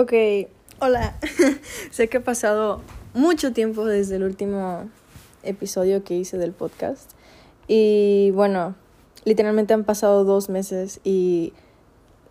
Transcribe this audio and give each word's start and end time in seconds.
Ok, 0.00 0.12
hola. 0.78 1.18
sé 1.90 2.08
que 2.08 2.18
ha 2.18 2.22
pasado 2.22 2.82
mucho 3.14 3.52
tiempo 3.52 3.84
desde 3.84 4.14
el 4.14 4.22
último 4.22 4.88
episodio 5.42 6.04
que 6.04 6.14
hice 6.14 6.38
del 6.38 6.52
podcast. 6.52 7.10
Y 7.66 8.30
bueno, 8.30 8.76
literalmente 9.24 9.74
han 9.74 9.82
pasado 9.82 10.22
dos 10.22 10.50
meses 10.50 11.00
y 11.02 11.52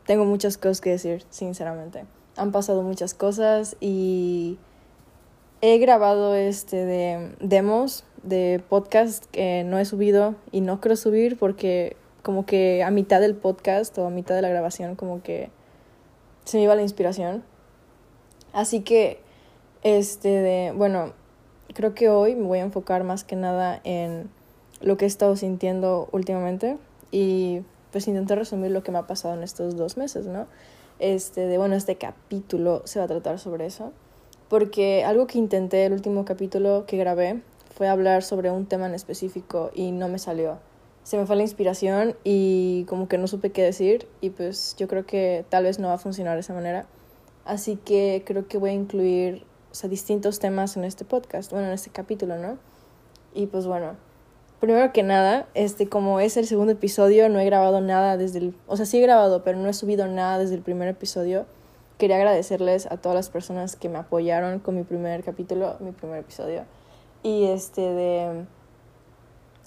tengo 0.06 0.24
muchas 0.24 0.58
cosas 0.58 0.80
que 0.80 0.92
decir, 0.92 1.26
sinceramente. 1.30 2.06
Han 2.38 2.54
pasado 2.54 2.84
muchas 2.84 3.14
cosas 3.14 3.76
y 3.82 4.58
he 5.60 5.78
grabado 5.78 6.36
este 6.36 6.86
de 6.86 7.36
demos 7.42 8.06
de 8.24 8.64
podcast 8.70 9.26
que 9.26 9.66
no 9.66 9.78
he 9.78 9.84
subido 9.84 10.36
y 10.54 10.62
no 10.62 10.80
quiero 10.80 10.96
subir 10.96 11.38
porque 11.38 11.98
como 12.24 12.46
que 12.46 12.82
a 12.82 12.92
mitad 12.92 13.20
del 13.20 13.36
podcast 13.36 13.98
o 13.98 14.08
a 14.08 14.10
mitad 14.10 14.36
de 14.36 14.42
la 14.42 14.48
grabación 14.48 14.96
como 14.96 15.22
que 15.22 15.50
se 16.46 16.56
me 16.56 16.64
iba 16.64 16.74
la 16.74 16.82
inspiración 16.82 17.44
Así 18.54 18.82
que, 18.82 19.20
este, 19.84 20.30
de, 20.30 20.74
bueno, 20.76 21.14
creo 21.74 21.94
que 21.94 22.10
hoy 22.10 22.36
me 22.36 22.48
voy 22.48 22.60
a 22.60 22.64
enfocar 22.64 23.04
más 23.04 23.24
que 23.24 23.36
nada 23.36 23.80
en 23.84 24.30
lo 24.82 24.98
que 24.98 25.06
he 25.06 25.08
estado 25.08 25.36
sintiendo 25.36 26.10
últimamente 26.12 26.78
y 27.12 27.62
pues 27.92 28.08
intentar 28.08 28.38
resumir 28.38 28.72
lo 28.72 28.84
que 28.84 28.92
me 28.92 28.98
ha 29.00 29.08
pasado 29.08 29.34
en 29.34 29.44
estos 29.44 29.76
dos 29.76 29.98
meses, 29.98 30.26
¿no? 30.26 30.48
Este, 31.00 31.48
de, 31.48 31.58
bueno, 31.58 31.76
este 31.76 31.96
capítulo 31.96 32.82
se 32.86 33.00
va 33.00 33.06
a 33.06 33.08
tratar 33.08 33.40
sobre 33.40 33.66
eso, 33.66 33.92
porque 34.50 35.04
algo 35.04 35.28
que 35.28 35.38
intenté 35.38 35.86
el 35.86 35.94
último 35.94 36.26
capítulo 36.26 36.86
que 36.88 36.98
grabé 36.98 37.42
fue 37.76 37.88
hablar 37.88 38.24
sobre 38.24 38.50
un 38.50 38.66
tema 38.66 38.88
en 38.88 38.96
específico 38.96 39.72
y 39.74 39.92
no 39.92 40.10
me 40.10 40.20
salió. 40.20 40.58
Se 41.04 41.18
me 41.18 41.26
fue 41.26 41.36
la 41.36 41.44
inspiración 41.44 42.16
y 42.24 42.86
como 42.86 43.08
que 43.08 43.18
no 43.18 43.28
supe 43.28 43.52
qué 43.52 43.62
decir 43.64 44.08
y 44.20 44.32
pues 44.32 44.76
yo 44.78 44.88
creo 44.88 45.06
que 45.06 45.46
tal 45.50 45.64
vez 45.64 45.80
no 45.80 45.88
va 45.88 45.94
a 45.94 46.00
funcionar 46.00 46.34
de 46.34 46.42
esa 46.42 46.54
manera. 46.54 46.86
Así 47.48 47.78
que 47.78 48.24
creo 48.26 48.48
que 48.48 48.58
voy 48.58 48.72
a 48.72 48.74
incluir 48.74 49.46
o 49.72 49.76
sea, 49.76 49.90
distintos 49.90 50.40
temas 50.40 50.76
en 50.76 50.84
este 50.84 51.06
podcast, 51.06 51.52
bueno, 51.52 51.68
en 51.68 51.74
este 51.74 51.90
capítulo, 51.90 52.38
¿no? 52.38 52.58
Y 53.34 53.48
pues 53.48 53.66
bueno, 53.66 53.96
primero 54.60 54.92
que 54.92 55.02
nada, 55.02 55.48
este, 55.54 55.88
como 55.88 56.20
es 56.20 56.36
el 56.36 56.46
segundo 56.46 56.74
episodio, 56.74 57.30
no 57.30 57.40
he 57.40 57.46
grabado 57.46 57.80
nada 57.80 58.18
desde 58.18 58.40
el, 58.40 58.56
o 58.68 58.76
sea, 58.76 58.86
sí 58.86 58.98
he 58.98 59.02
grabado, 59.02 59.44
pero 59.44 59.58
no 59.58 59.70
he 59.70 59.74
subido 59.74 60.08
nada 60.08 60.40
desde 60.40 60.56
el 60.56 60.62
primer 60.62 60.90
episodio. 60.90 61.46
Quería 61.98 62.18
agradecerles 62.18 62.86
a 62.86 62.98
todas 62.98 63.16
las 63.16 63.30
personas 63.30 63.78
que 63.78 63.88
me 63.88 63.98
apoyaron 63.98 64.60
con 64.60 64.76
mi 64.76 64.84
primer 64.84 65.24
capítulo, 65.24 65.78
mi 65.80 65.92
primer 65.92 66.20
episodio. 66.20 66.66
Y 67.24 67.46
este 67.46 67.82
de 67.82 68.46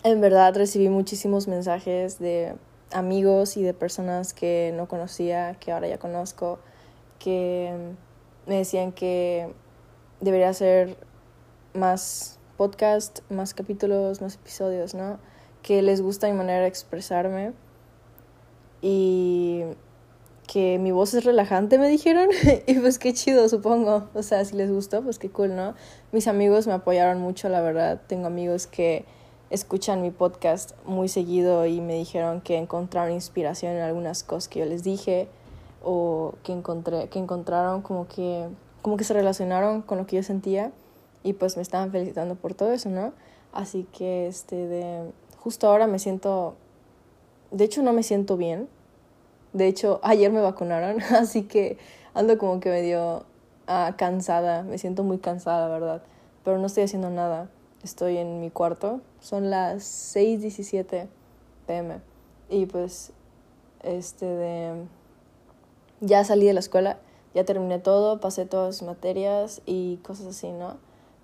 en 0.05 0.21
verdad 0.21 0.55
recibí 0.55 0.89
muchísimos 0.91 1.49
mensajes 1.49 2.19
de 2.19 2.55
amigos 2.93 3.57
y 3.57 3.63
de 3.63 3.73
personas 3.73 4.35
que 4.35 4.73
no 4.77 4.87
conocía, 4.87 5.57
que 5.61 5.73
ahora 5.73 5.89
ya 5.89 5.99
conozco 5.99 6.59
que 7.21 7.73
me 8.47 8.57
decían 8.57 8.91
que 8.91 9.55
debería 10.21 10.49
hacer 10.49 10.97
más 11.73 12.41
podcast, 12.57 13.21
más 13.31 13.55
capítulos, 13.55 14.21
más 14.21 14.35
episodios, 14.35 14.95
¿no? 14.95 15.21
Que 15.63 15.83
les 15.83 16.03
gusta 16.03 16.27
mi 16.27 16.33
manera 16.33 16.63
de 16.63 16.67
expresarme 16.67 17.53
y 18.83 19.63
que 20.49 20.79
mi 20.79 20.91
voz 20.91 21.15
es 21.15 21.25
relajante, 21.25 21.79
me 21.79 21.89
dijeron. 21.89 22.29
y 22.67 22.75
pues 22.75 22.99
qué 22.99 23.13
chido, 23.13 23.49
supongo. 23.49 24.09
O 24.15 24.23
sea, 24.23 24.45
si 24.45 24.57
les 24.57 24.71
gustó, 24.71 25.03
pues 25.03 25.19
qué 25.19 25.31
cool, 25.31 25.55
¿no? 25.55 25.75
Mis 26.11 26.27
amigos 26.27 26.67
me 26.67 26.73
apoyaron 26.73 27.21
mucho, 27.21 27.49
la 27.49 27.61
verdad. 27.61 28.01
Tengo 28.09 28.27
amigos 28.27 28.67
que 28.67 29.05
escuchan 29.51 30.03
mi 30.03 30.11
podcast 30.11 30.73
muy 30.85 31.09
seguido 31.09 31.67
y 31.67 31.81
me 31.81 31.95
dijeron 31.95 32.41
que 32.41 32.57
encontraron 32.57 33.13
inspiración 33.13 33.75
en 33.75 33.83
algunas 33.83 34.25
cosas 34.25 34.49
que 34.49 34.61
yo 34.61 34.65
les 34.65 34.83
dije 34.83 35.29
o 35.83 36.35
que 36.43 36.53
encontré 36.53 37.09
que 37.09 37.19
encontraron 37.19 37.83
como 37.83 38.07
que 38.09 38.49
como 38.83 38.97
que 38.97 39.05
se 39.05 39.15
relacionaron 39.15 39.83
con 39.83 39.99
lo 39.99 40.07
que 40.07 40.17
yo 40.17 40.23
sentía 40.23 40.73
y 41.23 41.35
pues 41.35 41.57
me 41.57 41.63
estaban 41.63 41.91
felicitando 41.91 42.35
por 42.35 42.55
todo 42.55 42.73
eso, 42.73 42.89
¿no? 42.89 43.13
Así 43.53 43.87
que 43.93 44.27
este 44.27 44.57
de 44.67 45.11
justo 45.39 45.69
ahora 45.69 45.87
me 45.87 45.99
siento 45.99 46.55
de 47.51 47.65
hecho 47.65 47.83
no 47.83 47.93
me 47.93 48.03
siento 48.03 48.37
bien. 48.37 48.69
De 49.53 49.67
hecho, 49.67 49.99
ayer 50.05 50.31
me 50.31 50.41
vacunaron, 50.41 51.03
así 51.17 51.43
que 51.43 51.77
ando 52.15 52.39
como 52.39 52.61
que 52.61 52.71
medio 52.71 53.25
ah, 53.67 53.95
cansada, 53.97 54.63
me 54.63 54.79
siento 54.79 55.03
muy 55.03 55.19
cansada, 55.19 55.67
verdad, 55.69 56.03
pero 56.45 56.59
no 56.59 56.67
estoy 56.67 56.85
haciendo 56.85 57.11
nada. 57.11 57.49
Estoy 57.83 58.19
en 58.19 58.41
mi 58.41 58.51
cuarto, 58.51 59.01
son 59.21 59.51
las 59.51 59.83
6:17 60.15 61.09
pm 61.67 62.01
y 62.51 62.67
pues 62.67 63.13
este 63.83 64.27
de 64.27 64.87
ya 66.01 66.25
salí 66.25 66.47
de 66.47 66.55
la 66.55 66.61
escuela, 66.61 66.99
ya 67.35 67.45
terminé 67.45 67.79
todo, 67.79 68.21
pasé 68.21 68.47
todas 68.47 68.81
las 68.81 68.83
materias 68.83 69.63
y 69.67 69.97
cosas 69.99 70.27
así, 70.27 70.53
¿no? 70.53 70.77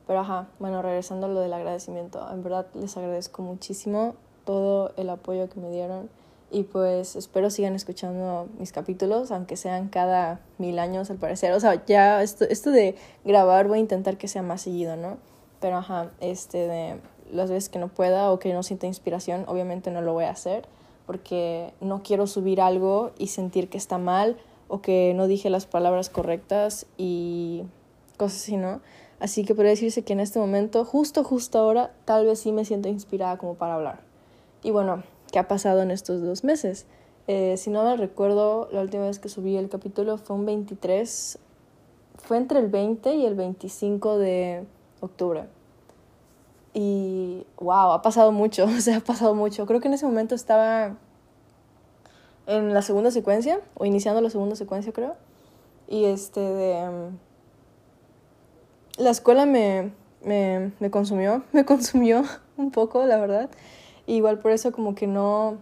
Pero 0.06 0.20
ajá, 0.20 0.48
bueno, 0.58 0.82
regresando 0.82 1.26
a 1.26 1.28
lo 1.28 1.40
del 1.40 1.52
agradecimiento, 1.52 2.24
en 2.30 2.42
verdad 2.42 2.66
les 2.74 2.96
agradezco 2.96 3.42
muchísimo 3.42 4.14
todo 4.44 4.92
el 4.96 5.10
apoyo 5.10 5.48
que 5.48 5.58
me 5.58 5.70
dieron 5.70 6.08
y 6.50 6.62
pues 6.62 7.16
espero 7.16 7.50
sigan 7.50 7.74
escuchando 7.74 8.48
mis 8.58 8.70
capítulos, 8.70 9.32
aunque 9.32 9.56
sean 9.56 9.88
cada 9.88 10.40
mil 10.58 10.78
años 10.78 11.10
al 11.10 11.16
parecer. 11.16 11.52
O 11.52 11.60
sea, 11.60 11.84
ya 11.86 12.22
esto, 12.22 12.44
esto 12.44 12.70
de 12.70 12.94
grabar 13.24 13.66
voy 13.66 13.78
a 13.78 13.80
intentar 13.80 14.16
que 14.16 14.28
sea 14.28 14.42
más 14.42 14.62
seguido, 14.62 14.96
¿no? 14.96 15.18
Pero 15.60 15.78
ajá, 15.78 16.12
este 16.20 16.68
de 16.68 17.00
las 17.32 17.50
veces 17.50 17.68
que 17.68 17.80
no 17.80 17.88
pueda 17.88 18.30
o 18.30 18.38
que 18.38 18.52
no 18.52 18.62
sienta 18.62 18.86
inspiración, 18.86 19.44
obviamente 19.48 19.90
no 19.90 20.02
lo 20.02 20.12
voy 20.12 20.24
a 20.24 20.30
hacer 20.30 20.68
porque 21.06 21.72
no 21.80 22.02
quiero 22.02 22.26
subir 22.26 22.60
algo 22.60 23.12
y 23.16 23.28
sentir 23.28 23.68
que 23.68 23.78
está 23.78 23.96
mal 23.96 24.36
o 24.68 24.80
que 24.80 25.12
no 25.14 25.26
dije 25.26 25.50
las 25.50 25.66
palabras 25.66 26.08
correctas 26.10 26.86
y 26.96 27.62
cosas 28.16 28.42
así, 28.42 28.56
¿no? 28.56 28.80
Así 29.18 29.44
que 29.44 29.54
podría 29.54 29.70
decirse 29.70 30.02
que 30.02 30.12
en 30.12 30.20
este 30.20 30.38
momento, 30.38 30.84
justo, 30.84 31.24
justo 31.24 31.58
ahora, 31.58 31.94
tal 32.04 32.26
vez 32.26 32.40
sí 32.40 32.52
me 32.52 32.64
siento 32.64 32.88
inspirada 32.88 33.38
como 33.38 33.54
para 33.54 33.74
hablar. 33.74 34.00
Y 34.62 34.70
bueno, 34.70 35.04
¿qué 35.32 35.38
ha 35.38 35.48
pasado 35.48 35.82
en 35.82 35.90
estos 35.90 36.20
dos 36.20 36.44
meses? 36.44 36.86
Eh, 37.28 37.56
si 37.56 37.70
no 37.70 37.82
me 37.84 37.96
recuerdo, 37.96 38.68
la 38.72 38.82
última 38.82 39.04
vez 39.04 39.18
que 39.18 39.28
subí 39.28 39.56
el 39.56 39.68
capítulo 39.68 40.18
fue 40.18 40.36
un 40.36 40.46
23, 40.46 41.38
fue 42.18 42.36
entre 42.36 42.58
el 42.58 42.68
20 42.68 43.14
y 43.14 43.24
el 43.24 43.34
25 43.34 44.18
de 44.18 44.64
octubre. 45.00 45.44
Y 46.74 47.46
wow, 47.58 47.92
ha 47.92 48.02
pasado 48.02 48.32
mucho, 48.32 48.64
o 48.76 48.80
sea, 48.80 48.98
ha 48.98 49.00
pasado 49.00 49.34
mucho. 49.34 49.64
Creo 49.64 49.80
que 49.80 49.88
en 49.88 49.94
ese 49.94 50.04
momento 50.04 50.34
estaba 50.34 50.96
en 52.46 52.74
la 52.74 52.82
segunda 52.82 53.10
secuencia, 53.10 53.60
o 53.74 53.84
iniciando 53.84 54.20
la 54.20 54.30
segunda 54.30 54.56
secuencia 54.56 54.92
creo. 54.92 55.14
Y 55.88 56.04
este 56.04 56.40
de... 56.40 56.88
Mm, 56.88 57.18
la 58.98 59.10
escuela 59.10 59.46
me, 59.46 59.92
me, 60.24 60.72
me 60.80 60.90
consumió, 60.90 61.42
me 61.52 61.64
consumió 61.64 62.24
un 62.56 62.70
poco, 62.70 63.04
la 63.04 63.18
verdad. 63.18 63.50
igual 64.06 64.38
por 64.38 64.52
eso 64.52 64.72
como 64.72 64.94
que 64.94 65.06
no 65.06 65.58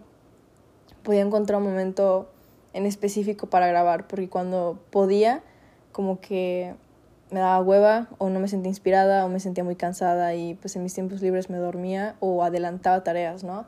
podía 1.03 1.21
encontrar 1.21 1.61
un 1.61 1.67
momento 1.67 2.29
en 2.73 2.85
específico 2.85 3.47
para 3.47 3.67
grabar, 3.67 4.07
porque 4.07 4.29
cuando 4.29 4.79
podía, 4.89 5.41
como 5.91 6.19
que 6.19 6.75
me 7.31 7.39
daba 7.39 7.61
hueva 7.61 8.07
o 8.17 8.29
no 8.29 8.39
me 8.39 8.47
sentía 8.47 8.69
inspirada 8.69 9.25
o 9.25 9.29
me 9.29 9.39
sentía 9.39 9.63
muy 9.63 9.75
cansada 9.75 10.35
y 10.35 10.55
pues 10.55 10.75
en 10.75 10.83
mis 10.83 10.93
tiempos 10.93 11.21
libres 11.21 11.49
me 11.49 11.57
dormía 11.57 12.15
o 12.19 12.43
adelantaba 12.43 13.03
tareas, 13.03 13.43
¿no? 13.43 13.65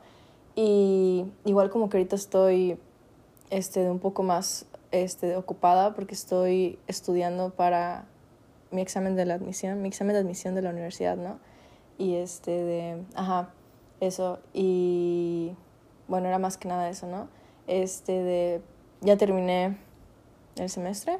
Y 0.54 1.24
igual 1.44 1.70
como 1.70 1.88
que 1.88 1.96
ahorita 1.96 2.16
estoy 2.16 2.78
este, 3.50 3.90
un 3.90 3.98
poco 3.98 4.22
más 4.22 4.66
este, 4.90 5.36
ocupada 5.36 5.94
porque 5.94 6.14
estoy 6.14 6.78
estudiando 6.86 7.50
para 7.50 8.06
mi 8.70 8.80
examen 8.80 9.16
de 9.16 9.24
la 9.24 9.34
admisión, 9.34 9.82
mi 9.82 9.88
examen 9.88 10.14
de 10.14 10.20
admisión 10.20 10.54
de 10.54 10.62
la 10.62 10.70
universidad, 10.70 11.16
¿no? 11.16 11.38
Y 11.96 12.14
este 12.16 12.50
de, 12.50 13.02
ajá, 13.14 13.50
eso. 14.00 14.38
Y 14.52 15.52
bueno, 16.06 16.28
era 16.28 16.38
más 16.38 16.56
que 16.56 16.68
nada 16.68 16.88
eso, 16.88 17.06
¿no? 17.06 17.28
Este 17.66 18.12
de, 18.12 18.62
ya 19.00 19.16
terminé 19.16 19.76
el 20.56 20.70
semestre 20.70 21.18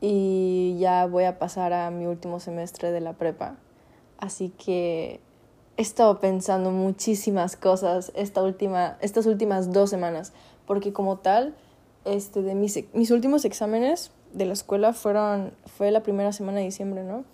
y 0.00 0.76
ya 0.78 1.06
voy 1.06 1.24
a 1.24 1.38
pasar 1.38 1.72
a 1.72 1.90
mi 1.90 2.06
último 2.06 2.40
semestre 2.40 2.92
de 2.92 3.00
la 3.00 3.14
prepa. 3.14 3.56
Así 4.18 4.50
que 4.50 5.20
he 5.76 5.82
estado 5.82 6.20
pensando 6.20 6.70
muchísimas 6.70 7.56
cosas 7.56 8.12
esta 8.14 8.42
última, 8.42 8.96
estas 9.00 9.26
últimas 9.26 9.72
dos 9.72 9.90
semanas 9.90 10.32
porque 10.66 10.92
como 10.92 11.18
tal, 11.18 11.54
este, 12.04 12.42
de 12.42 12.54
mis, 12.54 12.78
mis 12.92 13.10
últimos 13.10 13.44
exámenes 13.44 14.10
de 14.32 14.46
la 14.46 14.52
escuela 14.52 14.92
fueron, 14.92 15.52
fue 15.66 15.90
la 15.90 16.02
primera 16.02 16.32
semana 16.32 16.58
de 16.58 16.64
diciembre, 16.64 17.02
¿no? 17.02 17.24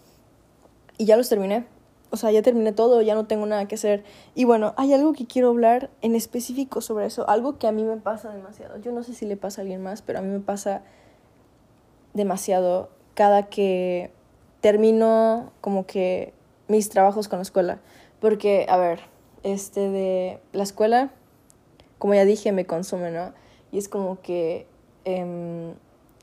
Y 0.98 1.06
ya 1.06 1.16
los 1.16 1.28
terminé. 1.28 1.66
O 2.10 2.16
sea, 2.18 2.30
ya 2.30 2.42
terminé 2.42 2.72
todo, 2.72 3.00
ya 3.00 3.14
no 3.14 3.26
tengo 3.26 3.46
nada 3.46 3.66
que 3.66 3.76
hacer. 3.76 4.04
Y 4.34 4.44
bueno, 4.44 4.74
hay 4.76 4.92
algo 4.92 5.14
que 5.14 5.26
quiero 5.26 5.48
hablar 5.48 5.88
en 6.02 6.14
específico 6.14 6.82
sobre 6.82 7.06
eso, 7.06 7.28
algo 7.28 7.58
que 7.58 7.66
a 7.66 7.72
mí 7.72 7.84
me 7.84 7.96
pasa 7.96 8.30
demasiado. 8.30 8.76
Yo 8.78 8.92
no 8.92 9.02
sé 9.02 9.14
si 9.14 9.24
le 9.24 9.38
pasa 9.38 9.60
a 9.60 9.62
alguien 9.62 9.82
más, 9.82 10.02
pero 10.02 10.18
a 10.18 10.22
mí 10.22 10.28
me 10.28 10.40
pasa 10.40 10.82
demasiado 12.12 12.90
cada 13.14 13.44
que 13.44 14.10
termino 14.60 15.52
como 15.62 15.86
que 15.86 16.34
mis 16.68 16.90
trabajos 16.90 17.28
con 17.28 17.38
la 17.38 17.44
escuela. 17.44 17.80
Porque, 18.20 18.66
a 18.68 18.76
ver, 18.76 19.00
este 19.42 19.88
de 19.88 20.38
la 20.52 20.62
escuela 20.62 21.12
como 22.02 22.14
ya 22.14 22.24
dije, 22.24 22.50
me 22.50 22.66
consume, 22.66 23.12
¿no? 23.12 23.32
Y 23.70 23.78
es 23.78 23.88
como 23.88 24.20
que 24.20 24.66
em, 25.04 25.72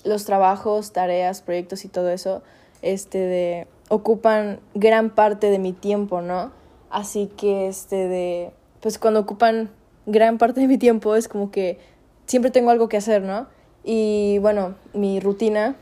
los 0.04 0.26
trabajos, 0.26 0.92
tareas, 0.92 1.42
proyectos 1.42 1.86
y 1.86 1.88
todo 1.88 2.10
eso, 2.10 2.44
este, 2.82 3.18
de, 3.18 3.68
ocupan 3.88 4.60
gran 4.74 5.10
parte 5.10 5.50
de 5.50 5.58
mi 5.58 5.72
tiempo, 5.72 6.20
¿no? 6.20 6.52
Así 6.90 7.32
que, 7.38 7.70
este, 7.70 8.10
de, 8.10 8.52
pues 8.82 9.00
cuando 9.00 9.22
ocupan 9.22 9.70
gran 10.06 10.38
parte 10.38 10.60
de 10.60 10.68
mi 10.68 10.78
tiempo 10.78 11.16
es 11.16 11.30
como 11.30 11.50
que 11.50 11.80
siempre 12.26 12.52
tengo 12.52 12.72
algo 12.72 12.90
que 12.90 12.98
hacer, 12.98 13.22
¿no? 13.22 13.48
Y 13.86 14.38
bueno, 14.40 14.76
mi 14.94 15.22
rutina 15.22 15.78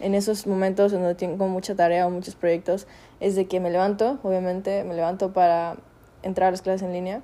en 0.00 0.14
esos 0.14 0.46
momentos 0.46 0.94
en 0.94 1.00
donde 1.00 1.14
tengo 1.14 1.46
mucha 1.48 1.74
tarea 1.74 2.06
o 2.06 2.10
muchos 2.10 2.36
proyectos 2.36 2.86
es 3.20 3.36
de 3.36 3.44
que 3.44 3.60
me 3.60 3.68
levanto, 3.68 4.18
obviamente, 4.22 4.82
me 4.82 4.94
levanto 4.94 5.34
para 5.34 5.76
entrar 6.22 6.48
a 6.48 6.50
las 6.52 6.62
clases 6.62 6.80
en 6.84 6.94
línea 6.94 7.22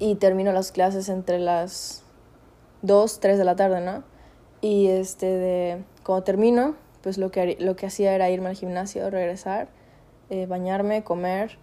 y 0.00 0.16
termino 0.16 0.52
las 0.52 0.72
clases 0.72 1.08
entre 1.08 1.38
las 1.38 2.02
2, 2.82 3.20
3 3.20 3.38
de 3.38 3.44
la 3.44 3.54
tarde, 3.54 3.80
¿no? 3.80 4.02
Y 4.60 4.88
este 4.88 5.26
de 5.26 5.84
cuando 6.02 6.24
termino, 6.24 6.74
pues 7.02 7.18
lo 7.18 7.30
que, 7.30 7.56
lo 7.60 7.76
que 7.76 7.86
hacía 7.86 8.14
era 8.14 8.30
irme 8.30 8.48
al 8.48 8.56
gimnasio, 8.56 9.08
regresar, 9.10 9.68
eh, 10.30 10.46
bañarme, 10.46 11.04
comer. 11.04 11.58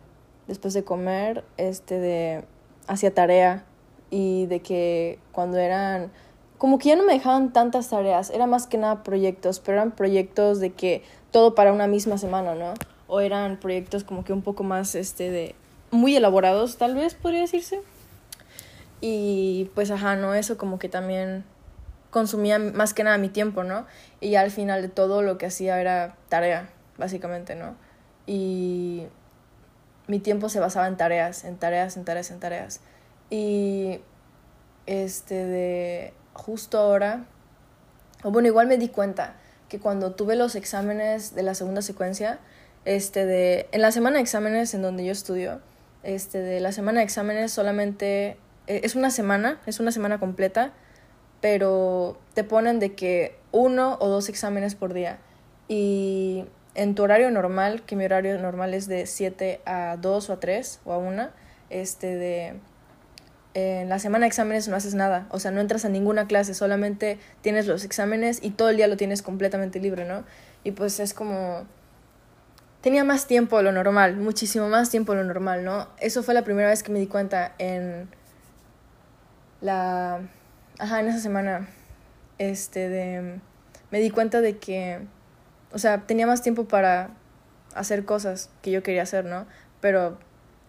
Después 0.48 0.74
de 0.74 0.84
comer, 0.84 1.44
este 1.58 2.00
de 2.00 2.46
hacía 2.88 3.14
tarea 3.14 3.66
y 4.10 4.46
de 4.46 4.62
que 4.62 5.20
cuando 5.34 5.58
eran 5.58 6.12
como 6.58 6.80
que 6.80 6.90
ya 6.90 6.96
no 6.96 7.04
me 7.04 7.14
dejaban 7.14 7.54
tantas 7.54 7.90
tareas, 7.90 8.30
era 8.30 8.48
más 8.48 8.66
que 8.66 8.78
nada 8.78 9.04
proyectos, 9.04 9.60
pero 9.60 9.78
eran 9.78 9.92
proyectos 9.92 10.60
de 10.60 10.72
que 10.72 11.04
todo 11.32 11.54
para 11.54 11.74
una 11.74 11.88
misma 11.88 12.18
semana, 12.18 12.56
¿no? 12.56 12.74
O 13.08 13.20
eran 13.20 13.60
proyectos 13.60 14.04
como 14.04 14.24
que 14.24 14.34
un 14.34 14.42
poco 14.42 14.64
más 14.64 14.96
este 14.96 15.30
de 15.30 15.56
muy 15.92 16.16
elaborados, 16.16 16.78
tal 16.78 16.96
vez 16.96 17.14
podría 17.16 17.42
decirse. 17.42 17.82
Y 19.02 19.72
pues 19.76 19.92
ajá, 19.92 20.16
no, 20.16 20.34
eso 20.34 20.58
como 20.58 20.80
que 20.80 20.90
también 20.90 21.44
consumía 22.10 22.58
más 22.58 22.94
que 22.94 23.04
nada 23.04 23.18
mi 23.18 23.30
tiempo, 23.30 23.64
¿no? 23.64 23.86
Y 24.20 24.36
al 24.36 24.52
final 24.52 24.82
de 24.82 24.90
todo 24.90 25.22
lo 25.22 25.38
que 25.38 25.46
hacía 25.46 25.80
era 25.80 26.16
tarea, 26.30 26.70
básicamente, 26.98 27.56
¿no? 27.56 27.76
Y 28.26 29.08
mi 30.08 30.20
tiempo 30.20 30.50
se 30.50 30.60
basaba 30.60 30.88
en 30.88 30.98
tareas, 30.98 31.44
en 31.44 31.58
tareas, 31.58 31.98
en 31.98 32.06
tareas, 32.06 32.32
en 32.32 32.40
tareas. 32.40 32.82
Y 33.30 34.00
este 34.86 35.46
de 35.46 36.14
justo 36.34 36.78
ahora, 36.80 37.26
o 38.24 38.32
bueno, 38.32 38.48
igual 38.48 38.68
me 38.68 38.78
di 38.78 38.90
cuenta 38.90 39.36
que 39.70 39.80
cuando 39.80 40.14
tuve 40.14 40.36
los 40.36 40.56
exámenes 40.56 41.36
de 41.36 41.44
la 41.44 41.54
segunda 41.56 41.82
secuencia, 41.82 42.40
este 42.86 43.26
de 43.26 43.68
en 43.72 43.82
la 43.82 43.92
semana 43.92 44.16
de 44.16 44.24
exámenes 44.24 44.74
en 44.74 44.82
donde 44.82 45.06
yo 45.06 45.12
estudio, 45.12 45.60
este 46.04 46.40
de 46.40 46.62
la 46.62 46.72
semana 46.72 47.00
de 47.00 47.06
exámenes 47.06 47.52
solamente 47.52 48.38
es 48.68 48.96
una 48.96 49.12
semana, 49.12 49.60
es 49.66 49.80
una 49.80 49.92
semana 49.92 50.20
completa, 50.20 50.74
pero 51.42 52.20
te 52.34 52.44
ponen 52.44 52.80
de 52.80 52.94
que 52.94 53.38
uno 53.52 53.98
o 54.00 54.08
dos 54.08 54.30
exámenes 54.30 54.76
por 54.76 54.94
día. 54.94 55.20
Y 55.68 56.46
en 56.76 56.96
tu 56.96 57.04
horario 57.04 57.32
normal, 57.32 57.84
que 57.86 57.96
mi 57.96 58.06
horario 58.06 58.38
normal 58.40 58.74
es 58.74 58.88
de 58.88 59.06
7 59.06 59.62
a 59.66 59.98
2 59.98 60.30
o 60.30 60.34
a 60.34 60.40
3 60.40 60.82
o 60.86 60.94
a 60.94 60.98
1, 60.98 61.30
este 61.70 62.16
de 62.16 62.60
en 63.54 63.90
la 63.90 63.98
semana 63.98 64.26
de 64.26 64.28
exámenes 64.28 64.68
no 64.68 64.76
haces 64.76 64.94
nada, 64.94 65.26
o 65.32 65.40
sea, 65.40 65.50
no 65.50 65.60
entras 65.60 65.84
a 65.84 65.90
ninguna 65.90 66.28
clase, 66.28 66.54
solamente 66.54 67.18
tienes 67.42 67.66
los 67.66 67.84
exámenes 67.84 68.38
y 68.44 68.52
todo 68.52 68.70
el 68.70 68.78
día 68.78 68.86
lo 68.86 68.98
tienes 68.98 69.24
completamente 69.24 69.80
libre, 69.80 70.06
¿no? 70.06 70.26
Y 70.64 70.74
pues 70.74 71.00
es 71.00 71.16
como 71.16 71.66
tenía 72.82 73.04
más 73.04 73.26
tiempo 73.26 73.58
de 73.58 73.64
lo 73.64 73.72
normal, 73.72 74.16
muchísimo 74.18 74.70
más 74.70 74.92
tiempo 74.92 75.14
de 75.14 75.24
lo 75.24 75.28
normal, 75.28 75.66
¿no? 75.66 75.88
Eso 76.00 76.22
fue 76.22 76.36
la 76.36 76.44
primera 76.44 76.70
vez 76.70 76.84
que 76.84 76.92
me 76.92 77.00
di 77.00 77.08
cuenta 77.08 77.56
en 77.58 78.08
la 79.62 80.22
ajá, 80.80 81.00
en 81.00 81.08
esa 81.08 81.20
semana 81.20 81.68
este 82.38 82.90
de 82.90 83.40
me 83.92 84.00
di 84.00 84.10
cuenta 84.10 84.42
de 84.42 84.58
que 84.58 85.08
o 85.72 85.80
sea, 85.80 86.02
tenía 86.06 86.28
más 86.28 86.42
tiempo 86.42 86.66
para 86.66 87.12
hacer 87.76 88.06
cosas 88.06 88.50
que 88.62 88.72
yo 88.72 88.84
quería 88.84 89.04
hacer, 89.04 89.26
¿no? 89.26 89.46
Pero 89.82 90.18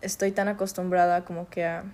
estoy 0.00 0.32
tan 0.32 0.48
acostumbrada 0.48 1.24
como 1.24 1.48
que 1.48 1.64
a 1.64 1.84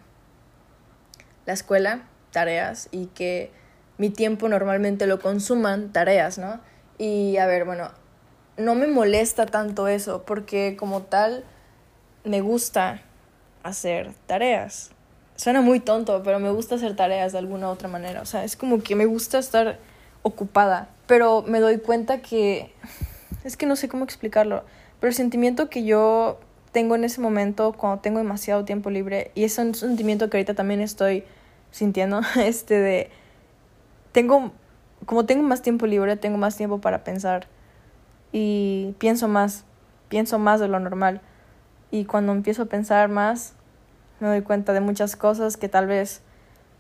la 1.47 1.53
escuela, 1.53 2.05
tareas 2.33 2.89
y 2.91 3.07
que 3.07 3.53
mi 3.99 4.11
tiempo 4.11 4.49
normalmente 4.49 5.07
lo 5.07 5.21
consuman 5.21 5.93
tareas, 5.93 6.39
¿no? 6.39 6.61
Y 6.99 7.37
a 7.37 7.47
ver, 7.47 7.65
bueno, 7.65 7.91
no 8.57 8.75
me 8.75 8.87
molesta 8.87 9.47
tanto 9.47 9.89
eso 9.89 10.25
porque 10.25 10.77
como 10.77 11.03
tal 11.03 11.45
me 12.25 12.41
gusta 12.41 13.03
hacer 13.63 14.13
tareas. 14.27 14.91
Suena 15.37 15.61
muy 15.61 15.81
tonto, 15.81 16.23
pero 16.23 16.39
me 16.39 16.51
gusta 16.51 16.77
hacer 16.77 16.95
tareas 16.95 17.33
de 17.33 17.39
alguna 17.39 17.71
otra 17.71 17.89
manera. 17.89 18.23
O 18.23 18.27
sea, 18.27 18.45
es 18.45 18.57
como 18.57 18.83
que 18.83 18.95
me 18.95 19.07
gusta 19.07 19.39
estar 19.39 19.79
ocupada, 20.23 20.89
pero 21.07 21.43
me 21.43 21.61
doy 21.61 21.79
cuenta 21.79 22.23
que 22.23 22.73
es 23.45 23.57
que 23.57 23.67
no 23.67 23.77
sé 23.77 23.89
cómo 23.89 24.05
explicarlo, 24.05 24.65
pero 25.01 25.11
el 25.11 25.15
sentimiento 25.15 25.69
que 25.69 25.85
yo 25.85 26.41
tengo 26.73 26.95
en 26.95 27.05
ese 27.05 27.21
momento 27.21 27.73
cuando 27.73 28.01
tengo 28.01 28.19
demasiado 28.19 28.65
tiempo 28.65 28.91
libre 28.91 29.31
y 29.35 29.45
es 29.45 29.59
un 29.59 29.75
sentimiento 29.75 30.29
que 30.29 30.39
ahorita 30.39 30.55
también 30.55 30.81
estoy 30.81 31.25
sintiendo 31.71 32.21
este 32.37 32.81
de 32.81 33.11
tengo 34.13 34.51
como 35.07 35.27
tengo 35.27 35.43
más 35.43 35.63
tiempo 35.63 35.87
libre, 35.87 36.17
tengo 36.17 36.39
más 36.39 36.57
tiempo 36.57 36.81
para 36.81 37.05
pensar 37.05 37.47
y 38.33 38.95
pienso 38.99 39.29
más, 39.29 39.65
pienso 40.09 40.39
más 40.39 40.61
de 40.61 40.69
lo 40.69 40.81
normal. 40.81 41.21
Y 41.91 42.07
cuando 42.07 42.33
empiezo 42.33 42.63
a 42.63 42.67
pensar 42.67 43.09
más, 43.09 43.55
me 44.25 44.31
doy 44.31 44.41
cuenta 44.41 44.73
de 44.73 44.81
muchas 44.81 45.17
cosas 45.17 45.59
que 45.59 45.69
tal 45.69 45.87
vez 45.87 46.23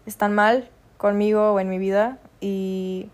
están 0.06 0.34
mal 0.34 0.70
conmigo 0.96 1.52
o 1.52 1.60
en 1.60 1.68
mi 1.68 1.76
vida 1.78 2.16
y 2.40 3.10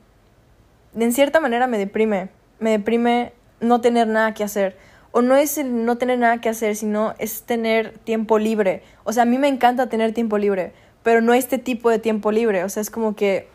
en 0.94 1.12
cierta 1.12 1.41
manera 1.41 1.67
me 1.67 1.79
deprime. 1.79 2.29
Me 2.61 2.71
deprime 2.71 3.32
no 3.59 3.81
tener 3.81 4.06
nada 4.06 4.32
que 4.32 4.44
hacer. 4.44 4.77
O 5.11 5.21
no 5.21 5.35
es 5.35 5.59
el 5.59 5.85
no 5.85 5.99
tener 5.99 6.21
nada 6.21 6.41
que 6.41 6.49
hacer, 6.49 6.77
sino 6.77 7.15
es 7.19 7.43
tener 7.43 7.99
tiempo 7.99 8.38
libre. 8.38 8.85
O 9.03 9.12
sea, 9.12 9.25
a 9.25 9.27
mí 9.27 9.37
me 9.37 9.49
encanta 9.49 9.88
tener 9.88 10.15
tiempo 10.15 10.38
libre, 10.38 10.73
pero 11.03 11.21
no 11.21 11.35
este 11.35 11.59
tipo 11.59 11.91
de 11.91 11.99
tiempo 11.99 12.31
libre. 12.31 12.62
O 12.62 12.69
sea, 12.69 12.81
es 12.82 12.91
como 12.91 13.17
que 13.17 13.49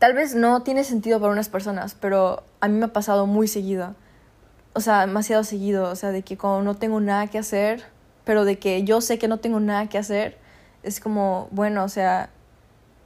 tal 0.00 0.14
vez 0.14 0.34
no 0.34 0.64
tiene 0.64 0.82
sentido 0.82 1.20
para 1.20 1.32
unas 1.32 1.48
personas, 1.48 1.94
pero 1.94 2.42
a 2.60 2.66
mí 2.66 2.76
me 2.76 2.86
ha 2.86 2.92
pasado 2.92 3.26
muy 3.26 3.46
seguido. 3.46 3.94
O 4.72 4.80
sea, 4.80 5.06
demasiado 5.06 5.44
seguido. 5.44 5.88
O 5.88 5.94
sea, 5.94 6.10
de 6.10 6.22
que 6.22 6.36
cuando 6.36 6.62
no 6.62 6.74
tengo 6.74 6.98
nada 6.98 7.28
que 7.28 7.38
hacer, 7.38 7.93
pero 8.24 8.44
de 8.44 8.58
que 8.58 8.84
yo 8.84 9.00
sé 9.00 9.18
que 9.18 9.28
no 9.28 9.38
tengo 9.38 9.60
nada 9.60 9.88
que 9.88 9.98
hacer, 9.98 10.38
es 10.82 11.00
como, 11.00 11.48
bueno, 11.50 11.84
o 11.84 11.88
sea, 11.88 12.30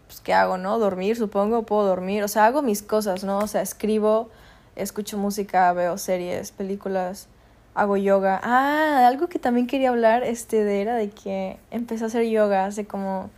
pues, 0.08 0.20
¿qué 0.20 0.32
hago, 0.32 0.58
no? 0.58 0.78
Dormir, 0.78 1.16
supongo, 1.16 1.64
puedo 1.64 1.86
dormir. 1.86 2.24
O 2.24 2.28
sea, 2.28 2.46
hago 2.46 2.62
mis 2.62 2.82
cosas, 2.82 3.24
¿no? 3.24 3.38
O 3.38 3.46
sea, 3.46 3.62
escribo, 3.62 4.30
escucho 4.74 5.18
música, 5.18 5.72
veo 5.74 5.98
series, 5.98 6.50
películas, 6.50 7.28
hago 7.74 7.96
yoga. 7.96 8.40
Ah, 8.42 9.06
algo 9.06 9.28
que 9.28 9.38
también 9.38 9.66
quería 9.66 9.90
hablar 9.90 10.22
este, 10.24 10.64
de 10.64 10.80
era 10.80 10.96
de 10.96 11.10
que 11.10 11.58
empecé 11.70 12.04
a 12.04 12.06
hacer 12.08 12.24
yoga 12.24 12.64
hace 12.64 12.86
como 12.86 13.30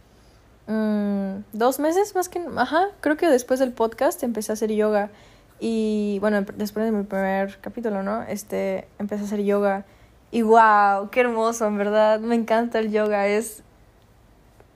mm, 0.68 1.42
dos 1.52 1.80
meses 1.80 2.14
más 2.14 2.28
que... 2.28 2.40
Ajá, 2.56 2.88
creo 3.00 3.16
que 3.16 3.28
después 3.28 3.60
del 3.60 3.72
podcast 3.72 4.22
empecé 4.22 4.52
a 4.52 4.54
hacer 4.54 4.70
yoga. 4.72 5.10
Y 5.58 6.18
bueno, 6.20 6.42
después 6.56 6.86
de 6.86 6.92
mi 6.92 7.02
primer 7.02 7.58
capítulo, 7.60 8.02
¿no? 8.02 8.22
Este, 8.22 8.88
empecé 8.98 9.24
a 9.24 9.26
hacer 9.26 9.42
yoga. 9.42 9.84
Y 10.30 10.42
wow, 10.42 11.10
qué 11.10 11.20
hermoso, 11.20 11.66
en 11.66 11.78
verdad. 11.78 12.20
Me 12.20 12.34
encanta 12.34 12.78
el 12.78 12.90
yoga. 12.90 13.26
Es 13.26 13.62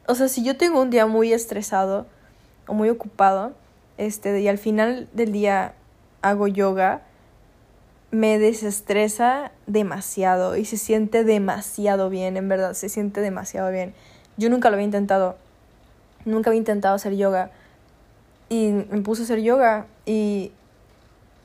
o 0.07 0.15
sea, 0.15 0.29
si 0.29 0.45
yo 0.45 0.57
tengo 0.57 0.83
un 0.83 0.91
día 0.91 1.07
muy 1.07 1.33
estresado 1.33 2.07
o 2.67 2.75
muy 2.75 2.91
ocupado, 2.91 3.53
este, 3.97 4.41
y 4.41 4.49
al 4.49 4.59
final 4.59 5.09
del 5.13 5.33
día 5.33 5.75
hago 6.21 6.47
yoga, 6.47 7.03
me 8.11 8.39
desestresa 8.39 9.51
demasiado 9.67 10.57
y 10.57 10.67
se 10.67 10.77
siente 10.77 11.25
demasiado 11.25 12.11
bien, 12.11 12.37
en 12.37 12.49
verdad, 12.49 12.75
se 12.75 12.89
siente 12.89 13.21
demasiado 13.21 13.71
bien. 13.71 13.95
Yo 14.37 14.51
nunca 14.51 14.69
lo 14.69 14.75
había 14.75 14.85
intentado, 14.85 15.37
nunca 16.25 16.51
había 16.51 16.59
intentado 16.59 16.95
hacer 16.95 17.17
yoga 17.17 17.51
y 18.49 18.73
me 18.73 19.01
puse 19.01 19.23
a 19.23 19.25
hacer 19.25 19.41
yoga 19.41 19.87
y 20.05 20.53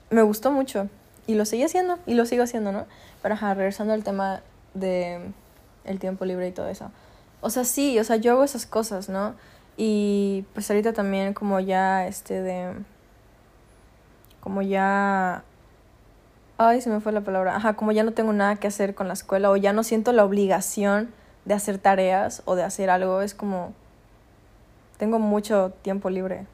me 0.10 0.22
gustó 0.22 0.52
mucho 0.52 0.90
y 1.28 1.36
lo 1.36 1.46
seguí 1.46 1.64
haciendo 1.64 1.98
y 2.06 2.16
lo 2.16 2.26
sigo 2.26 2.44
haciendo, 2.44 2.72
¿no? 2.72 2.88
Pero 3.22 3.34
ajá, 3.34 3.54
regresando 3.54 3.94
al 3.94 4.04
tema 4.04 4.42
de 4.74 5.32
el 5.84 6.00
tiempo 6.00 6.26
libre 6.26 6.48
y 6.48 6.52
todo 6.52 6.68
eso. 6.70 6.92
O 7.42 7.50
sea, 7.50 7.64
sí, 7.64 8.00
o 8.00 8.04
sea, 8.04 8.18
yo 8.18 8.34
hago 8.34 8.44
esas 8.44 8.66
cosas, 8.66 9.10
¿no? 9.10 9.36
Y 9.78 10.46
pues 10.54 10.70
ahorita 10.70 10.94
también 10.94 11.34
como 11.34 11.60
ya, 11.60 12.08
este, 12.08 12.42
de... 12.42 12.74
Como 14.42 14.62
ya... 14.62 15.44
Ay, 16.58 16.82
se 16.82 16.90
me 16.90 17.00
fue 17.00 17.14
la 17.14 17.22
palabra. 17.22 17.56
Ajá, 17.56 17.76
como 17.76 17.92
ya 17.94 18.04
no 18.04 18.12
tengo 18.12 18.34
nada 18.34 18.58
que 18.58 18.68
hacer 18.68 18.94
con 18.94 19.08
la 19.08 19.14
escuela 19.14 19.50
o 19.50 19.56
ya 19.56 19.72
no 19.72 19.84
siento 19.84 20.12
la 20.12 20.26
obligación 20.26 21.14
de 21.46 21.54
hacer 21.54 21.78
tareas 21.78 22.42
o 22.46 22.56
de 22.56 22.64
hacer 22.64 22.90
algo, 22.90 23.22
es 23.22 23.34
como... 23.34 23.74
Tengo 24.98 25.18
mucho 25.18 25.72
tiempo 25.82 26.10
libre 26.10 26.46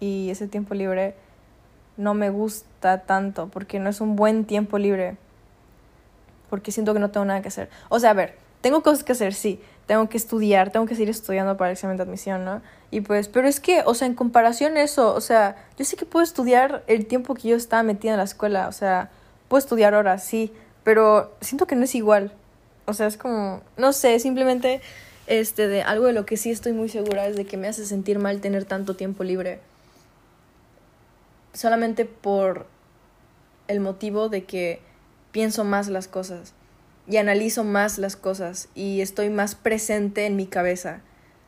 y 0.00 0.30
ese 0.30 0.48
tiempo 0.48 0.72
libre 0.72 1.14
no 1.98 2.14
me 2.14 2.30
gusta 2.30 3.02
tanto 3.02 3.48
porque 3.48 3.78
no 3.78 3.90
es 3.90 4.00
un 4.00 4.16
buen 4.16 4.46
tiempo 4.46 4.78
libre 4.78 5.18
porque 6.50 6.72
siento 6.72 6.92
que 6.92 7.00
no 7.00 7.10
tengo 7.10 7.24
nada 7.24 7.40
que 7.40 7.48
hacer. 7.48 7.70
O 7.88 8.00
sea, 8.00 8.10
a 8.10 8.14
ver, 8.14 8.34
tengo 8.60 8.82
cosas 8.82 9.04
que 9.04 9.12
hacer, 9.12 9.32
sí, 9.32 9.60
tengo 9.86 10.08
que 10.08 10.18
estudiar, 10.18 10.70
tengo 10.70 10.84
que 10.84 10.94
seguir 10.94 11.08
estudiando 11.08 11.56
para 11.56 11.70
el 11.70 11.74
examen 11.74 11.96
de 11.96 12.02
admisión, 12.02 12.44
¿no? 12.44 12.60
Y 12.90 13.00
pues, 13.00 13.28
pero 13.28 13.48
es 13.48 13.60
que, 13.60 13.82
o 13.86 13.94
sea, 13.94 14.06
en 14.06 14.14
comparación 14.14 14.76
a 14.76 14.82
eso, 14.82 15.14
o 15.14 15.20
sea, 15.20 15.56
yo 15.78 15.84
sé 15.84 15.96
que 15.96 16.04
puedo 16.04 16.22
estudiar 16.22 16.84
el 16.86 17.06
tiempo 17.06 17.34
que 17.34 17.48
yo 17.48 17.56
estaba 17.56 17.82
metida 17.82 18.12
en 18.12 18.18
la 18.18 18.24
escuela, 18.24 18.68
o 18.68 18.72
sea, 18.72 19.10
puedo 19.48 19.58
estudiar 19.60 19.94
ahora, 19.94 20.18
sí, 20.18 20.52
pero 20.84 21.32
siento 21.40 21.66
que 21.66 21.76
no 21.76 21.84
es 21.84 21.94
igual. 21.94 22.32
O 22.86 22.92
sea, 22.92 23.06
es 23.06 23.16
como, 23.16 23.62
no 23.76 23.92
sé, 23.92 24.18
simplemente 24.18 24.80
este 25.26 25.68
de 25.68 25.82
algo 25.82 26.06
de 26.06 26.12
lo 26.12 26.26
que 26.26 26.36
sí 26.36 26.50
estoy 26.50 26.72
muy 26.72 26.88
segura 26.88 27.26
es 27.26 27.36
de 27.36 27.46
que 27.46 27.56
me 27.56 27.68
hace 27.68 27.86
sentir 27.86 28.18
mal 28.18 28.40
tener 28.40 28.64
tanto 28.64 28.96
tiempo 28.96 29.22
libre. 29.22 29.60
Solamente 31.52 32.04
por 32.04 32.66
el 33.68 33.80
motivo 33.80 34.28
de 34.28 34.44
que 34.44 34.82
pienso 35.32 35.64
más 35.64 35.88
las 35.88 36.08
cosas 36.08 36.54
y 37.06 37.16
analizo 37.16 37.64
más 37.64 37.98
las 37.98 38.16
cosas 38.16 38.68
y 38.74 39.00
estoy 39.00 39.30
más 39.30 39.54
presente 39.54 40.26
en 40.26 40.36
mi 40.36 40.46
cabeza 40.46 41.00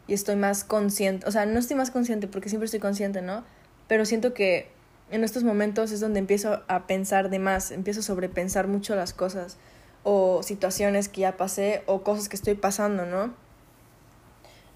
y 0.06 0.14
estoy 0.14 0.36
más 0.36 0.64
consciente, 0.64 1.26
o 1.26 1.30
sea, 1.30 1.46
no 1.46 1.58
estoy 1.58 1.76
más 1.76 1.90
consciente 1.90 2.26
porque 2.26 2.48
siempre 2.48 2.66
estoy 2.66 2.80
consciente, 2.80 3.22
¿no? 3.22 3.44
Pero 3.86 4.04
siento 4.04 4.34
que 4.34 4.68
en 5.10 5.24
estos 5.24 5.44
momentos 5.44 5.92
es 5.92 6.00
donde 6.00 6.18
empiezo 6.18 6.62
a 6.66 6.86
pensar 6.86 7.30
de 7.30 7.38
más, 7.38 7.70
empiezo 7.70 8.00
a 8.00 8.02
sobrepensar 8.02 8.66
mucho 8.66 8.96
las 8.96 9.12
cosas 9.12 9.58
o 10.02 10.42
situaciones 10.42 11.08
que 11.08 11.20
ya 11.20 11.36
pasé 11.36 11.82
o 11.86 12.02
cosas 12.02 12.28
que 12.28 12.36
estoy 12.36 12.54
pasando, 12.54 13.06
¿no? 13.06 13.34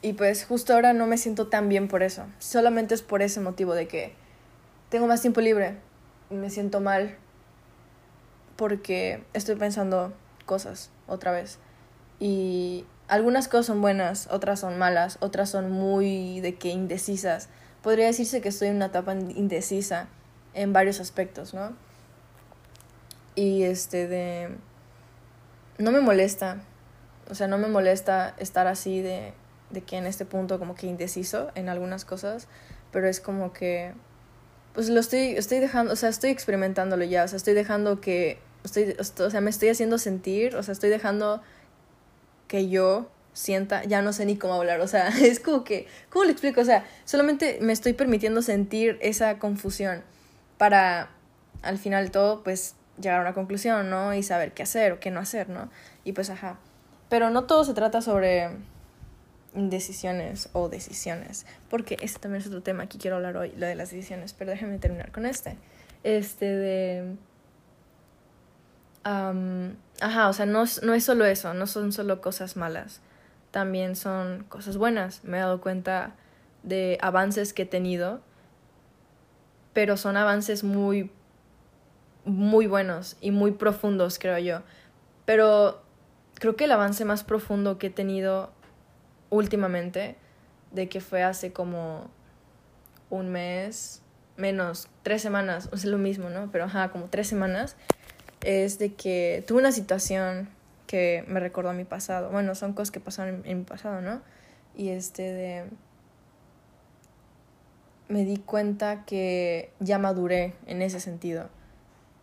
Y 0.03 0.13
pues 0.13 0.45
justo 0.45 0.75
ahora 0.75 0.93
no 0.93 1.07
me 1.07 1.19
siento 1.19 1.49
tan 1.49 1.69
bien 1.69 1.89
por 1.89 2.03
eso. 2.03 2.27
Solamente 2.39 2.95
es 2.95 3.03
por 3.03 3.23
ese 3.23 3.41
motivo 3.41 3.75
de 3.75 3.89
que 3.89 4.13
tengo 4.91 5.07
más 5.07 5.23
tiempo 5.23 5.41
libre 5.41 5.75
y 6.31 6.35
me 6.35 6.51
siento 6.51 6.81
mal 6.81 7.17
porque 8.57 9.23
estoy 9.33 9.57
pensando 9.57 10.13
cosas 10.45 10.91
otra 11.07 11.33
vez. 11.33 11.59
Y 12.19 12.87
algunas 13.09 13.49
cosas 13.49 13.67
son 13.67 13.81
buenas, 13.81 14.29
otras 14.31 14.61
son 14.61 14.79
malas, 14.79 15.19
otras 15.21 15.51
son 15.51 15.71
muy 15.71 16.41
de 16.41 16.57
que 16.57 16.71
indecisas. 16.71 17.49
Podría 17.83 18.07
decirse 18.07 18.41
que 18.41 18.49
estoy 18.49 18.69
en 18.69 18.77
una 18.77 18.87
etapa 18.87 19.15
indecisa 19.15 20.09
en 20.55 20.73
varios 20.73 21.01
aspectos, 21.01 21.55
¿no? 21.55 21.73
Y 23.35 23.65
este 23.65 24.09
de... 24.09 24.57
No 25.79 25.93
me 25.93 26.01
molesta, 26.01 26.63
o 27.31 27.35
sea, 27.35 27.49
no 27.49 27.59
me 27.59 27.69
molesta 27.69 28.35
estar 28.39 28.67
así 28.67 29.03
de, 29.03 29.35
de 29.71 29.83
que 29.83 29.99
en 29.99 30.07
este 30.07 30.25
punto 30.25 30.59
como 30.59 30.75
que 30.75 30.87
indeciso 30.87 31.51
en 31.55 31.69
algunas 31.69 32.07
cosas, 32.07 32.49
pero 32.93 33.09
es 33.09 33.21
como 33.21 33.53
que 33.53 33.93
pues 34.73 34.91
lo 34.91 35.01
estoy 35.01 35.37
estoy 35.37 35.59
dejando, 35.59 35.93
o 35.93 35.97
sea, 35.97 36.11
estoy 36.11 36.31
experimentándolo 36.31 37.03
ya, 37.05 37.25
o 37.25 37.29
sea, 37.29 37.39
estoy 37.39 37.55
dejando 37.55 38.01
que 38.01 38.39
estoy 38.67 38.97
o 38.99 39.31
sea, 39.31 39.41
me 39.41 39.51
estoy 39.51 39.71
haciendo 39.71 39.99
sentir, 39.99 40.57
o 40.57 40.63
sea, 40.63 40.73
estoy 40.73 40.91
dejando 40.91 41.43
que 42.49 42.69
yo 42.69 43.11
sienta, 43.33 43.85
ya 43.85 44.03
no 44.03 44.13
sé 44.13 44.25
ni 44.25 44.37
cómo 44.37 44.55
hablar, 44.55 44.81
o 44.81 44.89
sea, 44.89 45.09
es 45.23 45.41
como 45.41 45.65
que, 45.65 45.87
¿cómo 46.11 46.25
le 46.25 46.33
explico? 46.33 46.61
O 46.61 46.65
sea, 46.65 46.85
solamente 47.05 47.59
me 47.61 47.73
estoy 47.73 47.93
permitiendo 47.93 48.43
sentir 48.43 48.99
esa 49.01 49.39
confusión 49.39 50.03
para 50.59 51.11
al 51.63 51.79
final 51.79 52.11
todo, 52.11 52.43
pues 52.43 52.75
llegar 53.01 53.19
a 53.19 53.23
una 53.23 53.35
conclusión, 53.35 53.91
¿no? 53.91 54.15
Y 54.15 54.23
saber 54.23 54.53
qué 54.53 54.63
hacer 54.63 54.93
o 54.93 55.01
qué 55.01 55.11
no 55.11 55.21
hacer, 55.21 55.49
¿no? 55.49 55.71
Y 56.05 56.13
pues, 56.13 56.31
ajá. 56.31 56.59
Pero 57.09 57.31
no 57.31 57.45
todo 57.45 57.65
se 57.65 57.75
trata 57.75 58.01
sobre 58.01 58.51
indecisiones 59.55 60.49
o 60.53 60.69
decisiones, 60.69 61.47
porque 61.71 61.97
este 62.03 62.19
también 62.21 62.43
es 62.43 62.49
otro 62.49 62.63
tema 62.63 62.89
que 62.89 62.99
quiero 62.99 63.17
hablar 63.17 63.37
hoy, 63.37 63.53
lo 63.57 63.67
de 63.67 63.75
las 63.75 63.91
decisiones, 63.91 64.33
pero 64.33 64.51
déjenme 64.51 64.79
terminar 64.79 65.13
con 65.13 65.27
este. 65.27 65.57
Este 66.05 66.47
de... 66.47 67.17
ajá, 70.01 70.29
o 70.29 70.33
sea, 70.33 70.47
no, 70.47 70.65
no 70.83 70.95
es 70.95 71.05
solo 71.05 71.25
eso, 71.25 71.55
no 71.55 71.67
son 71.67 71.93
solo 71.93 72.21
cosas 72.21 72.57
malas, 72.57 73.01
también 73.51 73.97
son 73.97 74.45
cosas 74.49 74.77
buenas. 74.77 75.23
Me 75.25 75.39
he 75.39 75.41
dado 75.41 75.61
cuenta 75.61 76.15
de 76.63 76.99
avances 77.01 77.53
que 77.53 77.63
he 77.63 77.67
tenido 77.67 78.21
pero 79.77 79.99
son 79.99 80.17
avances 80.17 80.65
muy, 80.65 81.11
muy 82.25 82.67
buenos 82.67 83.19
y 83.21 83.31
muy 83.31 83.51
profundos, 83.51 84.19
creo 84.19 84.39
yo. 84.39 84.63
Pero 85.27 85.83
creo 86.33 86.57
que 86.57 86.65
el 86.65 86.73
avance 86.73 87.05
más 87.05 87.25
profundo 87.25 87.77
que 87.77 87.89
he 87.89 87.91
tenido 87.91 88.51
últimamente, 89.29 90.17
de 90.71 90.89
que 90.89 91.03
fue 91.03 91.23
hace 91.23 91.53
como 91.53 92.09
un 93.11 93.29
mes, 93.29 94.01
menos, 94.39 94.89
tres 95.03 95.21
semanas, 95.21 95.69
o 95.71 95.77
sea, 95.77 95.91
lo 95.91 95.99
mismo, 95.99 96.31
¿no? 96.31 96.49
Pero 96.51 96.65
ajá, 96.65 96.89
como 96.89 97.11
tres 97.11 97.29
semanas, 97.29 97.77
es 98.43 98.79
de 98.79 98.95
que 98.95 99.45
tuve 99.47 99.61
una 99.61 99.73
situación 99.73 100.49
que 100.87 101.25
me 101.27 101.41
recordó 101.41 101.71
a 101.71 101.73
mi 101.73 101.85
pasado. 101.85 102.31
Bueno, 102.31 102.55
son 102.55 102.73
cosas 102.73 102.91
que 102.91 103.01
pasaron 103.01 103.43
en, 103.45 103.59
mi 103.59 103.65
pasado, 103.65 104.01
¿no? 104.01 104.21
Y 104.75 104.91
este 104.91 105.23
de 105.23 105.65
me 108.09 108.25
di 108.25 108.37
cuenta 108.37 109.05
que 109.05 109.73
ya 109.81 109.99
maduré 109.99 110.55
en 110.67 110.81
ese 110.81 111.01
sentido, 111.01 111.49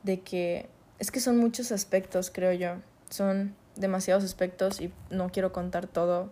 de 0.03 0.21
que 0.21 0.69
es 0.99 1.11
que 1.11 1.19
son 1.19 1.37
muchos 1.37 1.73
aspectos, 1.73 2.31
creo 2.33 2.53
yo, 2.53 2.75
son 3.09 3.53
demasiados 3.75 4.23
aspectos 4.23 4.79
y 4.79 4.93
no 5.09 5.29
quiero 5.29 5.51
contar 5.51 5.87
todo 5.87 6.29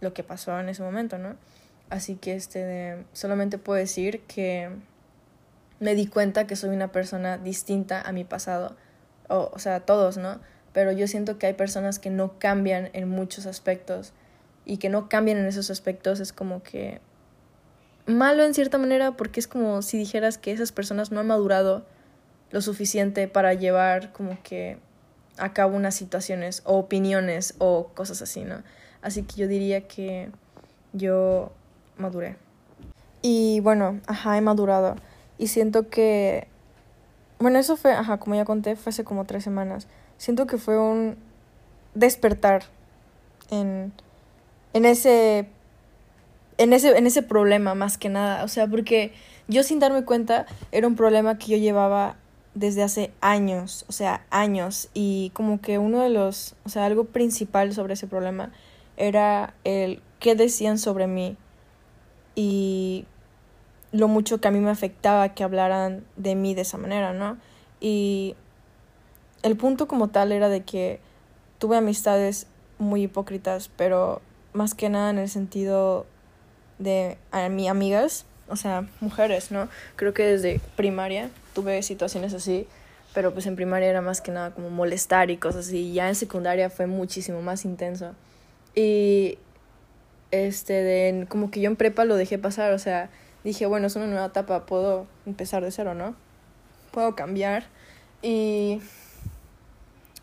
lo 0.00 0.12
que 0.12 0.22
pasó 0.22 0.58
en 0.60 0.68
ese 0.68 0.82
momento, 0.82 1.16
¿no? 1.16 1.36
Así 1.88 2.16
que 2.16 2.34
este 2.34 3.04
solamente 3.12 3.56
puedo 3.56 3.78
decir 3.78 4.20
que 4.22 4.70
me 5.80 5.94
di 5.94 6.06
cuenta 6.06 6.46
que 6.46 6.56
soy 6.56 6.70
una 6.70 6.92
persona 6.92 7.38
distinta 7.38 8.00
a 8.00 8.12
mi 8.12 8.24
pasado, 8.24 8.76
o, 9.28 9.50
o 9.52 9.58
sea, 9.58 9.80
todos, 9.80 10.16
¿no? 10.16 10.40
Pero 10.72 10.92
yo 10.92 11.06
siento 11.06 11.38
que 11.38 11.46
hay 11.46 11.54
personas 11.54 11.98
que 11.98 12.10
no 12.10 12.38
cambian 12.38 12.90
en 12.92 13.08
muchos 13.08 13.46
aspectos 13.46 14.12
y 14.64 14.78
que 14.78 14.88
no 14.88 15.08
cambian 15.08 15.38
en 15.38 15.46
esos 15.46 15.70
aspectos 15.70 16.20
es 16.20 16.32
como 16.32 16.62
que 16.62 17.00
malo 18.06 18.44
en 18.44 18.54
cierta 18.54 18.78
manera 18.78 19.12
porque 19.12 19.40
es 19.40 19.46
como 19.46 19.82
si 19.82 19.98
dijeras 19.98 20.38
que 20.38 20.52
esas 20.52 20.72
personas 20.72 21.10
no 21.10 21.20
han 21.20 21.26
madurado 21.26 21.84
lo 22.50 22.60
suficiente 22.60 23.28
para 23.28 23.54
llevar 23.54 24.12
como 24.12 24.42
que 24.42 24.78
a 25.36 25.52
cabo 25.52 25.76
unas 25.76 25.94
situaciones 25.94 26.62
o 26.64 26.78
opiniones 26.78 27.54
o 27.58 27.88
cosas 27.94 28.22
así, 28.22 28.44
¿no? 28.44 28.62
Así 29.02 29.22
que 29.24 29.36
yo 29.36 29.48
diría 29.48 29.86
que 29.88 30.30
yo 30.92 31.52
maduré. 31.98 32.36
Y 33.22 33.60
bueno, 33.60 34.00
ajá, 34.06 34.38
he 34.38 34.40
madurado. 34.40 34.96
Y 35.38 35.48
siento 35.48 35.88
que... 35.88 36.48
Bueno, 37.38 37.58
eso 37.58 37.76
fue, 37.76 37.92
ajá, 37.92 38.18
como 38.18 38.36
ya 38.36 38.44
conté, 38.44 38.76
fue 38.76 38.90
hace 38.90 39.04
como 39.04 39.24
tres 39.24 39.44
semanas. 39.44 39.88
Siento 40.16 40.46
que 40.46 40.56
fue 40.56 40.78
un 40.78 41.16
despertar 41.94 42.64
en, 43.50 43.92
en 44.72 44.84
ese 44.84 45.48
en 46.58 46.72
ese, 46.72 46.96
en 46.96 47.06
ese 47.06 47.22
problema 47.22 47.74
más 47.74 47.98
que 47.98 48.08
nada. 48.08 48.44
O 48.44 48.48
sea, 48.48 48.66
porque 48.66 49.12
yo 49.48 49.62
sin 49.62 49.78
darme 49.78 50.04
cuenta 50.04 50.46
era 50.72 50.86
un 50.86 50.96
problema 50.96 51.38
que 51.38 51.52
yo 51.52 51.56
llevaba 51.56 52.16
desde 52.54 52.82
hace 52.82 53.12
años, 53.20 53.84
o 53.88 53.92
sea, 53.92 54.24
años. 54.30 54.88
Y 54.94 55.30
como 55.34 55.60
que 55.60 55.78
uno 55.78 56.00
de 56.00 56.10
los, 56.10 56.54
o 56.64 56.68
sea, 56.68 56.86
algo 56.86 57.04
principal 57.04 57.72
sobre 57.72 57.94
ese 57.94 58.06
problema 58.06 58.52
era 58.96 59.54
el 59.64 60.02
qué 60.20 60.34
decían 60.34 60.78
sobre 60.78 61.06
mí 61.06 61.36
y 62.36 63.06
lo 63.94 64.08
mucho 64.08 64.40
que 64.40 64.48
a 64.48 64.50
mí 64.50 64.58
me 64.58 64.72
afectaba 64.72 65.28
que 65.34 65.44
hablaran 65.44 66.04
de 66.16 66.34
mí 66.34 66.52
de 66.52 66.62
esa 66.62 66.78
manera, 66.78 67.12
¿no? 67.12 67.38
Y 67.78 68.34
el 69.44 69.56
punto 69.56 69.86
como 69.86 70.08
tal 70.08 70.32
era 70.32 70.48
de 70.48 70.62
que 70.62 70.98
tuve 71.60 71.76
amistades 71.76 72.48
muy 72.78 73.04
hipócritas, 73.04 73.70
pero 73.76 74.20
más 74.52 74.74
que 74.74 74.88
nada 74.88 75.10
en 75.10 75.18
el 75.18 75.28
sentido 75.28 76.06
de 76.80 77.18
a 77.30 77.48
mi 77.48 77.68
amigas, 77.68 78.26
o 78.48 78.56
sea, 78.56 78.88
mujeres, 79.00 79.52
¿no? 79.52 79.68
Creo 79.94 80.12
que 80.12 80.24
desde 80.24 80.60
primaria 80.74 81.30
tuve 81.54 81.80
situaciones 81.84 82.34
así, 82.34 82.66
pero 83.14 83.32
pues 83.32 83.46
en 83.46 83.54
primaria 83.54 83.88
era 83.90 84.00
más 84.00 84.20
que 84.20 84.32
nada 84.32 84.50
como 84.50 84.70
molestar 84.70 85.30
y 85.30 85.36
cosas 85.36 85.68
así, 85.68 85.92
ya 85.92 86.08
en 86.08 86.16
secundaria 86.16 86.68
fue 86.68 86.88
muchísimo 86.88 87.42
más 87.42 87.64
intenso. 87.64 88.16
Y 88.74 89.38
este 90.32 90.72
de 90.72 91.26
como 91.28 91.52
que 91.52 91.60
yo 91.60 91.70
en 91.70 91.76
prepa 91.76 92.04
lo 92.04 92.16
dejé 92.16 92.38
pasar, 92.38 92.72
o 92.72 92.78
sea, 92.80 93.08
dije, 93.44 93.66
bueno, 93.66 93.86
es 93.86 93.96
una 93.96 94.06
nueva 94.06 94.26
etapa, 94.26 94.66
puedo 94.66 95.06
empezar 95.26 95.62
de 95.62 95.70
cero, 95.70 95.94
¿no? 95.94 96.16
Puedo 96.90 97.14
cambiar 97.14 97.66
y 98.22 98.80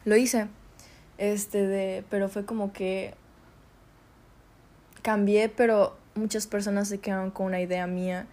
lo 0.06 0.16
hice. 0.16 0.48
Este 1.18 1.68
de, 1.68 2.04
pero 2.10 2.30
fue 2.30 2.46
como 2.46 2.74
que 2.74 3.14
cambié, 5.04 5.50
pero 5.50 5.96
muchas 6.16 6.48
personas 6.48 6.88
se 6.88 7.00
quedaron 7.00 7.32
con 7.32 7.46
una 7.46 7.62
idea 7.62 7.86
mía 7.88 8.26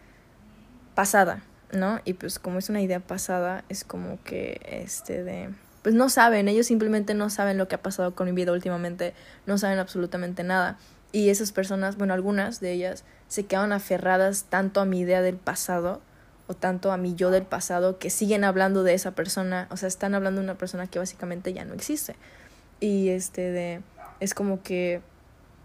pasada, 0.94 1.42
¿no? 1.72 2.00
Y 2.04 2.14
pues 2.14 2.38
como 2.38 2.58
es 2.58 2.70
una 2.70 2.80
idea 2.80 3.00
pasada, 3.00 3.64
es 3.68 3.84
como 3.84 4.18
que 4.24 4.60
este 4.64 5.22
de 5.22 5.50
pues 5.82 5.94
no 5.94 6.10
saben, 6.10 6.48
ellos 6.48 6.66
simplemente 6.66 7.14
no 7.14 7.30
saben 7.30 7.56
lo 7.56 7.68
que 7.68 7.76
ha 7.76 7.82
pasado 7.82 8.14
con 8.14 8.26
mi 8.26 8.32
vida 8.32 8.52
últimamente, 8.52 9.14
no 9.46 9.58
saben 9.58 9.78
absolutamente 9.78 10.42
nada. 10.42 10.76
Y 11.12 11.30
esas 11.30 11.52
personas, 11.52 11.96
bueno, 11.96 12.14
algunas 12.14 12.60
de 12.60 12.72
ellas 12.72 13.04
se 13.28 13.46
quedan 13.46 13.72
aferradas 13.72 14.44
tanto 14.44 14.80
a 14.80 14.84
mi 14.84 15.00
idea 15.00 15.22
del 15.22 15.36
pasado 15.36 16.00
o 16.46 16.54
tanto 16.54 16.92
a 16.92 16.96
mi 16.96 17.14
yo 17.14 17.30
del 17.30 17.44
pasado 17.44 17.98
que 17.98 18.10
siguen 18.10 18.44
hablando 18.44 18.82
de 18.82 18.94
esa 18.94 19.12
persona, 19.12 19.68
o 19.70 19.76
sea, 19.76 19.86
están 19.86 20.14
hablando 20.14 20.40
de 20.40 20.46
una 20.46 20.58
persona 20.58 20.86
que 20.86 20.98
básicamente 20.98 21.52
ya 21.52 21.64
no 21.64 21.74
existe. 21.74 22.16
Y 22.80 23.08
este 23.10 23.50
de 23.50 23.82
es 24.20 24.34
como 24.34 24.62
que 24.62 25.02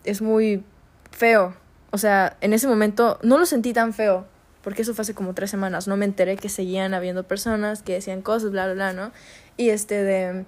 es 0.04 0.22
muy 0.22 0.64
feo. 1.12 1.56
O 1.92 1.98
sea, 1.98 2.38
en 2.42 2.54
ese 2.54 2.68
momento 2.68 3.20
no 3.22 3.38
lo 3.38 3.46
sentí 3.46 3.72
tan 3.74 3.94
feo, 3.94 4.26
porque 4.64 4.82
eso 4.82 4.94
fue 4.94 5.04
hace 5.04 5.14
como 5.14 5.34
tres 5.34 5.50
semanas. 5.52 5.88
No 5.88 5.98
me 5.98 6.06
enteré 6.06 6.38
que 6.38 6.50
seguían 6.50 6.94
habiendo 6.94 7.24
personas 7.24 7.84
que 7.84 7.94
decían 7.94 8.22
cosas, 8.22 8.52
bla, 8.52 8.66
bla, 8.66 8.74
bla, 8.74 8.94
¿no? 8.94 9.12
Y 9.58 9.70
este 9.70 10.04
de... 10.04 10.46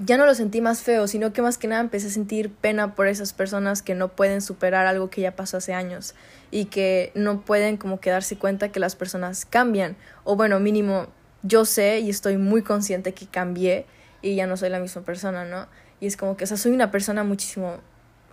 Ya 0.00 0.16
no 0.16 0.26
lo 0.26 0.34
sentí 0.34 0.60
más 0.60 0.82
feo, 0.82 1.08
sino 1.08 1.32
que 1.32 1.42
más 1.42 1.58
que 1.58 1.66
nada 1.66 1.80
empecé 1.80 2.06
a 2.06 2.10
sentir 2.10 2.52
pena 2.52 2.94
por 2.94 3.08
esas 3.08 3.32
personas 3.32 3.82
que 3.82 3.96
no 3.96 4.08
pueden 4.08 4.40
superar 4.40 4.86
algo 4.86 5.10
que 5.10 5.22
ya 5.22 5.34
pasó 5.34 5.56
hace 5.56 5.74
años 5.74 6.14
y 6.52 6.66
que 6.66 7.10
no 7.16 7.40
pueden 7.40 7.76
como 7.76 7.98
que 7.98 8.10
darse 8.10 8.38
cuenta 8.38 8.70
que 8.70 8.78
las 8.78 8.94
personas 8.94 9.44
cambian. 9.44 9.96
O 10.22 10.36
bueno, 10.36 10.60
mínimo, 10.60 11.08
yo 11.42 11.64
sé 11.64 11.98
y 11.98 12.10
estoy 12.10 12.36
muy 12.36 12.62
consciente 12.62 13.12
que 13.12 13.26
cambié 13.26 13.86
y 14.22 14.36
ya 14.36 14.46
no 14.46 14.56
soy 14.56 14.70
la 14.70 14.78
misma 14.78 15.02
persona, 15.02 15.44
¿no? 15.44 15.66
Y 16.00 16.06
es 16.06 16.16
como 16.16 16.36
que, 16.36 16.44
o 16.44 16.46
sea, 16.46 16.56
soy 16.56 16.72
una 16.72 16.92
persona 16.92 17.24
muchísimo 17.24 17.78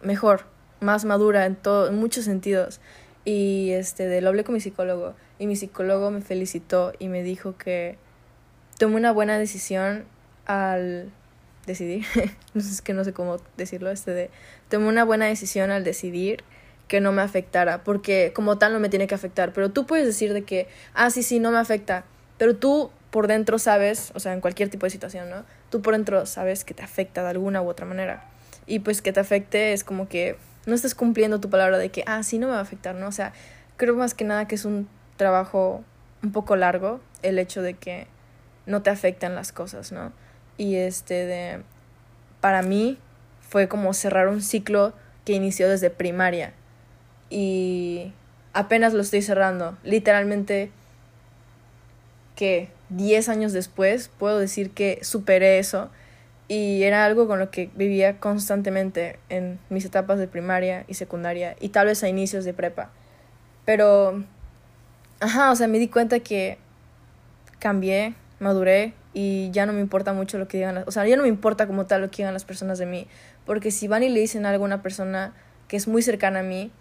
mejor, 0.03 0.45
más 0.81 1.03
madura 1.03 1.47
en, 1.47 1.55
todo, 1.55 1.87
en 1.87 1.95
muchos 1.95 2.25
sentidos. 2.25 2.79
Y 3.23 3.71
este, 3.71 4.07
de, 4.07 4.21
lo 4.21 4.29
hablé 4.29 4.43
con 4.43 4.53
mi 4.53 4.61
psicólogo 4.61 5.15
y 5.39 5.47
mi 5.47 5.55
psicólogo 5.55 6.11
me 6.11 6.21
felicitó 6.21 6.93
y 6.99 7.07
me 7.07 7.23
dijo 7.23 7.57
que 7.57 7.97
tomé 8.77 8.97
una 8.97 9.11
buena 9.11 9.39
decisión 9.39 10.05
al 10.45 11.11
decidir, 11.65 12.05
no 12.53 12.61
es 12.61 12.81
que 12.81 12.93
no 12.93 13.03
sé 13.03 13.13
cómo 13.13 13.37
decirlo, 13.57 13.91
este 13.91 14.11
de, 14.11 14.29
tomé 14.69 14.87
una 14.87 15.03
buena 15.03 15.25
decisión 15.25 15.71
al 15.71 15.83
decidir 15.83 16.43
que 16.87 17.01
no 17.01 17.11
me 17.11 17.21
afectara, 17.21 17.83
porque 17.83 18.31
como 18.33 18.57
tal 18.57 18.73
no 18.73 18.79
me 18.79 18.89
tiene 18.89 19.07
que 19.07 19.15
afectar, 19.15 19.53
pero 19.53 19.71
tú 19.71 19.85
puedes 19.85 20.05
decir 20.05 20.33
de 20.33 20.43
que, 20.43 20.67
ah, 20.93 21.09
sí, 21.09 21.23
sí, 21.23 21.39
no 21.39 21.51
me 21.51 21.57
afecta, 21.57 22.05
pero 22.37 22.55
tú 22.55 22.91
por 23.09 23.27
dentro 23.27 23.59
sabes, 23.59 24.11
o 24.13 24.19
sea, 24.19 24.33
en 24.33 24.41
cualquier 24.41 24.69
tipo 24.69 24.85
de 24.85 24.89
situación, 24.89 25.29
¿no? 25.29 25.45
Tú 25.69 25.81
por 25.81 25.93
dentro 25.93 26.25
sabes 26.25 26.65
que 26.65 26.73
te 26.73 26.83
afecta 26.83 27.23
de 27.23 27.29
alguna 27.29 27.61
u 27.61 27.69
otra 27.69 27.85
manera. 27.85 28.25
Y 28.67 28.79
pues 28.79 29.01
que 29.01 29.13
te 29.13 29.21
afecte 29.21 29.73
es 29.73 29.83
como 29.83 30.09
que 30.09 30.35
no 30.65 30.75
estás 30.75 30.95
cumpliendo 30.95 31.39
tu 31.39 31.49
palabra 31.49 31.77
de 31.77 31.89
que, 31.89 32.03
ah, 32.07 32.23
sí, 32.23 32.39
no 32.39 32.47
me 32.47 32.53
va 32.53 32.59
a 32.59 32.63
afectar, 32.63 32.93
¿no? 32.95 33.07
O 33.07 33.11
sea, 33.11 33.31
creo 33.77 33.95
más 33.95 34.13
que 34.13 34.25
nada 34.25 34.47
que 34.47 34.55
es 34.55 34.65
un 34.65 34.89
trabajo 35.15 35.83
un 36.23 36.31
poco 36.31 36.55
largo 36.55 36.99
el 37.21 37.39
hecho 37.39 37.61
de 37.61 37.75
que 37.75 38.07
no 38.65 38.81
te 38.81 38.89
afectan 38.89 39.35
las 39.35 39.51
cosas, 39.51 39.91
¿no? 39.91 40.11
Y 40.57 40.75
este 40.75 41.25
de, 41.25 41.61
para 42.41 42.61
mí 42.61 42.97
fue 43.41 43.67
como 43.67 43.93
cerrar 43.93 44.27
un 44.27 44.41
ciclo 44.41 44.93
que 45.25 45.33
inició 45.33 45.69
desde 45.69 45.89
primaria 45.89 46.53
y 47.29 48.13
apenas 48.53 48.93
lo 48.93 49.01
estoy 49.01 49.21
cerrando. 49.21 49.77
Literalmente 49.83 50.71
que 52.35 52.69
10 52.89 53.29
años 53.29 53.53
después 53.53 54.09
puedo 54.19 54.39
decir 54.39 54.71
que 54.71 54.99
superé 55.03 55.59
eso 55.59 55.89
y 56.47 56.83
era 56.83 57.05
algo 57.05 57.27
con 57.27 57.39
lo 57.39 57.49
que 57.49 57.69
vivía 57.75 58.19
constantemente 58.19 59.19
en 59.29 59.59
mis 59.69 59.85
etapas 59.85 60.19
de 60.19 60.27
primaria 60.27 60.85
y 60.87 60.93
secundaria 60.93 61.55
y 61.59 61.69
tal 61.69 61.87
vez 61.87 62.03
a 62.03 62.09
inicios 62.09 62.45
de 62.45 62.53
prepa. 62.53 62.91
Pero, 63.65 64.23
ajá, 65.19 65.51
o 65.51 65.55
sea, 65.55 65.67
me 65.67 65.79
di 65.79 65.87
cuenta 65.87 66.19
que 66.19 66.59
cambié, 67.57 68.13
maduré 68.39 68.93
y 69.15 69.49
ya 69.51 69.65
no 69.65 69.73
me 69.73 69.79
importa 69.79 70.13
mucho 70.13 70.37
lo 70.37 70.47
que 70.47 70.57
digan, 70.57 70.83
o 70.85 70.91
sea, 70.91 71.07
ya 71.07 71.15
no 71.15 71.23
me 71.23 71.29
importa 71.29 71.65
como 71.65 71.85
tal 71.85 72.01
lo 72.01 72.11
que 72.11 72.17
digan 72.17 72.33
las 72.33 72.45
personas 72.45 72.77
de 72.77 72.85
mí, 72.85 73.07
porque 73.45 73.71
si 73.71 73.87
van 73.87 74.03
y 74.03 74.09
le 74.09 74.19
dicen 74.19 74.45
a 74.45 74.49
alguna 74.49 74.83
persona 74.83 75.33
que 75.67 75.77
es 75.77 75.87
muy 75.87 76.01
cercana 76.01 76.41
a 76.41 76.43
mí, 76.43 76.71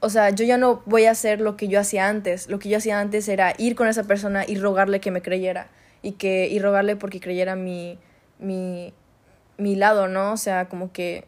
o 0.00 0.10
sea, 0.10 0.30
yo 0.30 0.44
ya 0.44 0.58
no 0.58 0.82
voy 0.86 1.06
a 1.06 1.10
hacer 1.10 1.40
lo 1.40 1.56
que 1.56 1.68
yo 1.68 1.80
hacía 1.80 2.08
antes. 2.08 2.48
Lo 2.48 2.58
que 2.58 2.68
yo 2.68 2.78
hacía 2.78 3.00
antes 3.00 3.28
era 3.28 3.54
ir 3.58 3.74
con 3.74 3.88
esa 3.88 4.04
persona 4.04 4.44
y 4.46 4.56
rogarle 4.56 5.00
que 5.00 5.10
me 5.10 5.22
creyera. 5.22 5.68
Y, 6.02 6.12
que, 6.12 6.46
y 6.48 6.60
rogarle 6.60 6.94
porque 6.94 7.18
creyera 7.18 7.56
mi, 7.56 7.98
mi, 8.38 8.94
mi 9.56 9.74
lado, 9.74 10.06
¿no? 10.06 10.32
O 10.32 10.36
sea, 10.36 10.68
como 10.68 10.92
que 10.92 11.24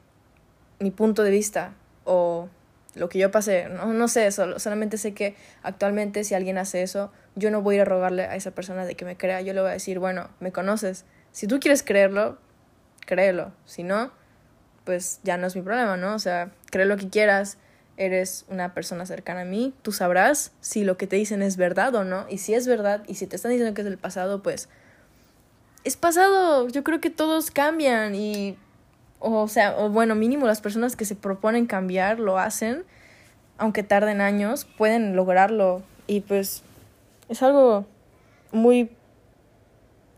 mi 0.79 0.93
punto 0.93 1.25
de 1.25 1.31
vista 1.31 1.75
o 2.05 2.49
lo 2.95 3.09
que 3.09 3.19
yo 3.19 3.33
pasé. 3.33 3.69
No, 3.69 3.87
no 3.87 4.07
sé, 4.07 4.31
solo, 4.31 4.61
solamente 4.61 4.99
sé 4.99 5.14
que 5.14 5.35
actualmente 5.64 6.23
si 6.23 6.35
alguien 6.35 6.56
hace 6.56 6.82
eso, 6.82 7.11
yo 7.36 7.50
no 7.50 7.62
voy 7.62 7.75
a 7.75 7.76
ir 7.76 7.82
a 7.82 7.84
rogarle 7.84 8.25
a 8.25 8.36
esa 8.36 8.50
persona 8.50 8.84
de 8.84 8.95
que 8.95 9.04
me 9.04 9.16
crea. 9.16 9.40
Yo 9.40 9.52
le 9.54 9.60
voy 9.60 9.71
a 9.71 9.75
decir, 9.75 9.99
bueno, 9.99 10.28
me 10.40 10.52
conoces. 10.52 11.04
Si 11.32 11.47
tú 11.47 11.60
quieres 11.60 11.82
creerlo, 11.82 12.38
créelo. 13.06 13.52
Si 13.64 13.82
no, 13.82 14.10
pues 14.84 15.21
ya 15.23 15.36
no 15.36 15.47
es 15.47 15.56
mi 15.56 15.62
problema, 15.62 15.97
¿no? 15.97 16.14
O 16.14 16.19
sea, 16.19 16.50
cree 16.71 16.86
lo 16.86 16.97
que 16.97 17.08
quieras 17.08 17.58
eres 18.00 18.47
una 18.49 18.73
persona 18.73 19.04
cercana 19.04 19.43
a 19.43 19.45
mí, 19.45 19.75
tú 19.82 19.93
sabrás 19.93 20.52
si 20.62 20.84
lo 20.84 20.97
que 20.97 21.06
te 21.06 21.16
dicen 21.16 21.43
es 21.43 21.58
verdad 21.58 21.95
o 21.95 22.02
no. 22.02 22.25
Y 22.30 22.38
si 22.38 22.54
es 22.54 22.66
verdad 22.66 23.02
y 23.06 23.16
si 23.16 23.26
te 23.26 23.36
están 23.36 23.50
diciendo 23.50 23.75
que 23.75 23.82
es 23.82 23.84
del 23.84 23.99
pasado, 23.99 24.43
pues 24.43 24.71
es 25.84 25.97
pasado. 25.97 26.66
Yo 26.69 26.82
creo 26.82 27.00
que 27.00 27.10
todos 27.10 27.50
cambian 27.50 28.14
y, 28.14 28.56
o 29.19 29.49
sea, 29.49 29.76
o 29.76 29.90
bueno, 29.90 30.14
mínimo 30.14 30.47
las 30.47 30.62
personas 30.62 30.97
que 30.97 31.04
se 31.04 31.14
proponen 31.14 31.66
cambiar 31.66 32.21
lo 32.21 32.38
hacen, 32.38 32.84
aunque 33.58 33.82
tarden 33.82 34.23
años, 34.23 34.64
pueden 34.64 35.14
lograrlo. 35.14 35.82
Y 36.06 36.23
pues 36.23 36.62
es 37.30 37.43
algo 37.43 37.86
muy... 38.52 38.90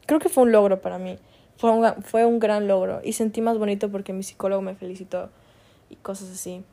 Creo 0.07 0.19
que 0.19 0.29
fue 0.29 0.43
un 0.43 0.53
logro 0.53 0.81
para 0.81 0.99
mí. 0.99 1.19
Fue 1.57 1.71
un, 1.71 2.03
fue 2.03 2.27
un 2.27 2.41
gran 2.41 2.67
logro 2.67 3.01
y 3.05 3.13
sentí 3.13 3.41
más 3.41 3.59
bonito 3.59 3.91
porque 3.91 4.13
mi 4.13 4.25
psicólogo 4.25 4.63
me 4.63 4.75
felicitó 4.75 5.31
y 5.91 5.97
cosas 5.97 6.31
así. 6.31 6.65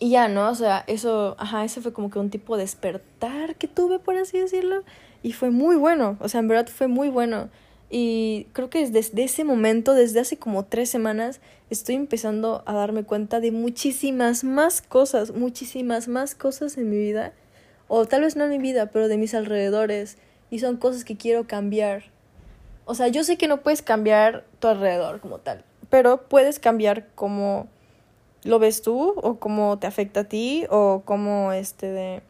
Y 0.00 0.10
ya, 0.10 0.28
¿no? 0.28 0.50
O 0.50 0.54
sea, 0.54 0.84
eso, 0.86 1.36
ajá, 1.38 1.64
ese 1.64 1.80
fue 1.80 1.92
como 1.92 2.10
que 2.10 2.18
un 2.18 2.30
tipo 2.30 2.56
de 2.56 2.64
despertar 2.64 3.54
que 3.56 3.68
tuve, 3.68 3.98
por 3.98 4.16
así 4.16 4.38
decirlo. 4.38 4.82
Y 5.22 5.32
fue 5.32 5.50
muy 5.50 5.76
bueno, 5.76 6.16
o 6.20 6.28
sea, 6.28 6.40
en 6.40 6.48
verdad 6.48 6.66
fue 6.68 6.88
muy 6.88 7.08
bueno. 7.08 7.48
Y 7.88 8.48
creo 8.52 8.68
que 8.68 8.88
desde 8.88 9.22
ese 9.22 9.44
momento, 9.44 9.94
desde 9.94 10.20
hace 10.20 10.38
como 10.38 10.64
tres 10.64 10.90
semanas, 10.90 11.40
estoy 11.70 11.94
empezando 11.94 12.62
a 12.66 12.72
darme 12.72 13.04
cuenta 13.04 13.40
de 13.40 13.52
muchísimas 13.52 14.44
más 14.44 14.82
cosas, 14.82 15.32
muchísimas 15.32 16.08
más 16.08 16.34
cosas 16.34 16.76
en 16.78 16.90
mi 16.90 16.96
vida. 16.96 17.32
O 17.88 18.06
tal 18.06 18.22
vez 18.22 18.36
no 18.36 18.44
en 18.44 18.50
mi 18.50 18.58
vida, 18.58 18.86
pero 18.86 19.08
de 19.08 19.16
mis 19.16 19.34
alrededores. 19.34 20.18
Y 20.50 20.58
son 20.60 20.76
cosas 20.76 21.04
que 21.04 21.16
quiero 21.16 21.46
cambiar. 21.46 22.04
O 22.84 22.94
sea, 22.94 23.08
yo 23.08 23.24
sé 23.24 23.36
que 23.36 23.48
no 23.48 23.62
puedes 23.62 23.82
cambiar 23.82 24.44
tu 24.60 24.68
alrededor 24.68 25.20
como 25.20 25.38
tal, 25.38 25.64
pero 25.90 26.28
puedes 26.28 26.60
cambiar 26.60 27.08
como 27.16 27.66
lo 28.44 28.60
ves 28.60 28.80
tú 28.80 29.12
o 29.16 29.40
cómo 29.40 29.78
te 29.78 29.88
afecta 29.88 30.20
a 30.20 30.24
ti 30.24 30.66
o 30.70 31.02
cómo 31.04 31.52
este 31.52 31.90
de 31.90 32.22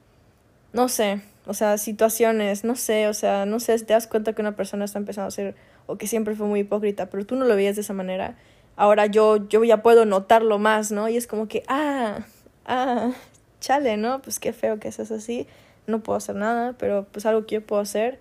no 0.73 0.89
sé, 0.89 1.21
o 1.47 1.55
sea, 1.55 1.79
situaciones, 1.79 2.65
no 2.65 2.75
sé, 2.75 3.07
o 3.09 3.15
sea, 3.15 3.47
no 3.47 3.61
sé, 3.61 3.79
te 3.79 3.93
das 3.93 4.07
cuenta 4.07 4.33
que 4.33 4.41
una 4.41 4.57
persona 4.57 4.85
está 4.85 4.99
empezando 4.99 5.29
a 5.29 5.31
ser 5.31 5.55
o 5.87 5.97
que 5.97 6.07
siempre 6.07 6.35
fue 6.35 6.47
muy 6.47 6.61
hipócrita, 6.61 7.07
pero 7.11 7.25
tú 7.25 7.37
no 7.37 7.45
lo 7.45 7.55
veías 7.55 7.77
de 7.77 7.83
esa 7.83 7.93
manera. 7.93 8.37
Ahora 8.77 9.07
yo 9.07 9.49
yo 9.49 9.63
ya 9.63 9.83
puedo 9.83 10.07
notarlo 10.07 10.59
más, 10.59 10.91
¿no? 10.91 11.09
Y 11.09 11.19
es 11.19 11.27
como 11.27 11.49
que 11.49 11.65
ah, 11.69 12.21
ah, 12.65 13.11
chale, 13.67 13.97
¿no? 13.97 14.23
Pues 14.23 14.39
qué 14.39 14.53
feo 14.53 14.79
que 14.79 14.93
seas 14.93 15.11
así. 15.11 15.47
No 15.89 16.01
puedo 16.01 16.17
hacer 16.17 16.37
nada, 16.37 16.75
pero 16.79 17.05
pues 17.11 17.27
algo 17.27 17.47
que 17.47 17.57
yo 17.57 17.67
puedo 17.67 17.83
hacer 17.83 18.21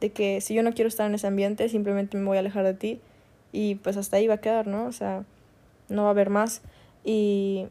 de 0.00 0.10
que 0.10 0.40
si 0.40 0.54
yo 0.54 0.64
no 0.64 0.72
quiero 0.72 0.88
estar 0.88 1.06
en 1.06 1.14
ese 1.14 1.28
ambiente, 1.28 1.68
simplemente 1.68 2.16
me 2.16 2.26
voy 2.26 2.36
a 2.36 2.40
alejar 2.40 2.64
de 2.64 2.74
ti 2.74 3.00
y 3.52 3.76
pues 3.76 3.96
hasta 3.96 4.16
ahí 4.16 4.26
va 4.26 4.34
a 4.34 4.40
quedar, 4.40 4.66
¿no? 4.66 4.86
O 4.86 4.92
sea, 4.92 5.24
no 5.88 6.02
va 6.02 6.08
a 6.08 6.10
haber 6.10 6.30
más. 6.30 6.62
Y 7.04 7.68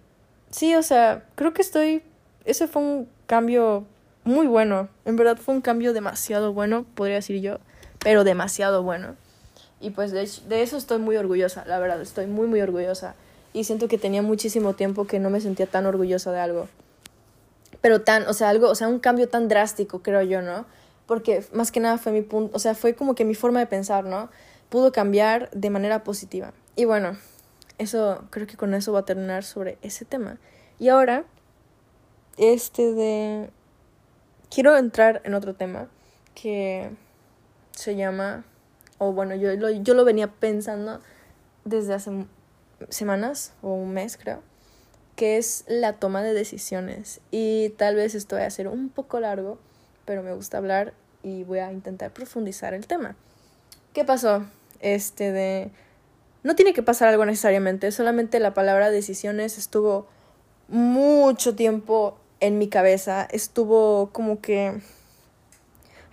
sí, 0.50 0.74
o 0.76 0.84
sea, 0.84 1.26
creo 1.36 1.54
que 1.54 1.62
estoy... 1.62 2.02
Ese 2.46 2.68
fue 2.68 2.82
un 2.82 3.10
cambio 3.28 3.86
muy 4.24 4.48
bueno. 4.48 4.88
En 5.04 5.18
verdad 5.18 5.38
fue 5.38 5.54
un 5.54 5.62
cambio 5.62 5.92
demasiado 5.92 6.54
bueno, 6.54 6.86
podría 6.96 7.16
decir 7.16 7.42
yo, 7.42 7.58
pero 8.00 8.24
demasiado 8.24 8.84
bueno. 8.84 9.16
Y 9.82 9.90
pues 9.90 10.12
de, 10.12 10.30
de 10.48 10.62
eso 10.62 10.78
estoy 10.78 11.00
muy 11.00 11.18
orgullosa, 11.18 11.66
la 11.66 11.80
verdad, 11.80 12.00
estoy 12.02 12.28
muy, 12.28 12.48
muy 12.48 12.62
orgullosa. 12.62 13.16
Y 13.52 13.66
siento 13.66 13.90
que 13.90 13.98
tenía 13.98 14.22
muchísimo 14.22 14.74
tiempo 14.74 15.08
que 15.08 15.20
no 15.20 15.30
me 15.30 15.42
sentía 15.42 15.66
tan 15.66 15.86
orgullosa 15.86 16.32
de 16.32 16.40
algo. 16.40 16.70
Pero 17.82 18.02
tan, 18.02 18.28
o 18.28 18.34
sea, 18.34 18.50
algo, 18.50 18.70
o 18.70 18.76
sea, 18.76 18.88
un 18.88 19.00
cambio 19.00 19.28
tan 19.28 19.48
drástico, 19.48 20.02
creo 20.02 20.22
yo, 20.22 20.42
¿no? 20.42 20.66
Porque 21.08 21.44
más 21.54 21.72
que 21.72 21.80
nada 21.80 21.98
fue 21.98 22.12
mi 22.12 22.22
punto, 22.22 22.56
o 22.56 22.60
sea, 22.60 22.76
fue 22.76 22.96
como 22.96 23.16
que 23.16 23.26
mi 23.26 23.36
forma 23.36 23.60
de 23.60 23.66
pensar, 23.66 24.06
¿no? 24.06 24.30
Pudo 24.70 24.92
cambiar 24.92 25.50
de 25.52 25.70
manera 25.70 26.04
positiva. 26.04 26.54
Y 26.76 26.86
bueno, 26.86 27.18
eso, 27.78 28.24
creo 28.30 28.48
que 28.48 28.58
con 28.58 28.74
eso 28.74 28.94
va 28.94 29.00
a 29.00 29.06
terminar 29.06 29.44
sobre 29.44 29.78
ese 29.82 30.06
tema. 30.06 30.38
Y 30.80 30.90
ahora, 30.90 31.26
este 32.38 32.94
de... 32.94 33.50
Quiero 34.50 34.78
entrar 34.78 35.22
en 35.24 35.34
otro 35.34 35.56
tema 35.56 35.88
que 36.36 36.92
se 37.72 37.96
llama, 37.96 38.44
o 38.98 39.14
bueno, 39.14 39.36
yo 39.36 39.54
yo 39.54 39.94
lo 39.94 40.06
venía 40.06 40.28
pensando 40.28 41.00
desde 41.64 41.94
hace 41.94 42.26
semanas 42.90 43.54
o 43.62 43.74
un 43.74 43.94
mes 43.94 44.18
creo, 44.18 44.42
que 45.16 45.38
es 45.38 45.64
la 45.68 45.94
toma 45.94 46.24
de 46.24 46.34
decisiones. 46.34 47.22
Y 47.32 47.70
tal 47.78 47.96
vez 47.96 48.16
esto 48.16 48.36
va 48.36 48.46
a 48.46 48.50
ser 48.50 48.68
un 48.68 48.90
poco 48.90 49.20
largo, 49.20 49.58
pero 50.06 50.24
me 50.24 50.34
gusta 50.34 50.58
hablar 50.58 50.94
y 51.24 51.44
voy 51.44 51.60
a 51.60 51.72
intentar 51.72 52.12
profundizar 52.12 52.74
el 52.74 52.88
tema. 52.88 53.16
¿Qué 53.94 54.06
pasó? 54.06 54.46
Este 54.80 55.32
de 55.32 55.72
no 56.44 56.56
tiene 56.56 56.74
que 56.74 56.82
pasar 56.82 57.10
algo 57.10 57.26
necesariamente, 57.26 57.92
solamente 57.92 58.40
la 58.40 58.54
palabra 58.54 58.90
decisiones 58.90 59.58
estuvo 59.58 60.08
mucho 60.68 61.56
tiempo 61.56 62.18
en 62.40 62.58
mi 62.58 62.68
cabeza, 62.68 63.28
estuvo 63.32 64.10
como 64.12 64.42
que 64.42 64.82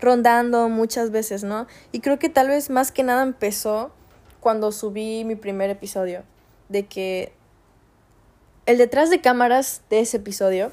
rondando 0.01 0.69
muchas 0.69 1.11
veces, 1.11 1.45
¿no? 1.45 1.67
Y 1.93 2.01
creo 2.01 2.19
que 2.19 2.29
tal 2.29 2.49
vez 2.49 2.69
más 2.69 2.93
que 2.93 3.03
nada 3.03 3.23
empezó 3.23 3.91
cuando 4.41 4.71
subí 4.71 5.25
mi 5.25 5.35
primer 5.35 5.71
episodio, 5.71 6.25
de 6.69 6.87
que 6.87 7.33
el 8.69 8.77
detrás 8.77 9.09
de 9.09 9.23
cámaras 9.23 9.81
de 9.89 10.01
ese 10.01 10.19
episodio 10.19 10.73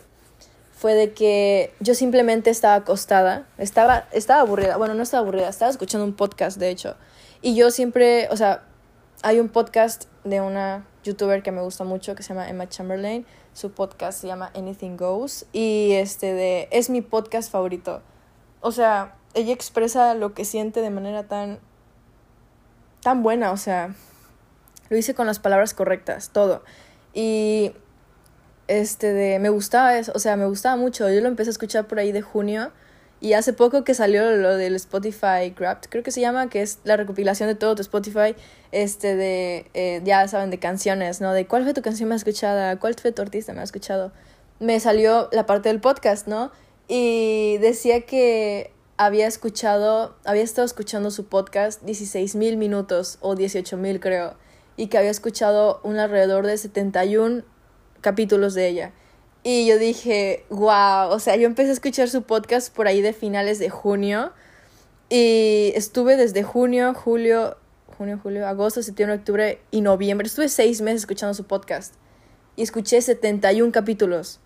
fue 0.73 0.95
de 0.95 1.13
que 1.13 1.73
yo 1.79 1.95
simplemente 1.95 2.49
estaba 2.49 2.75
acostada, 2.75 3.47
estaba, 3.57 4.09
estaba 4.11 4.41
aburrida, 4.41 4.75
bueno, 4.75 4.93
no 4.95 5.03
estaba 5.03 5.21
aburrida, 5.21 5.47
estaba 5.47 5.71
escuchando 5.71 6.03
un 6.03 6.13
podcast, 6.13 6.57
de 6.57 6.67
hecho. 6.71 6.97
Y 7.41 7.55
yo 7.55 7.71
siempre, 7.71 8.27
o 8.31 8.35
sea, 8.35 8.65
hay 9.23 9.39
un 9.39 9.47
podcast 9.47 10.09
de 10.25 10.41
una 10.41 10.85
youtuber 11.05 11.41
que 11.41 11.53
me 11.53 11.61
gusta 11.61 11.85
mucho 11.85 12.15
que 12.15 12.23
se 12.23 12.33
llama 12.33 12.49
Emma 12.49 12.67
Chamberlain. 12.67 13.25
Su 13.53 13.71
podcast 13.71 14.19
se 14.19 14.27
llama 14.27 14.51
Anything 14.55 14.97
Goes 14.97 15.45
y 15.53 15.93
este 15.93 16.33
de 16.33 16.67
es 16.71 16.89
mi 16.89 16.99
podcast 16.99 17.49
favorito. 17.49 18.01
O 18.59 18.73
sea, 18.73 19.15
ella 19.35 19.53
expresa 19.53 20.15
lo 20.15 20.33
que 20.33 20.43
siente 20.43 20.81
de 20.81 20.89
manera 20.89 21.29
tan 21.29 21.59
tan 23.01 23.23
buena, 23.23 23.53
o 23.53 23.57
sea, 23.57 23.95
lo 24.89 24.97
hice 24.97 25.15
con 25.15 25.27
las 25.27 25.39
palabras 25.39 25.73
correctas, 25.73 26.31
todo. 26.33 26.61
Y 27.13 27.71
este 28.67 29.13
de 29.13 29.39
me 29.39 29.49
gustaba 29.49 29.97
eso, 29.97 30.11
o 30.15 30.19
sea, 30.19 30.35
me 30.35 30.45
gustaba 30.45 30.75
mucho. 30.75 31.09
Yo 31.09 31.21
lo 31.21 31.27
empecé 31.27 31.49
a 31.49 31.51
escuchar 31.51 31.87
por 31.87 31.99
ahí 31.99 32.11
de 32.11 32.21
junio 32.21 32.71
y 33.21 33.33
hace 33.33 33.53
poco 33.53 33.83
que 33.83 33.93
salió 33.93 34.29
lo 34.31 34.57
del 34.57 34.75
Spotify 34.75 35.53
Grabbed, 35.57 35.89
creo 35.89 36.03
que 36.03 36.11
se 36.11 36.21
llama, 36.21 36.49
que 36.49 36.61
es 36.61 36.79
la 36.83 36.97
recopilación 36.97 37.47
de 37.47 37.55
todo 37.55 37.75
tu 37.75 37.81
Spotify, 37.81 38.35
este 38.71 39.15
de, 39.15 39.69
eh, 39.73 40.01
ya 40.03 40.27
saben, 40.27 40.49
de 40.49 40.59
canciones, 40.59 41.21
¿no? 41.21 41.33
De 41.33 41.47
cuál 41.47 41.63
fue 41.63 41.73
tu 41.73 41.81
canción 41.81 42.09
más 42.09 42.17
escuchada, 42.17 42.77
cuál 42.77 42.93
fue 42.95 43.11
tu 43.11 43.21
artista 43.21 43.53
más 43.53 43.65
escuchado. 43.65 44.11
Me 44.59 44.79
salió 44.79 45.29
la 45.31 45.45
parte 45.45 45.69
del 45.69 45.79
podcast, 45.79 46.27
¿no? 46.27 46.51
Y 46.87 47.57
decía 47.59 48.01
que 48.01 48.71
había 48.97 49.27
escuchado, 49.27 50.15
había 50.25 50.43
estado 50.43 50.65
escuchando 50.65 51.09
su 51.09 51.25
podcast 51.25 51.81
16 51.83 52.35
mil 52.35 52.57
minutos 52.57 53.17
o 53.21 53.35
18 53.35 53.77
mil 53.77 53.99
creo, 53.99 54.35
y 54.77 54.87
que 54.87 54.97
había 54.97 55.09
escuchado 55.11 55.79
un 55.83 55.97
alrededor 55.97 56.45
de 56.45 56.57
71 56.57 57.43
capítulos 58.05 58.53
de 58.53 58.67
ella. 58.67 58.93
Y 59.41 59.65
yo 59.65 59.79
dije, 59.79 60.45
wow, 60.49 61.09
o 61.09 61.17
sea, 61.19 61.35
yo 61.37 61.47
empecé 61.47 61.71
a 61.71 61.73
escuchar 61.73 62.07
su 62.07 62.21
podcast 62.21 62.71
por 62.71 62.87
ahí 62.87 63.01
de 63.01 63.13
finales 63.13 63.57
de 63.57 63.71
junio. 63.71 64.31
Y 65.09 65.71
estuve 65.73 66.15
desde 66.15 66.43
junio, 66.43 66.93
julio, 66.93 67.57
junio, 67.97 68.19
julio, 68.21 68.47
agosto, 68.47 68.83
septiembre, 68.83 69.17
octubre 69.17 69.59
y 69.71 69.81
noviembre. 69.81 70.27
Estuve 70.27 70.49
seis 70.49 70.81
meses 70.81 71.01
escuchando 71.01 71.33
su 71.33 71.45
podcast. 71.45 71.95
Y 72.55 72.61
escuché 72.61 73.01
71 73.01 73.71
capítulos. 73.71 74.39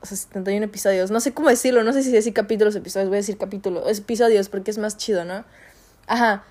O 0.00 0.06
sea, 0.06 0.16
71 0.16 0.66
episodios. 0.66 1.10
No 1.10 1.18
sé 1.18 1.34
cómo 1.34 1.48
decirlo, 1.48 1.82
no 1.82 1.92
sé 1.92 2.04
si 2.04 2.12
decir 2.12 2.32
capítulos, 2.32 2.76
episodios. 2.76 3.08
Voy 3.08 3.16
a 3.16 3.20
decir 3.22 3.36
capítulos, 3.36 3.98
episodios 3.98 4.48
porque 4.48 4.70
es 4.70 4.78
más 4.78 4.96
chido, 4.96 5.24
¿no? 5.24 5.44
Ajá. 6.06 6.44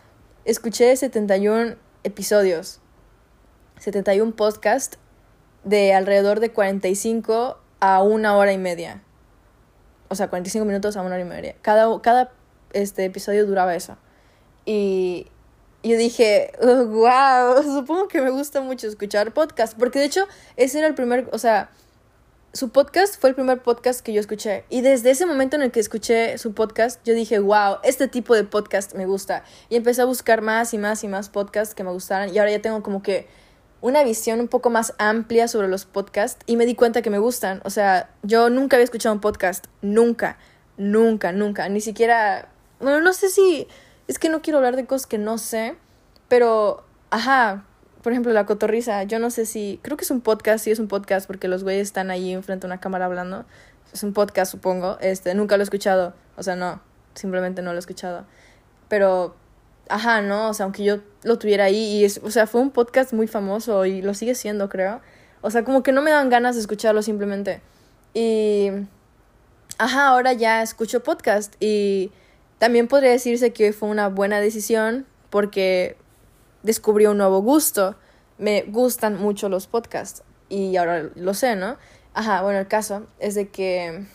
Escuché 0.43 0.93
71 0.97 1.75
episodios. 2.03 2.81
71 3.79 4.35
podcasts 4.35 4.97
de 5.63 5.93
alrededor 5.93 6.39
de 6.39 6.51
45 6.51 7.57
a 7.79 8.01
una 8.01 8.35
hora 8.35 8.53
y 8.53 8.57
media. 8.57 9.01
O 10.09 10.15
sea, 10.15 10.29
45 10.29 10.65
minutos 10.65 10.97
a 10.97 11.01
una 11.01 11.15
hora 11.15 11.21
y 11.21 11.25
media. 11.25 11.55
Cada, 11.61 12.01
cada 12.01 12.31
este, 12.73 13.05
episodio 13.05 13.45
duraba 13.45 13.75
eso. 13.75 13.97
Y 14.65 15.27
yo 15.83 15.97
dije, 15.97 16.51
wow, 16.61 17.63
supongo 17.63 18.07
que 18.07 18.21
me 18.21 18.29
gusta 18.29 18.61
mucho 18.61 18.87
escuchar 18.87 19.33
podcast. 19.33 19.77
Porque 19.77 19.99
de 19.99 20.05
hecho, 20.05 20.27
ese 20.57 20.79
era 20.79 20.87
el 20.87 20.95
primer, 20.95 21.29
o 21.31 21.37
sea, 21.37 21.69
su 22.53 22.69
podcast 22.69 23.19
fue 23.19 23.29
el 23.29 23.35
primer 23.35 23.61
podcast 23.61 24.01
que 24.01 24.13
yo 24.13 24.19
escuché. 24.19 24.65
Y 24.69 24.81
desde 24.81 25.11
ese 25.11 25.25
momento 25.25 25.55
en 25.55 25.61
el 25.61 25.71
que 25.71 25.79
escuché 25.79 26.37
su 26.37 26.53
podcast, 26.53 26.99
yo 27.05 27.13
dije, 27.13 27.39
wow, 27.39 27.77
este 27.83 28.07
tipo 28.07 28.35
de 28.35 28.43
podcast 28.43 28.93
me 28.93 29.05
gusta. 29.05 29.43
Y 29.69 29.77
empecé 29.77 30.01
a 30.01 30.05
buscar 30.05 30.41
más 30.41 30.73
y 30.73 30.77
más 30.77 31.03
y 31.03 31.07
más 31.07 31.29
podcasts 31.29 31.73
que 31.73 31.83
me 31.83 31.91
gustaran. 31.91 32.33
Y 32.33 32.37
ahora 32.37 32.51
ya 32.51 32.61
tengo 32.61 32.83
como 32.83 33.01
que 33.01 33.27
una 33.81 34.03
visión 34.03 34.39
un 34.39 34.47
poco 34.47 34.69
más 34.69 34.93
amplia 34.99 35.47
sobre 35.47 35.67
los 35.67 35.85
podcasts 35.85 36.43
y 36.45 36.55
me 36.55 36.65
di 36.65 36.75
cuenta 36.75 37.01
que 37.01 37.09
me 37.09 37.17
gustan. 37.17 37.61
O 37.65 37.69
sea, 37.69 38.09
yo 38.23 38.49
nunca 38.49 38.77
había 38.77 38.85
escuchado 38.85 39.13
un 39.13 39.21
podcast, 39.21 39.65
nunca, 39.81 40.37
nunca, 40.77 41.31
nunca, 41.31 41.67
ni 41.67 41.81
siquiera, 41.81 42.49
bueno, 42.79 43.01
no 43.01 43.13
sé 43.13 43.29
si, 43.29 43.67
es 44.07 44.19
que 44.19 44.29
no 44.29 44.41
quiero 44.41 44.59
hablar 44.59 44.75
de 44.75 44.85
cosas 44.85 45.07
que 45.07 45.17
no 45.17 45.37
sé, 45.37 45.75
pero, 46.27 46.83
ajá, 47.09 47.65
por 48.01 48.11
ejemplo, 48.11 48.31
La 48.33 48.45
Cotorriza, 48.45 49.03
yo 49.03 49.19
no 49.19 49.29
sé 49.29 49.45
si, 49.45 49.79
creo 49.83 49.97
que 49.97 50.03
es 50.03 50.11
un 50.11 50.21
podcast, 50.21 50.63
sí 50.63 50.71
es 50.71 50.79
un 50.79 50.87
podcast 50.87 51.27
porque 51.27 51.47
los 51.47 51.63
güeyes 51.63 51.87
están 51.87 52.09
ahí 52.09 52.33
enfrente 52.33 52.67
de 52.67 52.73
una 52.73 52.79
cámara 52.79 53.05
hablando. 53.05 53.45
Es 53.93 54.03
un 54.03 54.13
podcast, 54.13 54.51
supongo, 54.51 54.97
este, 55.01 55.35
nunca 55.35 55.57
lo 55.57 55.63
he 55.63 55.65
escuchado, 55.65 56.13
o 56.37 56.43
sea, 56.43 56.55
no, 56.55 56.81
simplemente 57.13 57.61
no 57.61 57.71
lo 57.71 57.77
he 57.77 57.79
escuchado. 57.79 58.25
Pero 58.87 59.35
ajá, 59.91 60.21
¿no? 60.21 60.49
O 60.49 60.53
sea, 60.53 60.63
aunque 60.65 60.83
yo 60.83 60.99
lo 61.23 61.37
tuviera 61.37 61.65
ahí 61.65 61.97
y 61.97 62.05
es, 62.05 62.19
o 62.23 62.31
sea, 62.31 62.47
fue 62.47 62.61
un 62.61 62.71
podcast 62.71 63.13
muy 63.13 63.27
famoso 63.27 63.85
y 63.85 64.01
lo 64.01 64.13
sigue 64.13 64.35
siendo, 64.35 64.69
creo. 64.69 65.01
O 65.41 65.51
sea, 65.51 65.63
como 65.63 65.83
que 65.83 65.91
no 65.91 66.01
me 66.01 66.11
dan 66.11 66.29
ganas 66.29 66.55
de 66.55 66.61
escucharlo 66.61 67.01
simplemente. 67.01 67.61
Y 68.13 68.69
ajá, 69.77 70.07
ahora 70.07 70.33
ya 70.33 70.61
escucho 70.61 71.03
podcast 71.03 71.55
y 71.59 72.11
también 72.57 72.87
podría 72.87 73.11
decirse 73.11 73.51
que 73.53 73.73
fue 73.73 73.89
una 73.89 74.07
buena 74.07 74.39
decisión 74.39 75.05
porque 75.29 75.97
descubrí 76.63 77.05
un 77.05 77.17
nuevo 77.17 77.41
gusto. 77.41 77.95
Me 78.37 78.63
gustan 78.63 79.17
mucho 79.17 79.49
los 79.49 79.67
podcasts 79.67 80.23
y 80.49 80.75
ahora 80.77 81.09
lo 81.15 81.33
sé, 81.33 81.55
¿no? 81.55 81.77
Ajá, 82.13 82.41
bueno, 82.41 82.59
el 82.59 82.67
caso 82.67 83.07
es 83.19 83.35
de 83.35 83.49
que 83.49 84.05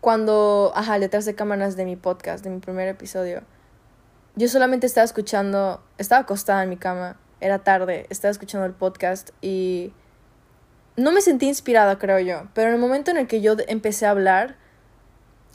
cuando, 0.00 0.72
ajá, 0.74 0.98
detrás 0.98 1.24
de 1.24 1.34
cámaras 1.34 1.76
de 1.76 1.84
mi 1.84 1.96
podcast, 1.96 2.42
de 2.42 2.50
mi 2.50 2.60
primer 2.60 2.88
episodio, 2.88 3.42
yo 4.36 4.48
solamente 4.48 4.86
estaba 4.86 5.04
escuchando, 5.04 5.82
estaba 5.98 6.22
acostada 6.22 6.62
en 6.62 6.70
mi 6.70 6.76
cama, 6.76 7.16
era 7.40 7.60
tarde, 7.60 8.06
estaba 8.10 8.30
escuchando 8.30 8.66
el 8.66 8.72
podcast 8.72 9.30
y 9.40 9.92
no 10.96 11.12
me 11.12 11.20
sentí 11.20 11.46
inspirada, 11.46 11.98
creo 11.98 12.18
yo, 12.20 12.48
pero 12.54 12.68
en 12.68 12.74
el 12.74 12.80
momento 12.80 13.10
en 13.10 13.16
el 13.16 13.26
que 13.26 13.40
yo 13.40 13.56
empecé 13.68 14.06
a 14.06 14.10
hablar, 14.10 14.56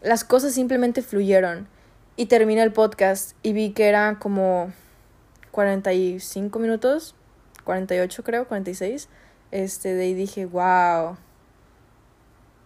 las 0.01 0.23
cosas 0.23 0.53
simplemente 0.53 1.01
fluyeron 1.01 1.67
y 2.15 2.25
terminé 2.27 2.63
el 2.63 2.71
podcast 2.71 3.35
y 3.43 3.53
vi 3.53 3.71
que 3.71 3.87
era 3.87 4.17
como 4.19 4.71
45 5.51 6.59
minutos, 6.59 7.15
48 7.63 8.23
creo, 8.23 8.47
46, 8.47 9.09
este, 9.51 9.93
de 9.93 10.03
ahí 10.03 10.13
dije, 10.13 10.45
wow. 10.45 11.17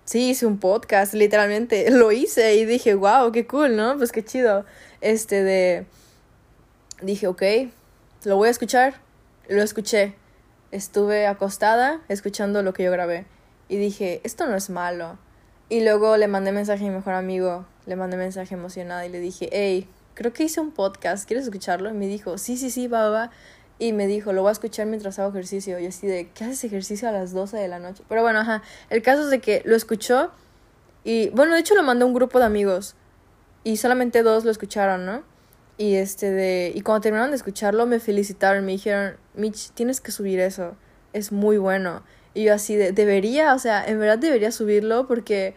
Sí, 0.05 0.31
hice 0.31 0.47
un 0.47 0.57
podcast, 0.59 1.13
literalmente, 1.13 1.91
lo 1.91 2.11
hice 2.11 2.55
y 2.55 2.65
dije, 2.65 2.95
wow, 2.95 3.31
qué 3.31 3.45
cool, 3.45 3.75
¿no? 3.75 3.97
Pues 3.97 4.11
qué 4.11 4.23
chido. 4.23 4.65
Este 5.01 5.43
de 5.43 5.85
dije, 7.01 7.27
ok, 7.27 7.43
lo 8.25 8.35
voy 8.35 8.47
a 8.47 8.51
escuchar. 8.51 8.95
Lo 9.47 9.63
escuché. 9.63 10.15
Estuve 10.71 11.25
acostada 11.27 12.01
escuchando 12.09 12.61
lo 12.63 12.73
que 12.73 12.83
yo 12.83 12.91
grabé. 12.91 13.25
Y 13.67 13.77
dije, 13.77 14.21
esto 14.23 14.45
no 14.47 14.55
es 14.55 14.69
malo. 14.69 15.17
Y 15.69 15.83
luego 15.83 16.17
le 16.17 16.27
mandé 16.27 16.51
mensaje 16.51 16.85
a 16.85 16.89
mi 16.89 16.95
mejor 16.95 17.13
amigo. 17.13 17.65
Le 17.85 17.95
mandé 17.95 18.17
mensaje 18.17 18.55
emocionada 18.55 19.05
y 19.05 19.09
le 19.09 19.19
dije, 19.19 19.49
hey, 19.51 19.87
creo 20.15 20.33
que 20.33 20.43
hice 20.43 20.59
un 20.59 20.71
podcast. 20.71 21.27
¿Quieres 21.27 21.45
escucharlo? 21.45 21.89
Y 21.89 21.93
me 21.93 22.07
dijo, 22.07 22.37
sí, 22.37 22.57
sí, 22.57 22.69
sí, 22.69 22.87
va, 22.87 23.09
va. 23.09 23.31
Y 23.77 23.93
me 23.93 24.07
dijo, 24.07 24.33
lo 24.33 24.41
voy 24.41 24.49
a 24.49 24.51
escuchar 24.51 24.85
mientras 24.87 25.17
hago 25.19 25.29
ejercicio. 25.29 25.79
Y 25.79 25.85
así 25.85 26.05
de, 26.05 26.29
¿qué 26.31 26.43
haces 26.43 26.63
ejercicio 26.65 27.07
a 27.07 27.11
las 27.11 27.31
12 27.31 27.57
de 27.57 27.67
la 27.67 27.79
noche? 27.79 28.03
Pero 28.09 28.21
bueno, 28.21 28.39
ajá. 28.39 28.61
El 28.89 29.01
caso 29.01 29.23
es 29.23 29.29
de 29.29 29.39
que 29.39 29.61
lo 29.65 29.75
escuchó. 29.75 30.31
Y 31.03 31.29
bueno, 31.29 31.53
de 31.53 31.61
hecho 31.61 31.75
lo 31.75 31.83
mandé 31.83 32.03
a 32.03 32.07
un 32.07 32.13
grupo 32.13 32.39
de 32.39 32.45
amigos. 32.45 32.95
Y 33.63 33.77
solamente 33.77 34.23
dos 34.23 34.43
lo 34.43 34.51
escucharon, 34.51 35.05
¿no? 35.05 35.23
Y 35.79 35.95
este 35.95 36.29
de. 36.29 36.73
Y 36.75 36.81
cuando 36.81 36.99
terminaron 36.99 37.31
de 37.31 37.37
escucharlo, 37.37 37.85
me 37.85 38.01
felicitaron, 38.01 38.65
me 38.65 38.73
dijeron, 38.73 39.15
Mitch, 39.33 39.71
tienes 39.71 40.01
que 40.01 40.11
subir 40.11 40.41
eso. 40.41 40.75
Es 41.13 41.31
muy 41.31 41.57
bueno. 41.57 42.03
Y 42.33 42.43
yo 42.43 42.53
así 42.53 42.75
de, 42.75 42.91
debería, 42.91 43.53
o 43.53 43.59
sea, 43.59 43.85
en 43.85 43.97
verdad 43.97 44.17
debería 44.17 44.51
subirlo 44.51 45.07
porque 45.07 45.55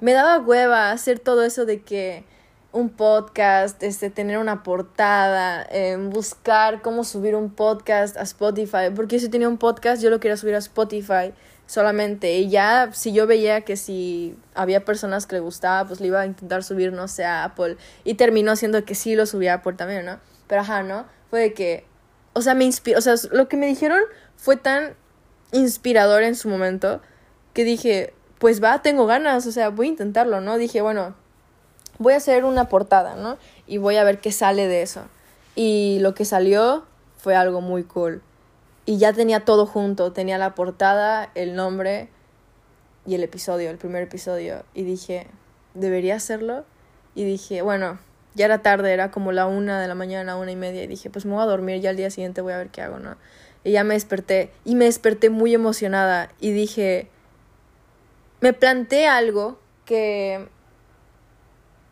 me 0.00 0.14
daba 0.14 0.38
hueva 0.38 0.90
hacer 0.90 1.18
todo 1.18 1.44
eso 1.44 1.66
de 1.66 1.82
que 1.82 2.24
un 2.72 2.88
podcast, 2.88 3.82
este, 3.82 4.08
tener 4.08 4.38
una 4.38 4.62
portada, 4.62 5.68
eh, 5.70 5.98
buscar 5.98 6.80
cómo 6.80 7.04
subir 7.04 7.34
un 7.34 7.50
podcast 7.50 8.16
a 8.16 8.22
Spotify. 8.22 8.88
Porque 8.96 9.20
si 9.20 9.28
tenía 9.28 9.50
un 9.50 9.58
podcast, 9.58 10.02
yo 10.02 10.08
lo 10.08 10.18
quería 10.18 10.38
subir 10.38 10.54
a 10.54 10.58
Spotify 10.58 11.34
solamente. 11.66 12.32
Y 12.38 12.48
ya 12.48 12.90
si 12.92 13.12
yo 13.12 13.26
veía 13.26 13.62
que 13.62 13.76
si 13.76 14.36
había 14.54 14.84
personas 14.84 15.26
que 15.26 15.36
le 15.36 15.40
gustaba, 15.40 15.86
pues 15.86 16.00
le 16.00 16.08
iba 16.08 16.20
a 16.20 16.26
intentar 16.26 16.62
subir, 16.64 16.92
no 16.92 17.08
sé, 17.08 17.24
a 17.24 17.44
Apple. 17.44 17.76
Y 18.04 18.14
terminó 18.14 18.56
siendo 18.56 18.84
que 18.84 18.94
sí 18.94 19.14
lo 19.14 19.26
subía 19.26 19.52
a 19.52 19.56
Apple 19.56 19.74
también, 19.74 20.04
¿no? 20.04 20.18
Pero 20.46 20.60
ajá, 20.60 20.82
¿no? 20.82 21.06
Fue 21.30 21.40
de 21.40 21.54
que, 21.54 21.86
o 22.34 22.42
sea, 22.42 22.54
me 22.54 22.64
inspiró, 22.64 22.98
o 22.98 23.02
sea, 23.02 23.14
lo 23.30 23.48
que 23.48 23.56
me 23.56 23.66
dijeron 23.66 24.00
fue 24.36 24.56
tan 24.56 24.94
inspirador 25.52 26.22
en 26.22 26.34
su 26.34 26.48
momento 26.48 27.00
que 27.52 27.64
dije, 27.64 28.14
pues 28.38 28.62
va, 28.62 28.82
tengo 28.82 29.06
ganas, 29.06 29.46
o 29.46 29.52
sea, 29.52 29.68
voy 29.70 29.86
a 29.86 29.90
intentarlo, 29.90 30.40
¿no? 30.40 30.58
Dije, 30.58 30.82
bueno, 30.82 31.14
voy 31.98 32.14
a 32.14 32.16
hacer 32.16 32.44
una 32.44 32.68
portada, 32.68 33.16
¿no? 33.16 33.38
Y 33.66 33.78
voy 33.78 33.96
a 33.96 34.04
ver 34.04 34.20
qué 34.20 34.32
sale 34.32 34.66
de 34.68 34.82
eso. 34.82 35.02
Y 35.54 35.98
lo 36.00 36.14
que 36.14 36.24
salió 36.24 36.84
fue 37.18 37.36
algo 37.36 37.60
muy 37.60 37.84
cool 37.84 38.22
y 38.84 38.98
ya 38.98 39.12
tenía 39.12 39.44
todo 39.44 39.66
junto, 39.66 40.12
tenía 40.12 40.38
la 40.38 40.54
portada, 40.54 41.30
el 41.34 41.54
nombre 41.54 42.08
y 43.06 43.14
el 43.14 43.22
episodio, 43.22 43.70
el 43.70 43.78
primer 43.78 44.02
episodio. 44.02 44.64
Y 44.74 44.82
dije, 44.82 45.28
¿debería 45.74 46.16
hacerlo? 46.16 46.64
Y 47.14 47.24
dije, 47.24 47.62
bueno, 47.62 47.98
ya 48.34 48.46
era 48.46 48.62
tarde, 48.62 48.92
era 48.92 49.10
como 49.10 49.32
la 49.32 49.46
una 49.46 49.80
de 49.80 49.88
la 49.88 49.94
mañana, 49.94 50.36
una 50.36 50.50
y 50.50 50.56
media. 50.56 50.82
Y 50.82 50.86
dije, 50.86 51.10
pues 51.10 51.26
me 51.26 51.32
voy 51.32 51.42
a 51.42 51.46
dormir, 51.46 51.80
ya 51.80 51.90
al 51.90 51.96
día 51.96 52.10
siguiente 52.10 52.40
voy 52.40 52.54
a 52.54 52.58
ver 52.58 52.70
qué 52.70 52.82
hago, 52.82 52.98
¿no? 52.98 53.16
Y 53.64 53.72
ya 53.72 53.84
me 53.84 53.94
desperté. 53.94 54.50
Y 54.64 54.74
me 54.74 54.86
desperté 54.86 55.30
muy 55.30 55.54
emocionada. 55.54 56.30
Y 56.40 56.50
dije, 56.50 57.08
me 58.40 58.52
planteé 58.52 59.06
algo 59.06 59.58
que 59.84 60.48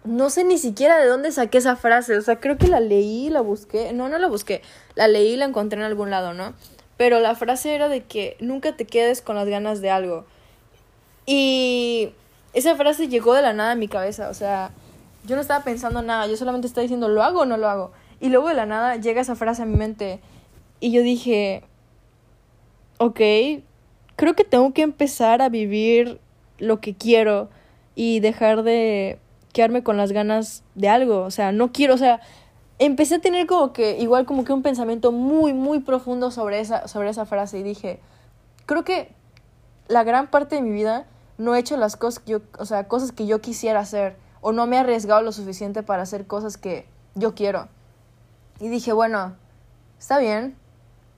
no 0.03 0.31
sé 0.31 0.45
ni 0.45 0.59
siquiera 0.59 0.99
de 0.99 1.07
dónde 1.07 1.31
saqué 1.31 1.59
esa 1.59 1.77
frase. 1.77 2.17
O 2.17 2.23
sea, 2.23 2.41
creo 2.41 2.59
que 2.59 2.67
la 2.67 2.81
leí, 2.81 3.31
la 3.31 3.43
busqué. 3.43 3.93
No, 3.93 4.09
no 4.09 4.19
la 4.19 4.27
busqué. 4.27 4.63
La 4.97 5.07
leí 5.07 5.37
la 5.37 5.45
encontré 5.45 5.79
en 5.79 5.85
algún 5.85 6.11
lado, 6.11 6.35
¿no? 6.35 6.55
Pero 7.01 7.19
la 7.19 7.35
frase 7.35 7.75
era 7.75 7.89
de 7.89 8.03
que 8.03 8.37
nunca 8.41 8.77
te 8.77 8.85
quedes 8.85 9.23
con 9.23 9.35
las 9.35 9.49
ganas 9.49 9.81
de 9.81 9.89
algo. 9.89 10.27
Y 11.25 12.11
esa 12.53 12.77
frase 12.77 13.09
llegó 13.09 13.33
de 13.33 13.41
la 13.41 13.55
nada 13.55 13.71
a 13.71 13.75
mi 13.75 13.89
cabeza. 13.89 14.29
O 14.29 14.35
sea, 14.35 14.71
yo 15.25 15.35
no 15.35 15.41
estaba 15.41 15.65
pensando 15.65 16.03
nada. 16.03 16.27
Yo 16.27 16.37
solamente 16.37 16.67
estaba 16.67 16.83
diciendo, 16.83 17.09
¿lo 17.09 17.23
hago 17.23 17.41
o 17.41 17.47
no 17.47 17.57
lo 17.57 17.71
hago? 17.71 17.93
Y 18.21 18.29
luego 18.29 18.49
de 18.49 18.55
la 18.55 18.67
nada 18.67 18.97
llega 18.97 19.23
esa 19.23 19.35
frase 19.35 19.63
a 19.63 19.65
mi 19.65 19.79
mente. 19.79 20.21
Y 20.79 20.93
yo 20.93 21.03
dije, 21.03 21.63
ok, 22.99 23.19
creo 24.17 24.35
que 24.37 24.45
tengo 24.45 24.75
que 24.75 24.83
empezar 24.83 25.41
a 25.41 25.49
vivir 25.49 26.21
lo 26.59 26.83
que 26.83 26.95
quiero 26.95 27.49
y 27.95 28.21
dejar 28.21 28.63
de 28.63 29.19
quedarme 29.55 29.83
con 29.83 29.97
las 29.97 30.13
ganas 30.13 30.65
de 30.75 30.91
algo. 30.91 31.23
O 31.23 31.31
sea, 31.31 31.51
no 31.51 31.73
quiero, 31.73 31.95
o 31.95 31.99
sea, 31.99 32.21
empecé 32.81 33.17
a 33.17 33.19
tener 33.21 33.47
como 33.47 33.73
que, 33.73 33.99
igual 33.99 34.25
como 34.25 34.43
que 34.45 34.53
un 34.53 34.63
pensamiento 34.63 35.13
muy, 35.13 35.53
muy 35.53 35.81
profundo 35.81 36.31
sobre 36.31 36.61
esa, 36.61 36.89
sobre 36.89 37.11
esa 37.11 37.27
frase 37.27 37.59
y 37.59 37.63
dije, 37.63 38.01
creo 38.65 38.85
que 38.85 39.13
la 39.87 40.03
gran 40.03 40.31
parte 40.31 40.57
de 40.57 40.63
mi 40.63 40.71
vida 40.71 41.07
no 41.37 41.55
he 41.55 41.59
hecho 41.59 41.77
las 41.77 41.97
cosas 41.97 42.21
que 42.21 42.33
yo, 42.33 42.41
o 42.59 42.65
sea, 42.65 42.89
cosas 42.89 43.13
que 43.13 43.27
yo 43.27 43.41
quisiera 43.43 43.81
hacer 43.81 44.17
o 44.41 44.53
no 44.53 44.67
me 44.67 44.77
he 44.77 44.79
arriesgado 44.79 45.21
lo 45.21 45.31
suficiente 45.31 45.83
para 45.83 46.03
hacer 46.03 46.27
cosas 46.27 46.57
que 46.57 46.87
yo 47.15 47.35
quiero. 47.35 47.69
Y 48.61 48.69
dije, 48.69 48.95
bueno, 48.95 49.37
está 49.99 50.19
bien, 50.19 50.57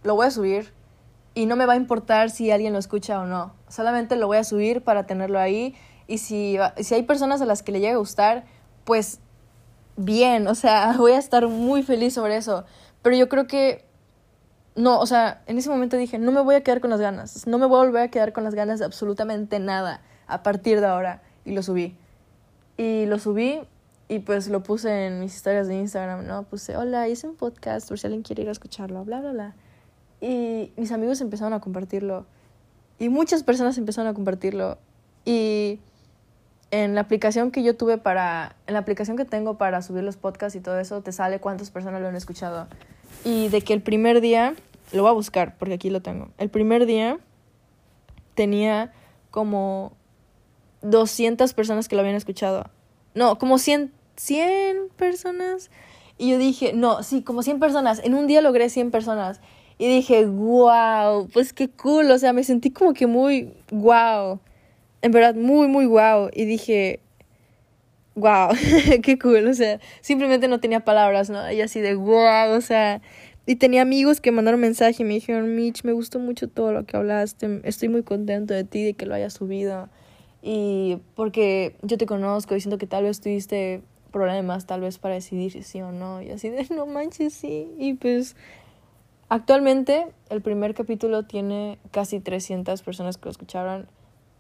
lo 0.03 0.17
voy 0.17 0.27
a 0.27 0.31
subir 0.33 0.73
y 1.35 1.47
no 1.47 1.55
me 1.55 1.67
va 1.67 1.75
a 1.75 1.77
importar 1.77 2.31
si 2.31 2.51
alguien 2.51 2.73
lo 2.73 2.81
escucha 2.81 3.21
o 3.21 3.27
no. 3.27 3.53
Solamente 3.69 4.17
lo 4.17 4.27
voy 4.27 4.39
a 4.39 4.45
subir 4.45 4.83
para 4.83 5.07
tenerlo 5.07 5.39
ahí 5.39 5.77
y 6.09 6.19
si, 6.19 6.59
si 6.79 6.95
hay 6.97 7.05
personas 7.05 7.41
a 7.41 7.47
las 7.47 7.63
que 7.63 7.71
le 7.71 7.79
llega 7.79 7.95
a 7.95 7.99
gustar, 7.99 8.45
pues 8.85 9.21
bien, 9.97 10.47
o 10.47 10.55
sea, 10.55 10.95
voy 10.99 11.13
a 11.13 11.19
estar 11.19 11.49
muy 11.49 11.83
feliz 11.83 12.15
sobre 12.15 12.37
eso. 12.37 12.65
Pero 13.03 13.17
yo 13.17 13.29
creo 13.29 13.47
que 13.47 13.85
no, 14.75 15.01
o 15.01 15.07
sea, 15.07 15.43
en 15.47 15.59
ese 15.59 15.69
momento 15.69 15.97
dije, 15.97 16.19
no 16.19 16.33
me 16.33 16.41
voy 16.41 16.55
a 16.55 16.63
quedar 16.63 16.81
con 16.81 16.91
las 16.91 17.01
ganas, 17.01 17.47
no 17.47 17.59
me 17.59 17.67
voy 17.67 17.77
a 17.77 17.85
volver 17.85 18.03
a 18.03 18.09
quedar 18.09 18.33
con 18.33 18.45
las 18.45 18.55
ganas 18.55 18.79
de 18.79 18.87
absolutamente 18.87 19.59
nada 19.59 20.01
a 20.27 20.43
partir 20.43 20.81
de 20.81 20.87
ahora. 20.87 21.23
Y 21.45 21.53
lo 21.53 21.63
subí. 21.63 21.97
Y 22.77 23.07
lo 23.07 23.19
subí 23.19 23.61
y 24.09 24.21
pues 24.21 24.49
lo 24.49 24.63
puse 24.63 25.07
en 25.07 25.21
mis 25.21 25.35
historias 25.35 25.69
de 25.69 25.77
Instagram, 25.77 26.27
¿no? 26.27 26.45
Puse, 26.45 26.77
hola, 26.77 27.09
hice 27.09 27.27
un 27.27 27.37
podcast 27.37 27.89
por 27.89 27.99
si 27.99 28.07
alguien 28.07 28.23
quiere 28.23 28.43
ir 28.43 28.49
a 28.49 28.53
escucharlo, 28.53 29.05
bla, 29.05 29.21
bla, 29.21 29.33
bla. 29.33 29.55
Y 30.21 30.73
mis 30.77 30.93
amigos 30.93 31.21
empezaron 31.21 31.53
a 31.53 31.61
compartirlo. 31.61 32.27
Y 32.99 33.09
muchas 33.09 33.43
personas 33.43 33.77
empezaron 33.79 34.11
a 34.11 34.15
compartirlo. 34.15 34.79
Y 35.25 35.81
en 36.73 36.95
la 36.95 37.03
aplicación 37.03 37.51
que 37.51 37.63
yo 37.63 37.77
tuve 37.77 37.99
para, 37.99 38.57
en 38.67 38.73
la 38.73 38.81
aplicación 38.81 39.19
que 39.19 39.27
tengo 39.27 39.59
para 39.59 39.83
subir 39.83 40.03
los 40.03 40.17
podcasts 40.17 40.57
y 40.57 40.61
todo 40.61 40.81
eso, 40.81 41.03
te 41.03 41.13
sale 41.13 41.39
cuántas 41.39 41.71
personas 41.71 42.01
lo 42.01 42.09
han 42.09 42.17
escuchado. 42.17 42.67
Y 43.25 43.49
de 43.51 43.61
que 43.61 43.75
el 43.75 43.83
primer 43.83 44.23
día, 44.23 44.55
lo 44.91 45.03
voy 45.03 45.11
a 45.11 45.13
buscar 45.13 45.57
porque 45.59 45.75
aquí 45.75 45.91
lo 45.91 46.01
tengo. 46.01 46.31
El 46.39 46.49
primer 46.49 46.87
día 46.87 47.19
tenía 48.35 48.91
como 49.31 49.93
200 50.81 51.53
personas 51.53 51.89
que 51.89 51.95
lo 51.95 52.01
habían 52.01 52.17
escuchado. 52.17 52.71
No, 53.15 53.39
como 53.39 53.59
100, 53.59 53.93
100 54.17 54.89
personas. 54.97 55.71
Y 56.17 56.31
yo 56.31 56.39
dije, 56.39 56.73
no, 56.73 57.03
sí, 57.03 57.23
como 57.23 57.43
100 57.43 57.61
personas. 57.61 58.01
En 58.03 58.15
un 58.15 58.27
día 58.27 58.41
logré 58.41 58.71
100 58.71 58.91
personas. 58.91 59.43
Y 59.77 59.89
dije, 59.89 60.25
wow, 60.25 61.29
pues 61.35 61.53
qué 61.53 61.69
cool. 61.69 62.11
O 62.11 62.19
sea, 62.19 62.33
me 62.33 62.45
sentí 62.45 62.71
como 62.71 62.95
que 62.95 63.07
muy 63.07 63.53
wow 63.71 64.41
en 65.03 65.13
verdad 65.13 65.35
muy, 65.35 65.69
muy 65.69 65.85
guau. 65.85 66.31
Y 66.33 66.45
dije, 66.45 67.01
wow, 68.15 68.51
qué 69.03 69.19
cool. 69.19 69.47
O 69.49 69.55
sea, 69.55 69.81
simplemente 70.01 70.49
no 70.49 70.61
tenía 70.61 70.81
palabras, 70.81 71.31
¿no? 71.31 71.51
Y 71.53 71.61
así 71.61 71.81
de 71.81 71.95
wow, 71.95 72.53
o 72.57 72.61
sea. 72.61 73.03
Y 73.45 73.57
tenía 73.57 73.83
amigos 73.83 74.21
que 74.21 74.31
mandaron 74.31 74.61
mensaje 74.61 75.03
y 75.03 75.05
me 75.05 75.15
dijeron, 75.15 75.57
Mitch, 75.57 75.83
me 75.83 75.93
gustó 75.93 76.21
mucho 76.21 76.49
todo 76.49 76.73
lo 76.73 76.87
que 76.87 76.97
hablaste. 76.97 77.61
Estoy 77.65 77.89
muy 77.89 78.05
contento 78.05 78.55
de 78.55 78.63
ti, 78.63 78.85
de 78.85 78.95
que 78.95 79.05
lo 79.05 79.17
hayas 79.17 79.33
subido. 79.33 79.89
Y 80.43 80.99
porque 81.17 81.75
yo 81.83 81.99
te 81.99 82.07
conozco 82.07 82.55
diciendo 82.55 82.79
que 82.79 82.87
tal 82.87 83.03
vez 83.03 83.21
tuviste 83.21 83.83
problemas, 84.13 84.67
tal 84.67 84.83
vez 84.83 84.99
para 84.99 85.15
decidir 85.15 85.51
si 85.51 85.63
sí 85.65 85.83
o 85.83 85.91
no. 85.91 86.23
Y 86.23 86.31
así 86.31 86.51
de, 86.51 86.65
no 86.75 86.87
manches, 86.87 87.35
sí. 87.35 87.69
Y 87.79 87.95
pues 87.95 88.37
actualmente 89.29 90.07
el 90.31 90.41
primer 90.41 90.75
capítulo 90.75 91.25
tiene 91.25 91.79
casi 91.91 92.21
300 92.21 92.81
personas 92.83 93.17
que 93.17 93.25
lo 93.25 93.33
escucharon 93.33 93.89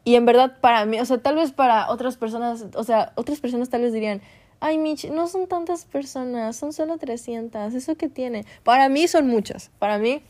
y 0.05 0.17
en 0.17 0.25
verdad 0.27 0.59
para 0.61 0.85
mí, 0.85 1.01
o 1.01 1.05
sea, 1.05 1.19
tal 1.19 1.37
vez 1.37 1.53
para 1.53 1.91
otras 1.91 2.17
personas, 2.17 2.67
o 2.75 2.85
sea, 2.85 3.12
otras 3.15 3.41
personas 3.41 3.69
tal 3.69 3.83
vez 3.83 3.93
dirían, 3.93 4.21
ay, 4.61 4.79
Mitch, 4.79 5.11
no 5.11 5.27
son 5.29 5.47
tantas 5.47 5.85
personas, 5.85 6.57
son 6.57 6.73
solo 6.73 6.99
300, 6.99 7.75
¿eso 7.75 7.97
qué 7.97 8.09
tiene? 8.09 8.45
Para 8.62 8.88
mí 8.88 9.09
son 9.09 9.27
muchas, 9.27 9.71
para 9.79 9.99
mí 9.99 10.23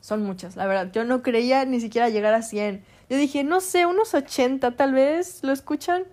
son 0.00 0.22
muchas, 0.22 0.56
la 0.56 0.66
verdad. 0.66 0.90
Yo 0.92 1.04
no 1.04 1.22
creía 1.22 1.64
ni 1.64 1.80
siquiera 1.80 2.08
llegar 2.08 2.34
a 2.34 2.42
100. 2.42 2.82
Yo 3.10 3.16
dije, 3.16 3.44
no 3.44 3.60
sé, 3.60 3.86
unos 3.86 4.14
80 4.14 4.72
tal 4.72 4.92
vez 4.92 5.40
lo 5.42 5.52
escuchan. 5.52 6.04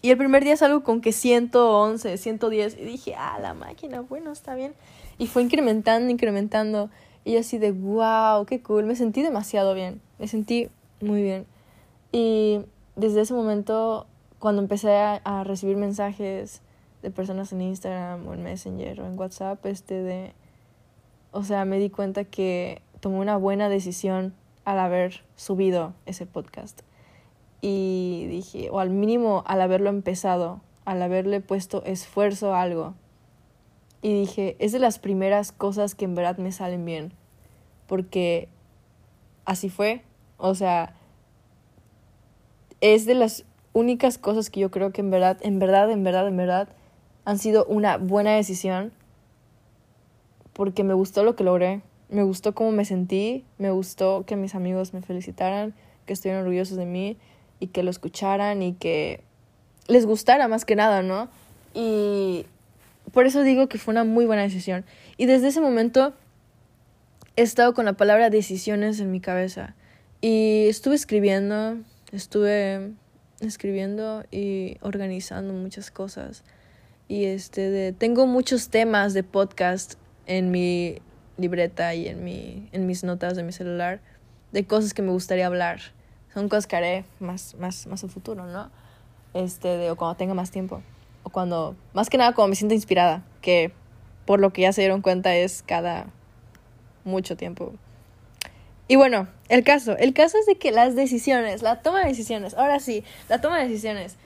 Y 0.00 0.10
el 0.10 0.18
primer 0.18 0.42
día 0.42 0.56
salgo 0.56 0.82
con 0.82 1.00
que 1.00 1.12
111, 1.12 2.16
110. 2.18 2.76
Y 2.78 2.84
dije, 2.84 3.14
ah, 3.16 3.38
la 3.40 3.54
máquina, 3.54 4.00
bueno, 4.00 4.32
está 4.32 4.54
bien. 4.54 4.74
Y 5.16 5.28
fue 5.28 5.42
incrementando, 5.42 6.10
incrementando. 6.10 6.90
Y 7.24 7.36
así 7.36 7.58
de, 7.58 7.70
wow, 7.70 8.44
qué 8.46 8.60
cool. 8.62 8.84
Me 8.84 8.96
sentí 8.96 9.22
demasiado 9.22 9.74
bien. 9.74 10.00
Me 10.18 10.26
sentí 10.26 10.68
muy 11.00 11.22
bien. 11.22 11.46
Y 12.12 12.60
desde 12.94 13.22
ese 13.22 13.32
momento, 13.32 14.06
cuando 14.38 14.60
empecé 14.60 14.94
a, 14.96 15.44
recibir 15.44 15.76
mensajes 15.76 16.60
de 17.02 17.10
personas 17.10 17.52
en 17.52 17.62
Instagram 17.62 18.28
o 18.28 18.34
en 18.34 18.42
Messenger 18.42 19.00
o 19.00 19.06
en 19.06 19.18
WhatsApp, 19.18 19.64
este 19.66 20.02
de, 20.02 20.34
o 21.32 21.42
sea, 21.42 21.64
me 21.64 21.78
di 21.78 21.88
cuenta 21.88 22.24
que 22.24 22.82
tomé 23.00 23.18
una 23.18 23.38
buena 23.38 23.70
decisión 23.70 24.34
al 24.64 24.78
haber 24.78 25.22
subido 25.36 25.94
ese 26.06 26.26
podcast. 26.26 26.82
Y 27.62 28.26
dije, 28.28 28.68
o 28.70 28.78
al 28.78 28.90
mínimo 28.90 29.42
al 29.46 29.60
haberlo 29.60 29.88
empezado, 29.88 30.60
al 30.84 31.00
haberle 31.00 31.40
puesto 31.40 31.82
esfuerzo 31.84 32.54
a 32.54 32.60
algo. 32.60 32.94
Y 34.02 34.12
dije, 34.12 34.56
es 34.58 34.72
de 34.72 34.80
las 34.80 34.98
primeras 34.98 35.52
cosas 35.52 35.94
que 35.94 36.04
en 36.04 36.14
verdad 36.14 36.36
me 36.38 36.52
salen 36.52 36.84
bien. 36.84 37.12
Porque 37.86 38.48
así 39.44 39.68
fue. 39.68 40.02
O 40.38 40.54
sea, 40.56 40.94
es 42.82 43.06
de 43.06 43.14
las 43.14 43.44
únicas 43.72 44.18
cosas 44.18 44.50
que 44.50 44.60
yo 44.60 44.70
creo 44.70 44.92
que 44.92 45.00
en 45.00 45.10
verdad, 45.10 45.38
en 45.40 45.58
verdad, 45.58 45.90
en 45.90 46.04
verdad, 46.04 46.28
en 46.28 46.36
verdad 46.36 46.68
han 47.24 47.38
sido 47.38 47.64
una 47.64 47.96
buena 47.96 48.32
decisión 48.32 48.92
porque 50.52 50.84
me 50.84 50.92
gustó 50.92 51.24
lo 51.24 51.34
que 51.34 51.44
logré, 51.44 51.80
me 52.10 52.24
gustó 52.24 52.54
cómo 52.54 52.72
me 52.72 52.84
sentí, 52.84 53.44
me 53.56 53.70
gustó 53.70 54.24
que 54.26 54.36
mis 54.36 54.54
amigos 54.54 54.92
me 54.92 55.00
felicitaran, 55.00 55.72
que 56.04 56.12
estuvieran 56.12 56.42
orgullosos 56.42 56.76
de 56.76 56.84
mí 56.84 57.16
y 57.60 57.68
que 57.68 57.82
lo 57.82 57.90
escucharan 57.90 58.60
y 58.60 58.74
que 58.74 59.22
les 59.86 60.04
gustara 60.04 60.48
más 60.48 60.64
que 60.64 60.76
nada, 60.76 61.02
¿no? 61.02 61.28
Y 61.72 62.44
por 63.12 63.26
eso 63.26 63.42
digo 63.42 63.68
que 63.68 63.78
fue 63.78 63.92
una 63.92 64.04
muy 64.04 64.26
buena 64.26 64.42
decisión. 64.42 64.84
Y 65.16 65.26
desde 65.26 65.48
ese 65.48 65.60
momento 65.60 66.12
he 67.36 67.42
estado 67.42 67.72
con 67.72 67.84
la 67.84 67.94
palabra 67.94 68.28
decisiones 68.28 69.00
en 69.00 69.10
mi 69.10 69.20
cabeza. 69.20 69.74
Y 70.20 70.66
estuve 70.68 70.96
escribiendo, 70.96 71.78
estuve 72.12 72.92
escribiendo 73.40 74.24
y 74.30 74.76
organizando 74.82 75.52
muchas 75.52 75.90
cosas. 75.90 76.44
Y 77.08 77.24
este 77.24 77.70
de, 77.70 77.92
tengo 77.92 78.26
muchos 78.26 78.68
temas 78.68 79.14
de 79.14 79.22
podcast 79.22 79.94
en 80.26 80.50
mi 80.50 80.98
libreta 81.38 81.94
y 81.94 82.06
en 82.06 82.22
mi 82.22 82.68
en 82.72 82.86
mis 82.86 83.02
notas 83.04 83.36
de 83.36 83.42
mi 83.42 83.52
celular 83.52 84.00
de 84.52 84.66
cosas 84.66 84.94
que 84.94 85.02
me 85.02 85.10
gustaría 85.10 85.46
hablar. 85.46 85.80
Son 86.32 86.48
cosas 86.48 86.66
que 86.66 86.76
haré 86.76 87.04
más 87.18 87.56
más 87.58 87.86
más 87.86 88.04
a 88.04 88.08
futuro, 88.08 88.46
¿no? 88.46 88.70
Este 89.34 89.68
de 89.68 89.90
o 89.90 89.96
cuando 89.96 90.16
tenga 90.16 90.34
más 90.34 90.50
tiempo 90.50 90.82
o 91.24 91.30
cuando 91.30 91.76
más 91.92 92.10
que 92.10 92.18
nada 92.18 92.34
cuando 92.34 92.50
me 92.50 92.56
sienta 92.56 92.74
inspirada, 92.74 93.24
que 93.40 93.72
por 94.26 94.40
lo 94.40 94.52
que 94.52 94.62
ya 94.62 94.72
se 94.72 94.82
dieron 94.82 95.02
cuenta 95.02 95.34
es 95.34 95.62
cada 95.62 96.06
mucho 97.04 97.36
tiempo. 97.36 97.72
Y 98.92 98.96
bueno, 98.96 99.26
el 99.48 99.64
caso, 99.64 99.96
el 99.96 100.12
caso 100.12 100.36
es 100.36 100.44
de 100.44 100.56
que 100.56 100.70
las 100.70 100.94
decisiones, 100.94 101.62
la 101.62 101.80
toma 101.80 102.00
de 102.00 102.08
decisiones, 102.08 102.52
ahora 102.52 102.78
sí, 102.78 103.04
la 103.30 103.40
toma 103.40 103.56
de 103.56 103.66
decisiones. 103.66 104.18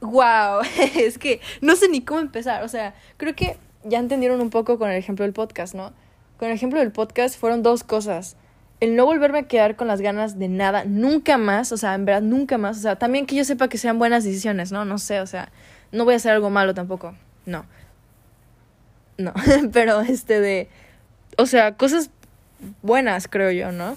Wow, 0.00 0.62
es 0.96 1.18
que 1.18 1.40
no 1.60 1.76
sé 1.76 1.88
ni 1.88 2.00
cómo 2.00 2.18
empezar, 2.18 2.64
o 2.64 2.68
sea, 2.68 2.94
creo 3.16 3.36
que 3.36 3.58
ya 3.84 4.00
entendieron 4.00 4.40
un 4.40 4.50
poco 4.50 4.76
con 4.76 4.90
el 4.90 4.96
ejemplo 4.96 5.24
del 5.24 5.32
podcast, 5.32 5.76
¿no? 5.76 5.92
Con 6.36 6.48
el 6.48 6.54
ejemplo 6.56 6.80
del 6.80 6.90
podcast 6.90 7.38
fueron 7.38 7.62
dos 7.62 7.84
cosas. 7.84 8.34
El 8.80 8.96
no 8.96 9.06
volverme 9.06 9.38
a 9.38 9.42
quedar 9.44 9.76
con 9.76 9.86
las 9.86 10.00
ganas 10.00 10.36
de 10.36 10.48
nada, 10.48 10.82
nunca 10.84 11.38
más, 11.38 11.70
o 11.70 11.76
sea, 11.76 11.94
en 11.94 12.04
verdad, 12.04 12.22
nunca 12.22 12.58
más. 12.58 12.78
O 12.78 12.80
sea, 12.80 12.96
también 12.96 13.24
que 13.24 13.36
yo 13.36 13.44
sepa 13.44 13.68
que 13.68 13.78
sean 13.78 14.00
buenas 14.00 14.24
decisiones, 14.24 14.72
¿no? 14.72 14.84
No 14.84 14.98
sé, 14.98 15.20
o 15.20 15.28
sea, 15.28 15.52
no 15.92 16.04
voy 16.04 16.14
a 16.14 16.16
hacer 16.16 16.32
algo 16.32 16.50
malo 16.50 16.74
tampoco. 16.74 17.14
No. 17.46 17.66
No, 19.16 19.32
pero 19.72 20.00
este 20.00 20.40
de... 20.40 20.68
O 21.38 21.46
sea, 21.46 21.76
cosas 21.76 22.10
buenas, 22.82 23.28
creo 23.28 23.50
yo, 23.50 23.72
¿no? 23.72 23.96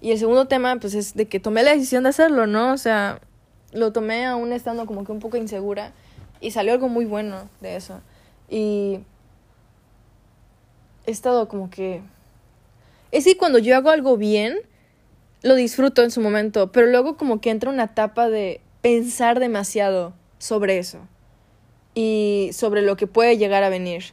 Y 0.00 0.12
el 0.12 0.18
segundo 0.18 0.46
tema, 0.46 0.76
pues 0.76 0.94
es 0.94 1.14
de 1.14 1.26
que 1.26 1.40
tomé 1.40 1.62
la 1.62 1.72
decisión 1.72 2.04
de 2.04 2.10
hacerlo, 2.10 2.46
¿no? 2.46 2.72
O 2.72 2.78
sea, 2.78 3.20
lo 3.72 3.92
tomé 3.92 4.24
aún 4.26 4.52
estando 4.52 4.86
como 4.86 5.04
que 5.04 5.12
un 5.12 5.18
poco 5.18 5.36
insegura 5.36 5.92
y 6.40 6.52
salió 6.52 6.72
algo 6.72 6.88
muy 6.88 7.04
bueno 7.04 7.48
de 7.60 7.76
eso. 7.76 8.00
Y 8.48 9.00
he 11.06 11.10
estado 11.10 11.48
como 11.48 11.70
que... 11.70 12.00
Es 13.10 13.24
que 13.24 13.36
cuando 13.36 13.58
yo 13.58 13.74
hago 13.74 13.90
algo 13.90 14.16
bien, 14.16 14.58
lo 15.42 15.54
disfruto 15.54 16.02
en 16.02 16.10
su 16.10 16.20
momento, 16.20 16.70
pero 16.72 16.86
luego 16.86 17.16
como 17.16 17.40
que 17.40 17.50
entra 17.50 17.70
una 17.70 17.84
etapa 17.84 18.28
de 18.28 18.60
pensar 18.82 19.40
demasiado 19.40 20.12
sobre 20.38 20.78
eso 20.78 20.98
y 21.94 22.50
sobre 22.52 22.82
lo 22.82 22.96
que 22.96 23.06
puede 23.06 23.38
llegar 23.38 23.64
a 23.64 23.68
venir 23.68 24.04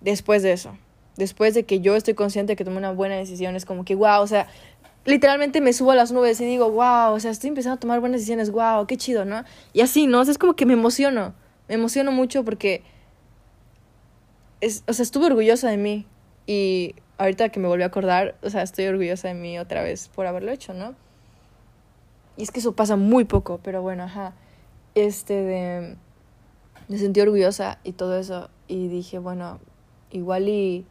después 0.00 0.42
de 0.42 0.52
eso. 0.52 0.76
Después 1.16 1.54
de 1.54 1.64
que 1.64 1.80
yo 1.80 1.96
estoy 1.96 2.14
consciente 2.14 2.52
de 2.52 2.56
que 2.56 2.64
tomé 2.64 2.78
una 2.78 2.92
buena 2.92 3.16
decisión, 3.16 3.54
es 3.56 3.64
como 3.64 3.84
que, 3.84 3.94
wow, 3.94 4.20
o 4.20 4.26
sea, 4.26 4.48
literalmente 5.04 5.60
me 5.60 5.72
subo 5.72 5.92
a 5.92 5.94
las 5.94 6.12
nubes 6.12 6.40
y 6.40 6.44
digo, 6.44 6.70
wow, 6.70 7.12
o 7.12 7.20
sea, 7.20 7.30
estoy 7.30 7.48
empezando 7.48 7.76
a 7.76 7.80
tomar 7.80 8.00
buenas 8.00 8.20
decisiones, 8.20 8.50
wow, 8.50 8.86
qué 8.86 8.96
chido, 8.96 9.24
¿no? 9.24 9.44
Y 9.72 9.80
así, 9.82 10.06
¿no? 10.06 10.20
O 10.20 10.24
sea, 10.24 10.32
es 10.32 10.38
como 10.38 10.54
que 10.54 10.66
me 10.66 10.72
emociono, 10.72 11.34
me 11.68 11.74
emociono 11.76 12.10
mucho 12.10 12.44
porque, 12.44 12.82
es, 14.60 14.82
o 14.88 14.92
sea, 14.92 15.02
estuve 15.02 15.26
orgullosa 15.26 15.68
de 15.68 15.76
mí 15.76 16.06
y 16.46 16.94
ahorita 17.18 17.50
que 17.50 17.60
me 17.60 17.68
volví 17.68 17.82
a 17.82 17.86
acordar, 17.86 18.36
o 18.42 18.50
sea, 18.50 18.62
estoy 18.62 18.86
orgullosa 18.86 19.28
de 19.28 19.34
mí 19.34 19.58
otra 19.58 19.82
vez 19.82 20.08
por 20.08 20.26
haberlo 20.26 20.50
hecho, 20.50 20.74
¿no? 20.74 20.94
Y 22.36 22.42
es 22.42 22.50
que 22.50 22.58
eso 22.60 22.72
pasa 22.72 22.96
muy 22.96 23.24
poco, 23.24 23.60
pero 23.62 23.82
bueno, 23.82 24.04
ajá. 24.04 24.34
Este 24.94 25.34
de... 25.34 25.96
Me 26.88 26.98
sentí 26.98 27.20
orgullosa 27.20 27.78
y 27.82 27.92
todo 27.92 28.18
eso 28.18 28.50
y 28.68 28.88
dije, 28.88 29.18
bueno, 29.18 29.58
igual 30.10 30.48
y 30.48 30.84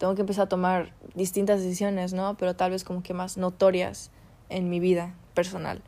tengo 0.00 0.14
que 0.14 0.22
empezar 0.22 0.46
a 0.46 0.48
tomar 0.48 0.94
distintas 1.14 1.60
decisiones, 1.60 2.14
¿no? 2.14 2.34
Pero 2.38 2.56
tal 2.56 2.70
vez 2.70 2.84
como 2.84 3.02
que 3.02 3.12
más 3.12 3.36
notorias 3.36 4.10
en 4.48 4.70
mi 4.70 4.80
vida 4.80 5.14
personal. 5.34 5.82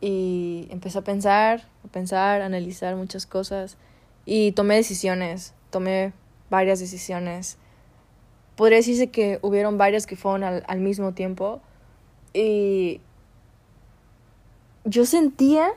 Y 0.00 0.68
empecé 0.70 0.98
a 0.98 1.02
pensar, 1.02 1.64
a 1.84 1.88
pensar, 1.88 2.40
a 2.40 2.46
analizar 2.46 2.94
muchas 2.94 3.26
cosas 3.26 3.76
y 4.24 4.52
tomé 4.52 4.76
decisiones, 4.76 5.54
tomé 5.70 6.12
varias 6.50 6.78
decisiones. 6.78 7.58
Podría 8.54 8.78
decirse 8.78 9.10
que 9.10 9.40
hubieron 9.42 9.76
varias 9.76 10.06
que 10.06 10.14
fueron 10.14 10.44
al, 10.44 10.62
al 10.68 10.78
mismo 10.78 11.12
tiempo 11.14 11.60
y 12.32 13.00
yo 14.84 15.04
sentía, 15.04 15.70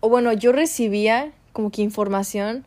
o 0.00 0.10
bueno, 0.10 0.34
yo 0.34 0.52
recibía 0.52 1.32
como 1.54 1.70
que 1.70 1.80
información, 1.80 2.66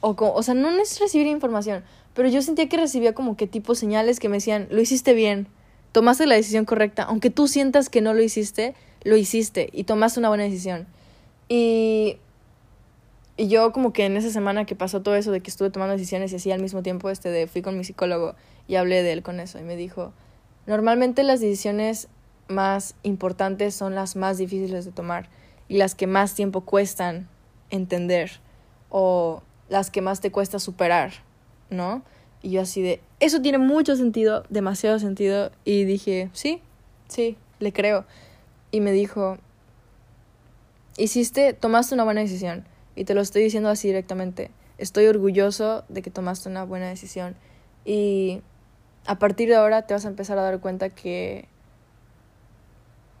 o, 0.00 0.16
o 0.18 0.42
sea, 0.42 0.54
no 0.54 0.70
es 0.70 0.98
recibir 0.98 1.26
información, 1.26 1.84
pero 2.16 2.30
yo 2.30 2.40
sentía 2.40 2.66
que 2.66 2.78
recibía 2.78 3.12
como 3.12 3.36
que 3.36 3.46
tipo 3.46 3.74
señales 3.74 4.18
que 4.18 4.30
me 4.30 4.38
decían, 4.38 4.68
lo 4.70 4.80
hiciste 4.80 5.12
bien, 5.12 5.48
tomaste 5.92 6.26
la 6.26 6.34
decisión 6.34 6.64
correcta, 6.64 7.02
aunque 7.02 7.28
tú 7.28 7.46
sientas 7.46 7.90
que 7.90 8.00
no 8.00 8.14
lo 8.14 8.22
hiciste, 8.22 8.74
lo 9.04 9.16
hiciste 9.16 9.68
y 9.70 9.84
tomaste 9.84 10.18
una 10.18 10.28
buena 10.28 10.44
decisión. 10.44 10.86
Y, 11.50 12.16
y 13.36 13.48
yo 13.48 13.70
como 13.70 13.92
que 13.92 14.06
en 14.06 14.16
esa 14.16 14.30
semana 14.30 14.64
que 14.64 14.74
pasó 14.74 15.02
todo 15.02 15.14
eso 15.14 15.30
de 15.30 15.42
que 15.42 15.50
estuve 15.50 15.68
tomando 15.68 15.92
decisiones 15.92 16.32
y 16.32 16.36
así 16.36 16.50
al 16.50 16.62
mismo 16.62 16.82
tiempo, 16.82 17.10
este 17.10 17.28
de, 17.28 17.46
fui 17.48 17.60
con 17.60 17.76
mi 17.76 17.84
psicólogo 17.84 18.34
y 18.66 18.76
hablé 18.76 19.02
de 19.02 19.12
él 19.12 19.22
con 19.22 19.38
eso 19.38 19.58
y 19.58 19.62
me 19.62 19.76
dijo, 19.76 20.14
normalmente 20.66 21.22
las 21.22 21.40
decisiones 21.40 22.08
más 22.48 22.94
importantes 23.02 23.74
son 23.74 23.94
las 23.94 24.16
más 24.16 24.38
difíciles 24.38 24.86
de 24.86 24.90
tomar 24.90 25.28
y 25.68 25.76
las 25.76 25.94
que 25.94 26.06
más 26.06 26.34
tiempo 26.34 26.62
cuestan 26.62 27.28
entender 27.68 28.40
o 28.88 29.42
las 29.68 29.90
que 29.90 30.00
más 30.00 30.22
te 30.22 30.32
cuesta 30.32 30.58
superar. 30.58 31.25
¿No? 31.70 32.02
Y 32.42 32.50
yo 32.50 32.60
así 32.60 32.82
de, 32.82 33.00
eso 33.20 33.40
tiene 33.40 33.58
mucho 33.58 33.96
sentido, 33.96 34.44
demasiado 34.48 34.98
sentido. 34.98 35.50
Y 35.64 35.84
dije, 35.84 36.30
sí, 36.32 36.60
sí, 37.08 37.36
le 37.58 37.72
creo. 37.72 38.04
Y 38.70 38.80
me 38.80 38.92
dijo, 38.92 39.38
hiciste, 40.96 41.52
tomaste 41.52 41.94
una 41.94 42.04
buena 42.04 42.20
decisión. 42.20 42.64
Y 42.94 43.04
te 43.04 43.14
lo 43.14 43.20
estoy 43.20 43.42
diciendo 43.42 43.68
así 43.68 43.88
directamente. 43.88 44.50
Estoy 44.78 45.06
orgulloso 45.06 45.84
de 45.88 46.02
que 46.02 46.10
tomaste 46.10 46.48
una 46.48 46.64
buena 46.64 46.88
decisión. 46.88 47.34
Y 47.84 48.42
a 49.06 49.18
partir 49.18 49.48
de 49.48 49.56
ahora 49.56 49.82
te 49.82 49.94
vas 49.94 50.04
a 50.04 50.08
empezar 50.08 50.38
a 50.38 50.42
dar 50.42 50.60
cuenta 50.60 50.90
que 50.90 51.48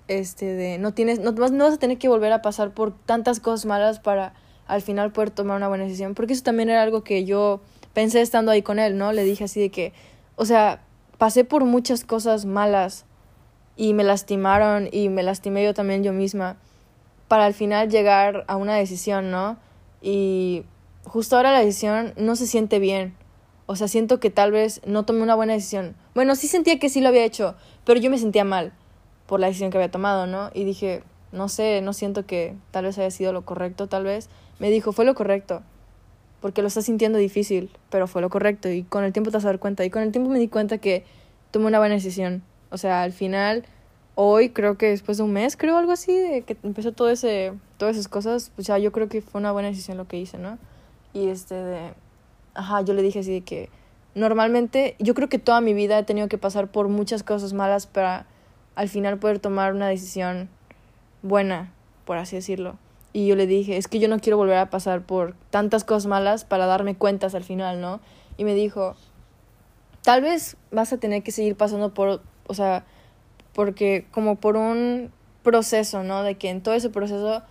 este 0.08 0.46
de 0.46 0.78
no 0.78 0.94
tienes 0.94 1.18
no, 1.18 1.32
no 1.32 1.64
vas 1.64 1.74
a 1.74 1.78
tener 1.78 1.98
que 1.98 2.08
volver 2.08 2.32
a 2.32 2.42
pasar 2.42 2.72
por 2.72 2.96
tantas 2.96 3.40
cosas 3.40 3.66
malas 3.66 3.98
para 3.98 4.34
al 4.68 4.80
final 4.82 5.10
poder 5.10 5.30
tomar 5.30 5.56
una 5.56 5.66
buena 5.66 5.84
decisión 5.84 6.14
porque 6.14 6.32
eso 6.32 6.44
también 6.44 6.70
era 6.70 6.82
algo 6.82 7.02
que 7.02 7.24
yo 7.24 7.60
pensé 7.96 8.20
estando 8.20 8.52
ahí 8.52 8.60
con 8.60 8.78
él, 8.78 8.98
¿no? 8.98 9.14
Le 9.14 9.24
dije 9.24 9.44
así 9.44 9.58
de 9.58 9.70
que, 9.70 9.94
o 10.34 10.44
sea, 10.44 10.82
pasé 11.16 11.44
por 11.44 11.64
muchas 11.64 12.04
cosas 12.04 12.44
malas 12.44 13.06
y 13.74 13.94
me 13.94 14.04
lastimaron 14.04 14.90
y 14.92 15.08
me 15.08 15.22
lastimé 15.22 15.64
yo 15.64 15.72
también 15.72 16.04
yo 16.04 16.12
misma 16.12 16.58
para 17.26 17.46
al 17.46 17.54
final 17.54 17.88
llegar 17.88 18.44
a 18.48 18.56
una 18.56 18.74
decisión, 18.74 19.30
¿no? 19.30 19.56
Y 20.02 20.64
justo 21.04 21.36
ahora 21.36 21.52
la 21.52 21.60
decisión 21.60 22.12
no 22.18 22.36
se 22.36 22.46
siente 22.46 22.80
bien. 22.80 23.14
O 23.64 23.76
sea, 23.76 23.88
siento 23.88 24.20
que 24.20 24.28
tal 24.28 24.52
vez 24.52 24.82
no 24.84 25.06
tomé 25.06 25.22
una 25.22 25.34
buena 25.34 25.54
decisión. 25.54 25.96
Bueno, 26.14 26.36
sí 26.36 26.48
sentía 26.48 26.78
que 26.78 26.90
sí 26.90 27.00
lo 27.00 27.08
había 27.08 27.24
hecho, 27.24 27.54
pero 27.86 27.98
yo 27.98 28.10
me 28.10 28.18
sentía 28.18 28.44
mal 28.44 28.74
por 29.24 29.40
la 29.40 29.46
decisión 29.46 29.70
que 29.70 29.78
había 29.78 29.90
tomado, 29.90 30.26
¿no? 30.26 30.50
Y 30.52 30.64
dije, 30.64 31.02
no 31.32 31.48
sé, 31.48 31.80
no 31.80 31.94
siento 31.94 32.26
que 32.26 32.56
tal 32.72 32.84
vez 32.84 32.98
haya 32.98 33.10
sido 33.10 33.32
lo 33.32 33.46
correcto, 33.46 33.86
tal 33.86 34.04
vez. 34.04 34.28
Me 34.58 34.68
dijo, 34.68 34.92
fue 34.92 35.06
lo 35.06 35.14
correcto 35.14 35.62
porque 36.46 36.62
lo 36.62 36.68
estás 36.68 36.84
sintiendo 36.84 37.18
difícil, 37.18 37.70
pero 37.90 38.06
fue 38.06 38.22
lo 38.22 38.30
correcto 38.30 38.68
y 38.68 38.84
con 38.84 39.02
el 39.02 39.12
tiempo 39.12 39.32
te 39.32 39.38
vas 39.38 39.44
a 39.44 39.48
dar 39.48 39.58
cuenta. 39.58 39.84
Y 39.84 39.90
con 39.90 40.02
el 40.02 40.12
tiempo 40.12 40.30
me 40.30 40.38
di 40.38 40.46
cuenta 40.46 40.78
que 40.78 41.02
tomé 41.50 41.66
una 41.66 41.80
buena 41.80 41.96
decisión. 41.96 42.44
O 42.70 42.78
sea, 42.78 43.02
al 43.02 43.10
final, 43.10 43.64
hoy 44.14 44.50
creo 44.50 44.78
que 44.78 44.90
después 44.90 45.18
de 45.18 45.24
un 45.24 45.32
mes, 45.32 45.56
creo 45.56 45.76
algo 45.76 45.90
así, 45.90 46.16
de 46.16 46.42
que 46.42 46.56
empezó 46.62 46.92
todo 46.92 47.10
ese, 47.10 47.52
todas 47.78 47.96
esas 47.96 48.06
cosas, 48.06 48.52
pues 48.54 48.68
yo 48.68 48.92
creo 48.92 49.08
que 49.08 49.22
fue 49.22 49.40
una 49.40 49.50
buena 49.50 49.66
decisión 49.66 49.96
lo 49.96 50.06
que 50.06 50.18
hice, 50.18 50.38
¿no? 50.38 50.56
Y 51.12 51.30
este 51.30 51.56
de, 51.56 51.94
ajá, 52.54 52.82
yo 52.82 52.94
le 52.94 53.02
dije 53.02 53.18
así 53.18 53.32
de 53.32 53.40
que 53.40 53.68
normalmente, 54.14 54.94
yo 55.00 55.14
creo 55.14 55.28
que 55.28 55.40
toda 55.40 55.60
mi 55.60 55.74
vida 55.74 55.98
he 55.98 56.04
tenido 56.04 56.28
que 56.28 56.38
pasar 56.38 56.68
por 56.68 56.86
muchas 56.86 57.24
cosas 57.24 57.54
malas 57.54 57.88
para 57.88 58.24
al 58.76 58.88
final 58.88 59.18
poder 59.18 59.40
tomar 59.40 59.74
una 59.74 59.88
decisión 59.88 60.48
buena, 61.22 61.72
por 62.04 62.18
así 62.18 62.36
decirlo. 62.36 62.78
Y 63.16 63.26
yo 63.26 63.34
le 63.34 63.46
dije, 63.46 63.78
es 63.78 63.88
que 63.88 63.98
yo 63.98 64.08
no 64.08 64.18
quiero 64.18 64.36
volver 64.36 64.58
a 64.58 64.68
pasar 64.68 65.00
por 65.00 65.34
tantas 65.48 65.84
cosas 65.84 66.04
malas 66.04 66.44
para 66.44 66.66
darme 66.66 66.96
cuentas 66.96 67.34
al 67.34 67.44
final, 67.44 67.80
¿no? 67.80 67.98
Y 68.36 68.44
me 68.44 68.54
dijo, 68.54 68.94
tal 70.02 70.20
vez 70.20 70.58
vas 70.70 70.92
a 70.92 70.98
tener 70.98 71.22
que 71.22 71.30
seguir 71.30 71.56
pasando 71.56 71.94
por, 71.94 72.20
o 72.46 72.52
sea, 72.52 72.84
porque 73.54 74.06
como 74.10 74.36
por 74.36 74.58
un 74.58 75.10
proceso, 75.42 76.02
¿no? 76.02 76.24
De 76.24 76.34
que 76.34 76.50
en 76.50 76.60
todo 76.60 76.74
ese 76.74 76.90
proceso 76.90 77.42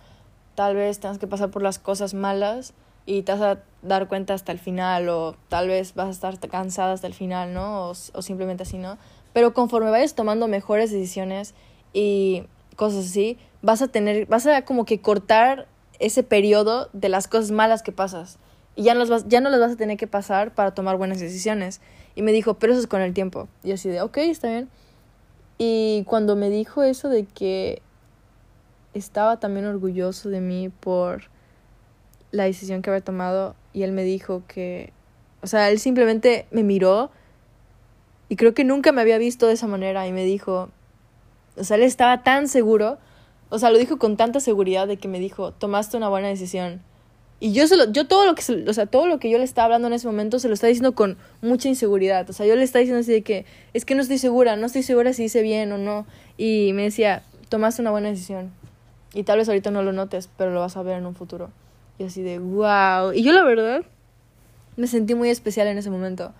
tal 0.54 0.76
vez 0.76 1.00
tengas 1.00 1.18
que 1.18 1.26
pasar 1.26 1.50
por 1.50 1.62
las 1.62 1.80
cosas 1.80 2.14
malas 2.14 2.72
y 3.04 3.22
te 3.22 3.32
vas 3.32 3.40
a 3.40 3.58
dar 3.82 4.06
cuenta 4.06 4.34
hasta 4.34 4.52
el 4.52 4.60
final 4.60 5.08
o 5.08 5.34
tal 5.48 5.66
vez 5.66 5.96
vas 5.96 6.06
a 6.06 6.10
estar 6.28 6.38
cansada 6.48 6.92
hasta 6.92 7.08
el 7.08 7.14
final, 7.14 7.52
¿no? 7.52 7.88
O, 7.88 7.90
o 7.90 8.22
simplemente 8.22 8.62
así, 8.62 8.78
¿no? 8.78 8.98
Pero 9.32 9.52
conforme 9.52 9.90
vayas 9.90 10.14
tomando 10.14 10.46
mejores 10.46 10.92
decisiones 10.92 11.54
y 11.92 12.44
cosas 12.76 13.06
así, 13.06 13.36
vas 13.62 13.82
a 13.82 13.88
tener, 13.88 14.26
vas 14.26 14.46
a 14.46 14.62
como 14.62 14.84
que 14.84 15.00
cortar 15.00 15.66
ese 15.98 16.22
periodo 16.22 16.88
de 16.92 17.08
las 17.08 17.28
cosas 17.28 17.50
malas 17.50 17.82
que 17.82 17.92
pasas. 17.92 18.38
Y 18.74 18.82
ya 18.82 18.94
no, 18.94 19.00
las 19.00 19.08
vas, 19.08 19.28
ya 19.28 19.40
no 19.40 19.48
las 19.48 19.60
vas 19.60 19.72
a 19.72 19.76
tener 19.76 19.96
que 19.96 20.06
pasar 20.06 20.54
para 20.54 20.72
tomar 20.72 20.96
buenas 20.96 21.18
decisiones. 21.18 21.80
Y 22.14 22.22
me 22.22 22.32
dijo, 22.32 22.54
pero 22.54 22.72
eso 22.72 22.80
es 22.80 22.86
con 22.86 23.00
el 23.00 23.14
tiempo. 23.14 23.48
Y 23.62 23.72
así 23.72 23.88
de, 23.88 24.02
ok, 24.02 24.18
está 24.18 24.48
bien. 24.48 24.68
Y 25.58 26.04
cuando 26.06 26.36
me 26.36 26.50
dijo 26.50 26.82
eso 26.82 27.08
de 27.08 27.24
que 27.24 27.80
estaba 28.92 29.40
también 29.40 29.66
orgulloso 29.66 30.28
de 30.28 30.40
mí 30.40 30.68
por 30.68 31.24
la 32.30 32.44
decisión 32.44 32.82
que 32.82 32.90
había 32.90 33.02
tomado, 33.02 33.54
y 33.72 33.82
él 33.82 33.92
me 33.92 34.04
dijo 34.04 34.42
que, 34.46 34.92
o 35.42 35.46
sea, 35.46 35.70
él 35.70 35.78
simplemente 35.78 36.46
me 36.50 36.62
miró 36.62 37.10
y 38.28 38.36
creo 38.36 38.54
que 38.54 38.64
nunca 38.64 38.92
me 38.92 39.00
había 39.00 39.18
visto 39.18 39.46
de 39.46 39.54
esa 39.54 39.66
manera 39.66 40.06
y 40.06 40.12
me 40.12 40.24
dijo, 40.24 40.70
o 41.56 41.64
sea, 41.64 41.76
él 41.76 41.82
estaba 41.82 42.22
tan 42.22 42.48
seguro 42.48 42.98
o 43.48 43.58
sea, 43.58 43.70
lo 43.70 43.78
dijo 43.78 43.98
con 43.98 44.16
tanta 44.16 44.40
seguridad 44.40 44.88
de 44.88 44.96
que 44.96 45.08
me 45.08 45.20
dijo, 45.20 45.52
tomaste 45.52 45.96
una 45.96 46.08
buena 46.08 46.28
decisión. 46.28 46.80
Y 47.38 47.52
yo 47.52 47.66
se 47.66 47.76
yo 47.92 48.06
todo 48.06 48.24
lo 48.24 48.34
que, 48.34 48.42
o 48.66 48.72
sea, 48.72 48.86
todo 48.86 49.06
lo 49.06 49.18
que 49.18 49.30
yo 49.30 49.38
le 49.38 49.44
estaba 49.44 49.66
hablando 49.66 49.88
en 49.88 49.94
ese 49.94 50.06
momento 50.06 50.38
se 50.38 50.48
lo 50.48 50.54
estaba 50.54 50.68
diciendo 50.68 50.94
con 50.94 51.18
mucha 51.42 51.68
inseguridad. 51.68 52.28
O 52.30 52.32
sea, 52.32 52.46
yo 52.46 52.56
le 52.56 52.64
estaba 52.64 52.80
diciendo 52.80 53.00
así 53.00 53.12
de 53.12 53.22
que, 53.22 53.44
es 53.74 53.84
que 53.84 53.94
no 53.94 54.02
estoy 54.02 54.18
segura, 54.18 54.56
no 54.56 54.66
estoy 54.66 54.82
segura 54.82 55.12
si 55.12 55.24
hice 55.24 55.42
bien 55.42 55.70
o 55.72 55.78
no. 55.78 56.06
Y 56.38 56.72
me 56.72 56.82
decía, 56.82 57.22
tomaste 57.48 57.82
una 57.82 57.90
buena 57.90 58.08
decisión. 58.08 58.52
Y 59.12 59.22
tal 59.22 59.38
vez 59.38 59.48
ahorita 59.48 59.70
no 59.70 59.82
lo 59.82 59.92
notes, 59.92 60.28
pero 60.36 60.50
lo 60.50 60.60
vas 60.60 60.76
a 60.76 60.82
ver 60.82 60.96
en 60.96 61.06
un 61.06 61.14
futuro. 61.14 61.50
Y 61.98 62.04
así 62.04 62.22
de, 62.22 62.38
wow. 62.38 63.12
Y 63.14 63.22
yo 63.22 63.32
la 63.32 63.44
verdad, 63.44 63.82
me 64.76 64.86
sentí 64.86 65.14
muy 65.14 65.28
especial 65.28 65.68
en 65.68 65.76
ese 65.76 65.90
momento. 65.90 66.32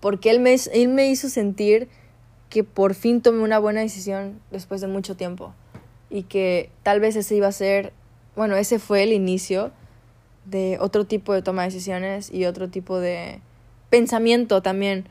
Porque 0.00 0.30
él 0.30 0.40
me, 0.40 0.54
él 0.72 0.88
me 0.88 1.08
hizo 1.08 1.30
sentir 1.30 1.88
que 2.50 2.64
por 2.64 2.94
fin 2.94 3.22
tomé 3.22 3.42
una 3.42 3.58
buena 3.58 3.80
decisión 3.80 4.40
después 4.50 4.82
de 4.82 4.88
mucho 4.88 5.16
tiempo 5.16 5.54
y 6.10 6.24
que 6.24 6.70
tal 6.82 7.00
vez 7.00 7.16
ese 7.16 7.34
iba 7.34 7.48
a 7.48 7.52
ser, 7.52 7.92
bueno, 8.36 8.56
ese 8.56 8.78
fue 8.78 9.02
el 9.02 9.12
inicio 9.12 9.72
de 10.44 10.78
otro 10.80 11.04
tipo 11.06 11.32
de 11.32 11.42
toma 11.42 11.62
de 11.62 11.68
decisiones 11.68 12.30
y 12.32 12.44
otro 12.44 12.68
tipo 12.68 13.00
de 13.00 13.40
pensamiento 13.90 14.62
también 14.62 15.08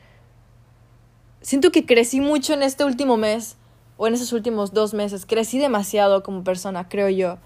siento 1.44 1.70
que 1.70 1.86
crecí 1.86 2.20
mucho 2.20 2.54
en 2.54 2.62
este 2.62 2.84
último 2.84 3.16
mes 3.16 3.56
o 3.96 4.06
en 4.06 4.14
esos 4.14 4.32
últimos 4.32 4.72
dos 4.72 4.94
meses. 4.94 5.26
Crecí 5.26 5.58
demasiado 5.58 6.22
como 6.22 6.42
persona, 6.42 6.88
creo 6.88 7.08
yo. 7.10 7.38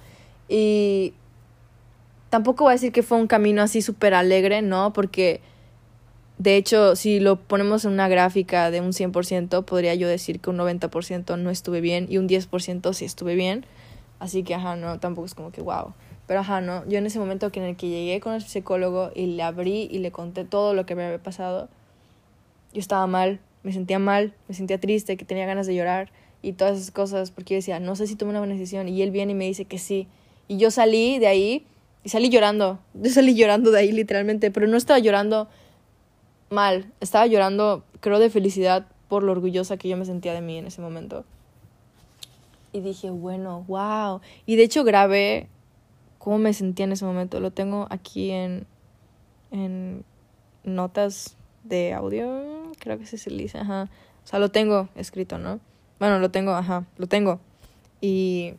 Y 0.48 1.12
tampoco 2.30 2.64
voy 2.64 2.70
a 2.70 2.74
decir 2.74 2.92
que 2.92 3.02
fue 3.02 3.18
un 3.18 3.26
camino 3.26 3.60
así 3.60 3.82
súper 3.82 4.14
alegre, 4.14 4.62
¿no? 4.62 4.92
Porque 4.92 5.40
de 6.38 6.56
hecho, 6.56 6.94
si 6.94 7.18
lo 7.18 7.36
ponemos 7.36 7.84
en 7.84 7.92
una 7.92 8.08
gráfica 8.08 8.70
de 8.70 8.80
un 8.80 8.92
100%, 8.92 9.64
podría 9.64 9.94
yo 9.96 10.06
decir 10.06 10.38
que 10.38 10.50
un 10.50 10.56
90% 10.56 11.36
no 11.36 11.50
estuve 11.50 11.80
bien 11.80 12.06
y 12.08 12.18
un 12.18 12.28
10% 12.28 12.92
sí 12.92 13.04
estuve 13.04 13.34
bien. 13.34 13.66
Así 14.20 14.44
que, 14.44 14.54
ajá, 14.54 14.76
no, 14.76 15.00
tampoco 15.00 15.26
es 15.26 15.34
como 15.34 15.50
que 15.50 15.62
wow. 15.62 15.94
Pero, 16.28 16.40
ajá, 16.40 16.60
no, 16.60 16.86
yo 16.88 16.98
en 16.98 17.06
ese 17.06 17.18
momento 17.18 17.50
que 17.50 17.58
en 17.58 17.66
el 17.66 17.76
que 17.76 17.88
llegué 17.88 18.20
con 18.20 18.34
el 18.34 18.42
psicólogo 18.42 19.10
y 19.16 19.26
le 19.26 19.42
abrí 19.42 19.88
y 19.90 19.98
le 19.98 20.12
conté 20.12 20.44
todo 20.44 20.74
lo 20.74 20.86
que 20.86 20.94
me 20.94 21.04
había 21.04 21.20
pasado, 21.20 21.68
yo 22.72 22.80
estaba 22.80 23.06
mal, 23.08 23.40
me 23.64 23.72
sentía 23.72 23.98
mal, 23.98 24.32
me 24.46 24.54
sentía 24.54 24.78
triste, 24.78 25.16
que 25.16 25.24
tenía 25.24 25.46
ganas 25.46 25.66
de 25.66 25.74
llorar 25.74 26.12
y 26.40 26.52
todas 26.52 26.76
esas 26.76 26.92
cosas, 26.92 27.32
porque 27.32 27.54
yo 27.54 27.58
decía, 27.58 27.80
no 27.80 27.96
sé 27.96 28.06
si 28.06 28.14
tomé 28.14 28.30
una 28.30 28.38
buena 28.38 28.54
decisión. 28.54 28.88
Y 28.88 29.02
él 29.02 29.10
viene 29.10 29.32
y 29.32 29.34
me 29.34 29.46
dice 29.46 29.64
que 29.64 29.78
sí. 29.78 30.06
Y 30.46 30.58
yo 30.58 30.70
salí 30.70 31.18
de 31.18 31.26
ahí 31.26 31.66
y 32.04 32.10
salí 32.10 32.28
llorando. 32.28 32.78
Yo 32.94 33.10
salí 33.10 33.34
llorando 33.34 33.72
de 33.72 33.80
ahí 33.80 33.90
literalmente, 33.90 34.52
pero 34.52 34.68
no 34.68 34.76
estaba 34.76 35.00
llorando 35.00 35.48
mal, 36.50 36.92
estaba 37.00 37.26
llorando, 37.26 37.84
creo, 38.00 38.18
de 38.18 38.30
felicidad 38.30 38.86
por 39.08 39.22
lo 39.22 39.32
orgullosa 39.32 39.76
que 39.76 39.88
yo 39.88 39.96
me 39.96 40.04
sentía 40.04 40.34
de 40.34 40.40
mí 40.40 40.58
en 40.58 40.66
ese 40.66 40.80
momento. 40.80 41.24
Y 42.72 42.80
dije, 42.80 43.10
bueno, 43.10 43.64
wow. 43.66 44.20
Y 44.46 44.56
de 44.56 44.64
hecho 44.64 44.84
grabé 44.84 45.48
cómo 46.18 46.38
me 46.38 46.52
sentía 46.52 46.84
en 46.84 46.92
ese 46.92 47.04
momento. 47.04 47.40
Lo 47.40 47.50
tengo 47.50 47.86
aquí 47.90 48.30
en, 48.30 48.66
en 49.50 50.04
notas 50.64 51.36
de 51.64 51.92
audio, 51.94 52.72
creo 52.78 52.98
que 52.98 53.06
se 53.06 53.30
dice, 53.30 53.58
ajá. 53.58 53.88
O 54.24 54.26
sea, 54.26 54.38
lo 54.38 54.50
tengo 54.50 54.88
escrito, 54.94 55.38
¿no? 55.38 55.60
Bueno, 55.98 56.18
lo 56.18 56.30
tengo, 56.30 56.52
ajá, 56.52 56.84
lo 56.96 57.06
tengo. 57.06 57.40
Y 58.00 58.54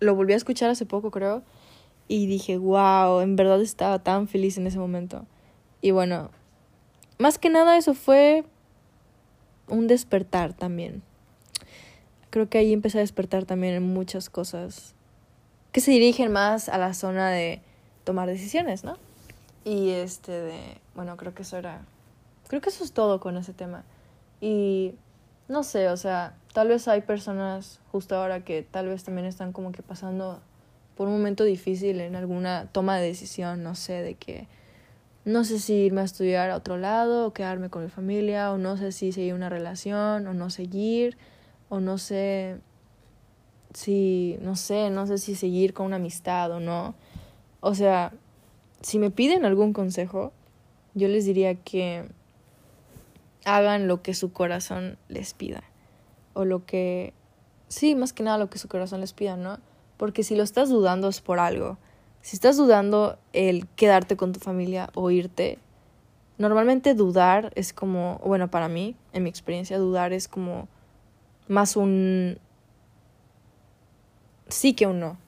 lo 0.00 0.14
volví 0.14 0.32
a 0.32 0.36
escuchar 0.36 0.70
hace 0.70 0.86
poco, 0.86 1.10
creo. 1.10 1.42
Y 2.08 2.26
dije, 2.26 2.56
wow, 2.56 3.20
en 3.20 3.36
verdad 3.36 3.60
estaba 3.60 3.98
tan 3.98 4.28
feliz 4.28 4.56
en 4.56 4.66
ese 4.66 4.78
momento. 4.78 5.26
Y 5.82 5.90
bueno, 5.90 6.30
más 7.18 7.38
que 7.38 7.50
nada 7.50 7.76
eso 7.76 7.94
fue 7.94 8.44
un 9.68 9.86
despertar 9.86 10.54
también. 10.54 11.02
Creo 12.30 12.48
que 12.48 12.58
ahí 12.58 12.72
empecé 12.72 12.98
a 12.98 13.02
despertar 13.02 13.44
también 13.44 13.74
en 13.74 13.82
muchas 13.82 14.30
cosas 14.30 14.94
que 15.72 15.80
se 15.80 15.90
dirigen 15.90 16.32
más 16.32 16.68
a 16.68 16.78
la 16.78 16.94
zona 16.94 17.30
de 17.30 17.60
tomar 18.04 18.28
decisiones, 18.28 18.84
¿no? 18.84 18.96
Y 19.64 19.90
este 19.90 20.32
de, 20.32 20.78
bueno, 20.94 21.16
creo 21.16 21.34
que 21.34 21.42
eso 21.42 21.58
era, 21.58 21.82
creo 22.48 22.60
que 22.60 22.70
eso 22.70 22.84
es 22.84 22.92
todo 22.92 23.20
con 23.20 23.36
ese 23.36 23.52
tema. 23.52 23.84
Y 24.40 24.94
no 25.48 25.62
sé, 25.62 25.88
o 25.88 25.96
sea, 25.96 26.34
tal 26.52 26.68
vez 26.68 26.88
hay 26.88 27.02
personas 27.02 27.80
justo 27.92 28.16
ahora 28.16 28.44
que 28.44 28.62
tal 28.62 28.88
vez 28.88 29.04
también 29.04 29.26
están 29.26 29.52
como 29.52 29.72
que 29.72 29.82
pasando 29.82 30.40
por 30.98 31.06
un 31.06 31.14
momento 31.14 31.44
difícil 31.44 32.00
en 32.00 32.16
alguna 32.16 32.66
toma 32.72 32.98
de 32.98 33.06
decisión, 33.06 33.62
no 33.62 33.76
sé, 33.76 34.02
de 34.02 34.16
que 34.16 34.48
no 35.24 35.44
sé 35.44 35.60
si 35.60 35.74
irme 35.74 36.00
a 36.00 36.04
estudiar 36.04 36.50
a 36.50 36.56
otro 36.56 36.76
lado 36.76 37.24
o 37.24 37.32
quedarme 37.32 37.70
con 37.70 37.84
mi 37.84 37.88
familia, 37.88 38.50
o 38.50 38.58
no 38.58 38.76
sé 38.76 38.90
si 38.90 39.12
seguir 39.12 39.32
una 39.32 39.48
relación 39.48 40.26
o 40.26 40.34
no 40.34 40.50
seguir, 40.50 41.16
o 41.68 41.78
no 41.78 41.98
sé 41.98 42.58
si, 43.72 44.38
no 44.40 44.56
sé, 44.56 44.90
no 44.90 45.06
sé 45.06 45.18
si 45.18 45.36
seguir 45.36 45.72
con 45.72 45.86
una 45.86 45.96
amistad 45.96 46.50
o 46.50 46.58
no. 46.58 46.96
O 47.60 47.76
sea, 47.76 48.12
si 48.80 48.98
me 48.98 49.12
piden 49.12 49.44
algún 49.44 49.72
consejo, 49.72 50.32
yo 50.94 51.06
les 51.06 51.24
diría 51.24 51.54
que 51.54 52.08
hagan 53.44 53.86
lo 53.86 54.02
que 54.02 54.14
su 54.14 54.32
corazón 54.32 54.98
les 55.08 55.32
pida. 55.32 55.62
O 56.34 56.44
lo 56.44 56.66
que, 56.66 57.12
sí, 57.68 57.94
más 57.94 58.12
que 58.12 58.24
nada 58.24 58.38
lo 58.38 58.50
que 58.50 58.58
su 58.58 58.66
corazón 58.66 59.00
les 59.00 59.12
pida, 59.12 59.36
¿no? 59.36 59.60
Porque 59.98 60.22
si 60.22 60.34
lo 60.34 60.42
estás 60.42 60.70
dudando 60.70 61.08
es 61.08 61.20
por 61.20 61.38
algo. 61.38 61.76
Si 62.22 62.36
estás 62.36 62.56
dudando 62.56 63.18
el 63.34 63.68
quedarte 63.76 64.16
con 64.16 64.32
tu 64.32 64.40
familia 64.40 64.88
o 64.94 65.10
irte, 65.10 65.58
normalmente 66.38 66.94
dudar 66.94 67.52
es 67.54 67.74
como, 67.74 68.18
bueno, 68.24 68.50
para 68.50 68.68
mí, 68.68 68.96
en 69.12 69.24
mi 69.24 69.28
experiencia, 69.28 69.76
dudar 69.78 70.14
es 70.14 70.28
como 70.28 70.68
más 71.48 71.76
un 71.76 72.38
sí 74.48 74.72
que 74.72 74.86
un 74.86 75.00
no. 75.00 75.18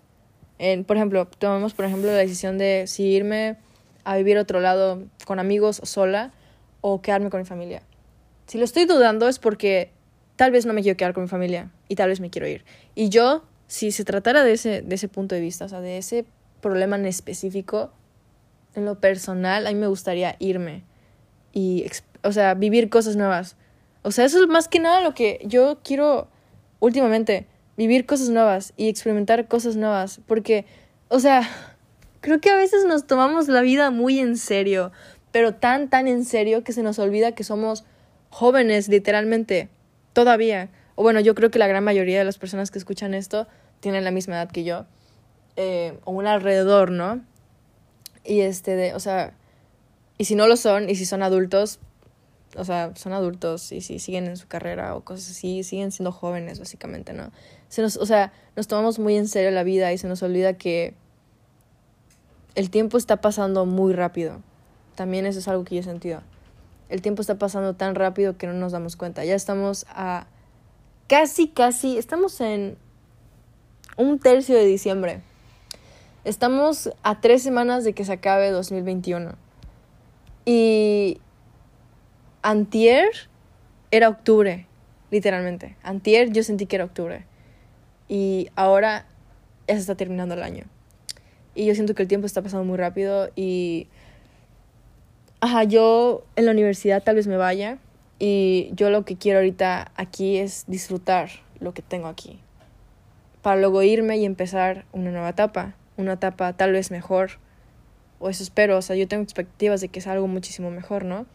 por 0.86 0.96
ejemplo, 0.96 1.26
tomamos 1.26 1.74
por 1.74 1.84
ejemplo 1.84 2.10
la 2.10 2.18
decisión 2.18 2.58
de 2.58 2.86
si 2.86 3.04
irme 3.04 3.56
a 4.04 4.16
vivir 4.16 4.38
a 4.38 4.42
otro 4.42 4.60
lado 4.60 5.02
con 5.26 5.38
amigos 5.38 5.80
sola 5.84 6.32
o 6.80 7.02
quedarme 7.02 7.30
con 7.30 7.40
mi 7.40 7.46
familia. 7.46 7.82
Si 8.46 8.58
lo 8.58 8.64
estoy 8.64 8.84
dudando 8.84 9.28
es 9.28 9.38
porque 9.38 9.90
tal 10.36 10.50
vez 10.50 10.66
no 10.66 10.72
me 10.72 10.82
quiero 10.82 10.96
quedar 10.96 11.12
con 11.14 11.22
mi 11.22 11.28
familia 11.28 11.70
y 11.88 11.96
tal 11.96 12.08
vez 12.08 12.20
me 12.20 12.30
quiero 12.30 12.48
ir. 12.48 12.64
Y 12.94 13.08
yo 13.08 13.44
si 13.70 13.92
se 13.92 14.04
tratara 14.04 14.42
de 14.42 14.54
ese, 14.54 14.82
de 14.82 14.96
ese 14.96 15.06
punto 15.06 15.36
de 15.36 15.40
vista, 15.40 15.66
o 15.66 15.68
sea, 15.68 15.80
de 15.80 15.96
ese 15.96 16.24
problema 16.60 16.96
en 16.96 17.06
específico, 17.06 17.92
en 18.74 18.84
lo 18.84 18.98
personal, 18.98 19.64
a 19.64 19.70
mí 19.70 19.76
me 19.76 19.86
gustaría 19.86 20.34
irme 20.40 20.82
y, 21.52 21.86
o 22.24 22.32
sea, 22.32 22.54
vivir 22.54 22.90
cosas 22.90 23.14
nuevas. 23.14 23.54
O 24.02 24.10
sea, 24.10 24.24
eso 24.24 24.42
es 24.42 24.48
más 24.48 24.66
que 24.66 24.80
nada 24.80 25.00
lo 25.02 25.14
que 25.14 25.38
yo 25.44 25.78
quiero 25.84 26.26
últimamente, 26.80 27.46
vivir 27.76 28.06
cosas 28.06 28.30
nuevas 28.30 28.72
y 28.76 28.88
experimentar 28.88 29.46
cosas 29.46 29.76
nuevas, 29.76 30.20
porque, 30.26 30.64
o 31.06 31.20
sea, 31.20 31.48
creo 32.20 32.40
que 32.40 32.50
a 32.50 32.56
veces 32.56 32.84
nos 32.86 33.06
tomamos 33.06 33.46
la 33.46 33.60
vida 33.60 33.92
muy 33.92 34.18
en 34.18 34.36
serio, 34.36 34.90
pero 35.30 35.54
tan, 35.54 35.88
tan 35.88 36.08
en 36.08 36.24
serio 36.24 36.64
que 36.64 36.72
se 36.72 36.82
nos 36.82 36.98
olvida 36.98 37.36
que 37.36 37.44
somos 37.44 37.84
jóvenes, 38.30 38.88
literalmente, 38.88 39.68
todavía. 40.12 40.70
O 41.00 41.02
bueno, 41.02 41.20
yo 41.20 41.34
creo 41.34 41.50
que 41.50 41.58
la 41.58 41.66
gran 41.66 41.82
mayoría 41.82 42.18
de 42.18 42.26
las 42.26 42.36
personas 42.36 42.70
que 42.70 42.78
escuchan 42.78 43.14
esto 43.14 43.46
tienen 43.80 44.04
la 44.04 44.10
misma 44.10 44.34
edad 44.34 44.50
que 44.50 44.64
yo, 44.64 44.84
eh, 45.56 45.98
o 46.04 46.10
un 46.12 46.26
alrededor, 46.26 46.90
¿no? 46.90 47.24
Y 48.22 48.40
este, 48.40 48.76
de, 48.76 48.92
o 48.92 49.00
sea, 49.00 49.32
y 50.18 50.26
si 50.26 50.34
no 50.34 50.46
lo 50.46 50.58
son, 50.58 50.90
y 50.90 50.96
si 50.96 51.06
son 51.06 51.22
adultos, 51.22 51.80
o 52.54 52.66
sea, 52.66 52.92
son 52.96 53.14
adultos 53.14 53.72
y 53.72 53.80
si 53.80 53.98
siguen 53.98 54.26
en 54.26 54.36
su 54.36 54.46
carrera 54.46 54.94
o 54.94 55.00
cosas 55.00 55.30
así, 55.30 55.62
siguen 55.62 55.90
siendo 55.90 56.12
jóvenes, 56.12 56.58
básicamente, 56.58 57.14
¿no? 57.14 57.32
Se 57.70 57.80
nos, 57.80 57.96
o 57.96 58.04
sea, 58.04 58.34
nos 58.54 58.68
tomamos 58.68 58.98
muy 58.98 59.16
en 59.16 59.26
serio 59.26 59.50
la 59.52 59.62
vida 59.62 59.94
y 59.94 59.96
se 59.96 60.06
nos 60.06 60.22
olvida 60.22 60.58
que 60.58 60.92
el 62.56 62.68
tiempo 62.68 62.98
está 62.98 63.22
pasando 63.22 63.64
muy 63.64 63.94
rápido. 63.94 64.42
También 64.96 65.24
eso 65.24 65.38
es 65.38 65.48
algo 65.48 65.64
que 65.64 65.76
yo 65.76 65.80
he 65.80 65.84
sentido. 65.84 66.20
El 66.90 67.00
tiempo 67.00 67.22
está 67.22 67.38
pasando 67.38 67.72
tan 67.72 67.94
rápido 67.94 68.36
que 68.36 68.46
no 68.46 68.52
nos 68.52 68.72
damos 68.72 68.96
cuenta. 68.96 69.24
Ya 69.24 69.34
estamos 69.34 69.86
a 69.88 70.26
casi, 71.10 71.48
casi, 71.48 71.98
estamos 71.98 72.40
en 72.40 72.76
un 73.96 74.20
tercio 74.20 74.54
de 74.54 74.64
diciembre. 74.64 75.22
Estamos 76.22 76.92
a 77.02 77.20
tres 77.20 77.42
semanas 77.42 77.82
de 77.82 77.94
que 77.94 78.04
se 78.04 78.12
acabe 78.12 78.50
2021. 78.50 79.32
Y 80.44 81.20
antier 82.42 83.08
era 83.90 84.08
octubre, 84.08 84.68
literalmente. 85.10 85.76
Antier 85.82 86.30
yo 86.30 86.44
sentí 86.44 86.66
que 86.66 86.76
era 86.76 86.84
octubre. 86.84 87.24
Y 88.06 88.48
ahora 88.54 89.04
ya 89.66 89.74
se 89.74 89.80
está 89.80 89.96
terminando 89.96 90.34
el 90.34 90.44
año. 90.44 90.66
Y 91.56 91.66
yo 91.66 91.74
siento 91.74 91.96
que 91.96 92.02
el 92.02 92.08
tiempo 92.08 92.26
está 92.26 92.40
pasando 92.40 92.64
muy 92.64 92.78
rápido 92.78 93.30
y... 93.34 93.88
Ajá, 95.40 95.64
yo 95.64 96.22
en 96.36 96.46
la 96.46 96.52
universidad 96.52 97.02
tal 97.02 97.16
vez 97.16 97.26
me 97.26 97.36
vaya 97.36 97.78
y 98.20 98.70
yo 98.74 98.90
lo 98.90 99.04
que 99.04 99.16
quiero 99.16 99.40
ahorita 99.40 99.90
aquí 99.96 100.36
es 100.36 100.64
disfrutar 100.68 101.30
lo 101.58 101.74
que 101.74 101.82
tengo 101.82 102.06
aquí 102.06 102.38
para 103.42 103.60
luego 103.60 103.82
irme 103.82 104.18
y 104.18 104.24
empezar 104.24 104.84
una 104.92 105.10
nueva 105.10 105.30
etapa, 105.30 105.74
una 105.96 106.14
etapa 106.14 106.52
tal 106.52 106.72
vez 106.72 106.90
mejor, 106.90 107.32
o 108.18 108.28
eso 108.28 108.42
espero, 108.42 108.76
o 108.76 108.82
sea, 108.82 108.96
yo 108.96 109.08
tengo 109.08 109.22
expectativas 109.22 109.80
de 109.80 109.88
que 109.88 109.98
es 109.98 110.06
algo 110.06 110.26
muchísimo 110.26 110.70
mejor, 110.70 111.04
¿no? 111.04 111.26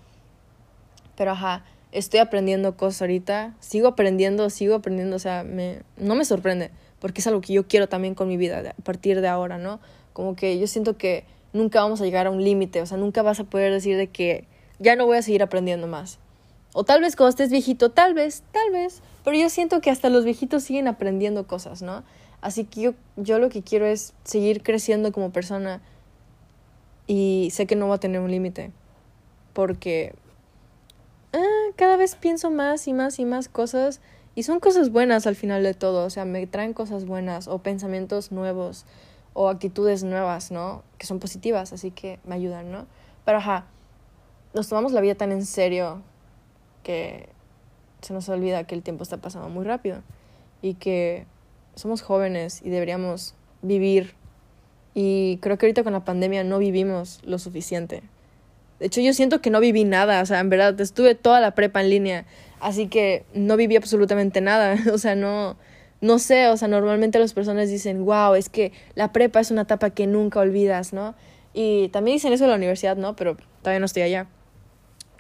Pero 1.15 1.31
ajá, 1.31 1.65
estoy 1.91 2.19
aprendiendo 2.19 2.77
cosas 2.77 3.01
ahorita, 3.01 3.55
sigo 3.59 3.88
aprendiendo, 3.88 4.49
sigo 4.49 4.75
aprendiendo, 4.75 5.15
o 5.15 5.19
sea, 5.19 5.43
me, 5.43 5.79
no 5.97 6.15
me 6.15 6.25
sorprende, 6.25 6.71
porque 6.99 7.21
es 7.21 7.27
algo 7.27 7.41
que 7.41 7.53
yo 7.53 7.67
quiero 7.67 7.89
también 7.89 8.13
con 8.13 8.27
mi 8.27 8.38
vida 8.38 8.75
a 8.77 8.83
partir 8.83 9.21
de 9.21 9.27
ahora, 9.27 9.57
¿no? 9.57 9.79
Como 10.13 10.36
que 10.36 10.59
yo 10.59 10.67
siento 10.67 10.97
que 10.97 11.25
nunca 11.53 11.81
vamos 11.81 12.01
a 12.01 12.05
llegar 12.05 12.27
a 12.27 12.31
un 12.31 12.43
límite, 12.43 12.81
o 12.81 12.86
sea, 12.86 12.97
nunca 12.97 13.23
vas 13.23 13.39
a 13.39 13.45
poder 13.45 13.71
decir 13.71 13.97
de 13.97 14.07
que 14.07 14.45
ya 14.77 14.95
no 14.95 15.05
voy 15.05 15.17
a 15.17 15.21
seguir 15.21 15.41
aprendiendo 15.41 15.88
más. 15.88 16.19
O 16.78 16.84
tal 16.84 16.99
vez 16.99 17.15
cuando 17.15 17.30
estés 17.30 17.51
viejito, 17.51 17.89
tal 17.89 18.13
vez, 18.13 18.43
tal 18.51 18.69
vez, 18.73 19.01
pero 19.23 19.38
yo 19.38 19.49
siento 19.49 19.80
que 19.80 19.89
hasta 19.89 20.09
los 20.09 20.26
viejitos 20.26 20.61
siguen 20.61 20.89
aprendiendo 20.89 21.47
cosas, 21.47 21.82
¿no? 21.82 22.03
Así 22.41 22.65
que 22.65 22.82
yo, 22.82 22.93
yo 23.15 23.39
lo 23.39 23.47
que 23.47 23.63
quiero 23.63 23.86
es 23.86 24.13
seguir 24.26 24.61
creciendo 24.61 25.13
como 25.13 25.32
persona 25.32 25.82
y 27.07 27.47
sé 27.53 27.65
que 27.65 27.78
no 27.78 27.88
va 27.88 27.95
a 27.95 27.99
tener 28.01 28.19
un 28.19 28.30
límite. 28.30 28.73
Porque 29.53 30.15
ah, 31.32 31.71
cada 31.78 31.95
vez 31.95 32.17
pienso 32.17 32.51
más 32.51 32.89
y 32.89 32.93
más 32.93 33.19
y 33.19 33.26
más 33.26 33.47
cosas 33.47 34.01
y 34.36 34.43
son 34.43 34.59
cosas 34.59 34.91
buenas 34.91 35.28
al 35.28 35.38
final 35.38 35.63
de 35.63 35.76
todo. 35.76 36.05
O 36.05 36.09
sea, 36.09 36.26
me 36.26 36.45
traen 36.45 36.73
cosas 36.73 37.05
buenas 37.05 37.47
o 37.47 37.59
pensamientos 37.59 38.34
nuevos 38.34 38.86
o 39.32 39.47
actitudes 39.47 40.03
nuevas, 40.03 40.51
¿no? 40.51 40.84
Que 40.97 41.07
son 41.07 41.19
positivas, 41.19 41.71
así 41.71 41.91
que 41.91 42.19
me 42.26 42.36
ayudan, 42.36 42.69
¿no? 42.69 42.86
Pero 43.23 43.38
ajá, 43.38 43.67
nos 44.53 44.67
tomamos 44.67 44.91
la 44.91 44.99
vida 44.99 45.15
tan 45.15 45.32
en 45.32 45.45
serio 45.45 46.03
que 46.86 47.27
se 48.01 48.13
nos 48.13 48.29
olvida 48.29 48.63
que 48.65 48.75
el 48.75 48.83
tiempo 48.83 49.03
está 49.03 49.17
pasando 49.17 49.49
muy 49.49 49.65
rápido 49.65 50.03
y 50.61 50.75
que 50.75 51.25
somos 51.73 52.03
jóvenes 52.03 52.61
y 52.63 52.69
deberíamos 52.69 53.33
vivir. 53.63 54.13
Y 54.93 55.39
creo 55.41 55.57
que 55.57 55.65
ahorita 55.65 55.83
con 55.83 55.93
la 55.93 56.05
pandemia 56.05 56.43
no 56.43 56.59
vivimos 56.59 57.19
lo 57.25 57.39
suficiente. 57.39 58.03
De 58.79 58.86
hecho, 58.86 59.01
yo 59.01 59.13
siento 59.13 59.41
que 59.41 59.49
no 59.49 59.59
viví 59.59 59.83
nada, 59.83 60.21
o 60.21 60.25
sea, 60.25 60.39
en 60.39 60.49
verdad, 60.49 60.79
estuve 60.79 61.15
toda 61.15 61.41
la 61.41 61.55
prepa 61.55 61.81
en 61.81 61.89
línea, 61.89 62.25
así 62.59 62.88
que 62.88 63.25
no 63.33 63.57
viví 63.57 63.75
absolutamente 63.75 64.41
nada, 64.41 64.77
o 64.93 64.97
sea, 64.97 65.15
no, 65.15 65.57
no 66.01 66.19
sé, 66.19 66.49
o 66.49 66.57
sea, 66.57 66.67
normalmente 66.67 67.17
las 67.17 67.33
personas 67.33 67.69
dicen, 67.69 68.05
wow, 68.05 68.36
es 68.36 68.49
que 68.49 68.73
la 68.93 69.11
prepa 69.11 69.39
es 69.39 69.49
una 69.49 69.61
etapa 69.61 69.89
que 69.89 70.07
nunca 70.07 70.41
olvidas, 70.41 70.93
¿no? 70.93 71.15
Y 71.53 71.88
también 71.89 72.17
dicen 72.17 72.33
eso 72.33 72.43
de 72.43 72.49
la 72.49 72.57
universidad, 72.57 72.97
¿no? 72.97 73.15
Pero 73.15 73.38
todavía 73.61 73.79
no 73.79 73.86
estoy 73.86 74.03
allá. 74.03 74.27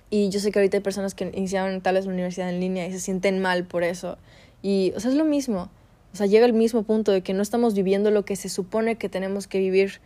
Y 0.09 0.29
yo 0.29 0.39
sé 0.39 0.51
que 0.51 0.59
ahorita 0.59 0.77
hay 0.77 0.83
personas 0.83 1.15
que 1.15 1.31
iniciaron 1.33 1.81
tal 1.81 1.95
vez 1.95 2.05
la 2.05 2.13
universidad 2.13 2.49
en 2.49 2.59
línea 2.59 2.87
y 2.87 2.91
se 2.91 2.99
sienten 2.99 3.41
mal 3.41 3.65
por 3.65 3.83
eso. 3.83 4.17
Y, 4.61 4.93
o 4.95 4.99
sea, 4.99 5.11
es 5.11 5.17
lo 5.17 5.25
mismo. 5.25 5.69
O 6.13 6.17
sea, 6.17 6.27
llega 6.27 6.45
el 6.45 6.53
mismo 6.53 6.83
punto 6.83 7.11
de 7.11 7.21
que 7.21 7.33
no 7.33 7.41
estamos 7.41 7.73
viviendo 7.73 8.11
lo 8.11 8.23
que 8.23 8.35
se 8.35 8.49
supone 8.49 8.95
que 8.95 9.09
tenemos 9.09 9.47
que 9.47 9.59
vivir 9.59 9.99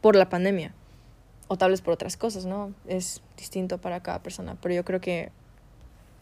por 0.00 0.16
la 0.16 0.28
pandemia. 0.28 0.74
O 1.48 1.56
tal 1.56 1.70
vez 1.70 1.80
por 1.80 1.94
otras 1.94 2.16
cosas, 2.16 2.46
¿no? 2.46 2.72
Es 2.86 3.22
distinto 3.36 3.78
para 3.78 4.00
cada 4.02 4.22
persona. 4.22 4.56
Pero 4.60 4.74
yo 4.74 4.84
creo 4.84 5.00
que 5.00 5.30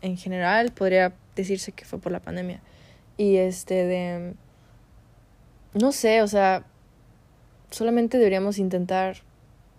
en 0.03 0.17
general 0.17 0.73
podría 0.73 1.13
decirse 1.37 1.73
que 1.73 1.85
fue 1.85 1.99
por 1.99 2.13
la 2.13 2.21
pandemia. 2.21 2.63
Y 3.17 3.37
este 3.37 3.85
de... 3.85 4.35
No 5.75 5.93
sé, 5.93 6.23
o 6.23 6.27
sea, 6.27 6.65
solamente 7.71 8.19
deberíamos 8.19 8.59
intentar 8.59 9.19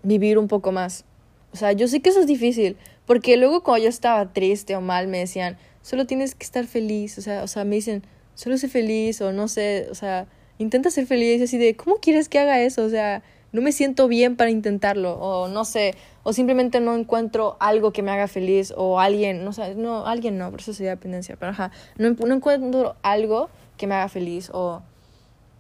vivir 0.04 0.38
un 0.38 0.48
poco 0.48 0.72
más. 0.72 1.06
O 1.54 1.58
sea, 1.58 1.72
yo 1.74 1.88
sé 1.88 2.02
que 2.02 2.10
eso 2.10 2.22
es 2.22 2.28
difícil, 2.28 2.78
porque 3.12 3.36
luego 3.36 3.62
cuando 3.62 3.84
yo 3.84 3.90
estaba 3.90 4.32
triste 4.32 4.74
o 4.74 4.80
mal 4.80 5.10
me 5.10 5.18
decían, 5.18 5.58
solo 5.82 6.06
tienes 6.06 6.34
que 6.34 6.46
estar 6.46 6.66
feliz, 6.66 7.18
o 7.18 7.22
sea, 7.22 7.44
o 7.44 7.48
sea, 7.48 7.66
me 7.66 7.76
dicen, 7.76 8.04
solo 8.36 8.58
sé 8.58 8.70
feliz 8.70 9.20
o 9.20 9.34
no 9.34 9.50
sé, 9.50 9.90
o 9.92 9.96
sea, 9.96 10.28
intenta 10.60 10.90
ser 10.92 11.08
feliz 11.08 11.42
y 11.42 11.44
así 11.44 11.58
de, 11.58 11.76
¿cómo 11.76 11.98
quieres 11.98 12.30
que 12.30 12.40
haga 12.40 12.62
eso? 12.62 12.86
O 12.86 12.90
sea, 12.90 13.22
no 13.52 13.62
me 13.62 13.74
siento 13.74 14.08
bien 14.08 14.38
para 14.38 14.50
intentarlo 14.50 15.16
o 15.20 15.50
no 15.50 15.66
sé, 15.66 15.94
o 16.24 16.32
simplemente 16.32 16.80
no 16.80 16.96
encuentro 16.96 17.58
algo 17.60 17.92
que 17.92 18.02
me 18.02 18.12
haga 18.12 18.30
feliz 18.30 18.74
o 18.78 19.02
alguien, 19.02 19.44
no 19.44 19.52
sé, 19.52 19.76
no, 19.76 20.06
alguien 20.08 20.38
no, 20.38 20.50
por 20.50 20.62
eso 20.62 20.74
sería 20.74 20.92
dependencia, 20.92 21.36
pero 21.36 21.52
ajá, 21.52 21.70
no, 21.98 22.12
no 22.12 22.34
encuentro 22.34 22.96
algo 23.02 23.50
que 23.76 23.88
me 23.88 23.96
haga 23.96 24.08
feliz 24.08 24.50
o 24.54 24.84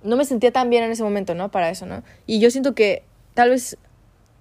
no 0.03 0.15
me 0.15 0.23
sentía 0.23 0.53
tan 0.53 0.69
bien 0.69 0.85
en 0.85 0.91
ese 0.91 1.03
momento, 1.03 1.35
¿no? 1.35 1.51
Para 1.51 1.69
eso, 1.69 1.85
¿no? 1.85 2.01
Y 2.25 2.39
yo 2.39 2.49
siento 2.49 2.75
que 2.75 3.03
tal 3.33 3.49
vez 3.49 3.77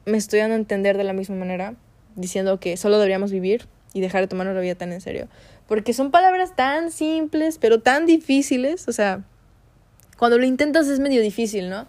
me 0.07 0.17
estoy 0.17 0.39
dando 0.39 0.55
a 0.55 0.59
entender 0.59 0.97
de 0.97 1.03
la 1.03 1.13
misma 1.13 1.35
manera, 1.35 1.75
diciendo 2.17 2.61
que 2.61 2.77
solo 2.77 2.99
deberíamos 2.99 3.33
vivir 3.33 3.67
y 3.93 4.01
dejar 4.01 4.23
de 4.23 4.29
tomarnos 4.29 4.55
la 4.55 4.61
vida 4.61 4.75
tan 4.75 4.93
en 4.93 5.01
serio. 5.01 5.29
Porque 5.67 5.93
son 5.93 6.11
palabras 6.11 6.57
tan 6.57 6.91
simples, 6.91 7.59
pero 7.59 7.81
tan 7.81 8.07
difíciles. 8.07 8.89
O 8.89 8.93
sea, 8.93 9.25
cuando 10.19 10.39
lo 10.39 10.45
intentas 10.45 10.89
es 10.89 11.01
medio 11.01 11.23
difícil, 11.23 11.71
¿no? 11.71 11.87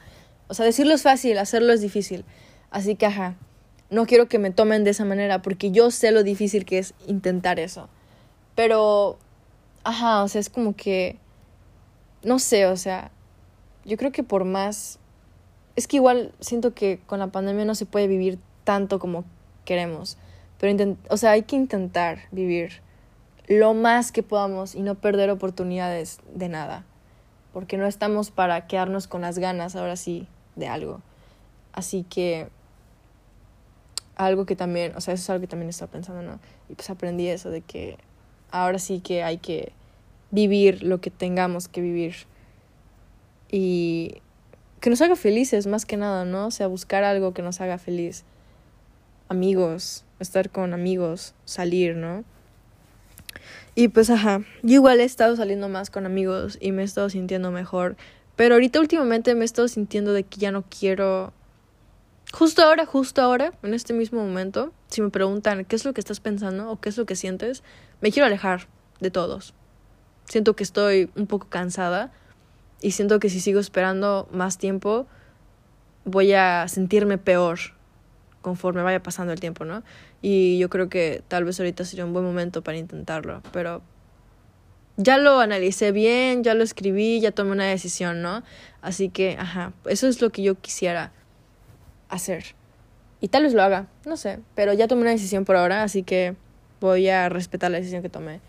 O 0.47 0.53
sea, 0.53 0.65
decirlo 0.65 0.93
es 0.93 1.03
fácil, 1.03 1.37
hacerlo 1.37 1.73
es 1.73 1.81
difícil. 1.81 2.25
Así 2.69 2.95
que, 2.95 3.05
ajá, 3.05 3.35
no 3.89 4.05
quiero 4.05 4.27
que 4.27 4.39
me 4.39 4.51
tomen 4.51 4.83
de 4.83 4.91
esa 4.91 5.05
manera 5.05 5.41
porque 5.41 5.71
yo 5.71 5.91
sé 5.91 6.11
lo 6.11 6.23
difícil 6.23 6.65
que 6.65 6.77
es 6.77 6.93
intentar 7.07 7.59
eso. 7.59 7.89
Pero, 8.55 9.17
ajá, 9.83 10.23
o 10.23 10.27
sea, 10.27 10.41
es 10.41 10.49
como 10.49 10.75
que, 10.75 11.17
no 12.23 12.39
sé, 12.39 12.65
o 12.65 12.77
sea, 12.77 13.11
yo 13.85 13.97
creo 13.97 14.11
que 14.11 14.23
por 14.23 14.45
más... 14.45 14.99
Es 15.75 15.87
que 15.87 15.97
igual 15.97 16.33
siento 16.39 16.73
que 16.73 16.99
con 17.05 17.19
la 17.19 17.27
pandemia 17.27 17.65
no 17.65 17.75
se 17.75 17.85
puede 17.85 18.07
vivir 18.07 18.37
tanto 18.63 18.99
como 18.99 19.23
queremos. 19.65 20.17
Pero, 20.59 20.97
o 21.09 21.17
sea, 21.17 21.31
hay 21.31 21.43
que 21.43 21.55
intentar 21.55 22.19
vivir 22.31 22.81
lo 23.47 23.73
más 23.73 24.11
que 24.11 24.23
podamos 24.23 24.75
y 24.75 24.81
no 24.81 24.95
perder 24.95 25.29
oportunidades 25.29 26.19
de 26.33 26.49
nada. 26.49 26.85
Porque 27.53 27.77
no 27.77 27.85
estamos 27.85 28.31
para 28.31 28.67
quedarnos 28.67 29.07
con 29.07 29.21
las 29.21 29.39
ganas 29.39 29.75
ahora 29.75 29.95
sí 29.95 30.27
de 30.55 30.67
algo. 30.67 31.01
Así 31.73 32.05
que 32.09 32.47
algo 34.15 34.45
que 34.45 34.55
también, 34.55 34.95
o 34.95 35.01
sea, 35.01 35.13
eso 35.13 35.23
es 35.23 35.29
algo 35.29 35.41
que 35.41 35.47
también 35.47 35.69
estaba 35.69 35.91
pensando, 35.91 36.21
¿no? 36.21 36.39
Y 36.69 36.75
pues 36.75 36.89
aprendí 36.89 37.27
eso 37.27 37.49
de 37.49 37.61
que 37.61 37.97
ahora 38.51 38.79
sí 38.79 38.99
que 38.99 39.23
hay 39.23 39.37
que 39.37 39.73
vivir 40.29 40.83
lo 40.83 41.01
que 41.01 41.09
tengamos 41.09 41.67
que 41.67 41.81
vivir 41.81 42.15
y 43.49 44.21
que 44.79 44.89
nos 44.89 45.01
haga 45.01 45.15
felices 45.15 45.67
más 45.67 45.85
que 45.85 45.97
nada, 45.97 46.25
¿no? 46.25 46.47
O 46.47 46.51
sea, 46.51 46.67
buscar 46.67 47.03
algo 47.03 47.33
que 47.33 47.41
nos 47.41 47.61
haga 47.61 47.77
feliz. 47.77 48.23
Amigos, 49.31 50.03
estar 50.19 50.49
con 50.49 50.73
amigos, 50.73 51.35
salir, 51.45 51.95
¿no? 51.95 52.25
Y 53.75 53.87
pues 53.87 54.09
ajá, 54.09 54.41
yo 54.61 54.73
igual 54.73 54.99
he 54.99 55.05
estado 55.05 55.37
saliendo 55.37 55.69
más 55.69 55.89
con 55.89 56.05
amigos 56.05 56.57
y 56.59 56.73
me 56.73 56.81
he 56.81 56.85
estado 56.85 57.09
sintiendo 57.09 57.49
mejor. 57.49 57.95
Pero 58.35 58.55
ahorita 58.55 58.81
últimamente 58.81 59.33
me 59.33 59.43
he 59.43 59.45
estado 59.45 59.69
sintiendo 59.69 60.11
de 60.11 60.23
que 60.25 60.37
ya 60.37 60.51
no 60.51 60.65
quiero... 60.69 61.31
Justo 62.33 62.61
ahora, 62.61 62.85
justo 62.85 63.21
ahora, 63.21 63.53
en 63.63 63.73
este 63.73 63.93
mismo 63.93 64.19
momento, 64.19 64.73
si 64.89 65.01
me 65.01 65.11
preguntan 65.11 65.63
qué 65.63 65.77
es 65.77 65.85
lo 65.85 65.93
que 65.93 66.01
estás 66.01 66.19
pensando 66.19 66.69
o 66.69 66.81
qué 66.81 66.89
es 66.89 66.97
lo 66.97 67.05
que 67.05 67.15
sientes, 67.15 67.63
me 68.01 68.11
quiero 68.11 68.25
alejar 68.25 68.67
de 68.99 69.11
todos. 69.11 69.53
Siento 70.25 70.57
que 70.57 70.63
estoy 70.63 71.09
un 71.15 71.27
poco 71.27 71.47
cansada 71.47 72.11
y 72.81 72.91
siento 72.91 73.21
que 73.21 73.29
si 73.29 73.39
sigo 73.39 73.61
esperando 73.61 74.27
más 74.33 74.57
tiempo, 74.57 75.07
voy 76.03 76.33
a 76.33 76.67
sentirme 76.67 77.17
peor 77.17 77.79
conforme 78.41 78.81
vaya 78.81 79.01
pasando 79.01 79.33
el 79.33 79.39
tiempo, 79.39 79.65
¿no? 79.65 79.83
Y 80.21 80.57
yo 80.57 80.69
creo 80.69 80.89
que 80.89 81.23
tal 81.27 81.43
vez 81.45 81.59
ahorita 81.59 81.85
sería 81.85 82.05
un 82.05 82.13
buen 82.13 82.25
momento 82.25 82.61
para 82.61 82.77
intentarlo, 82.77 83.41
pero 83.51 83.81
ya 84.97 85.17
lo 85.17 85.39
analicé 85.39 85.91
bien, 85.91 86.43
ya 86.43 86.53
lo 86.53 86.63
escribí, 86.63 87.19
ya 87.21 87.31
tomé 87.31 87.51
una 87.51 87.65
decisión, 87.65 88.21
¿no? 88.21 88.43
Así 88.81 89.09
que, 89.09 89.37
ajá, 89.39 89.73
eso 89.85 90.07
es 90.07 90.21
lo 90.21 90.29
que 90.31 90.43
yo 90.43 90.55
quisiera 90.55 91.11
hacer. 92.09 92.55
Y 93.19 93.27
tal 93.27 93.43
vez 93.43 93.53
lo 93.53 93.61
haga, 93.61 93.87
no 94.05 94.17
sé, 94.17 94.39
pero 94.55 94.73
ya 94.73 94.87
tomé 94.87 95.01
una 95.01 95.11
decisión 95.11 95.45
por 95.45 95.55
ahora, 95.55 95.83
así 95.83 96.03
que 96.03 96.35
voy 96.79 97.07
a 97.09 97.29
respetar 97.29 97.71
la 97.71 97.77
decisión 97.77 98.01
que 98.01 98.09
tomé. 98.09 98.41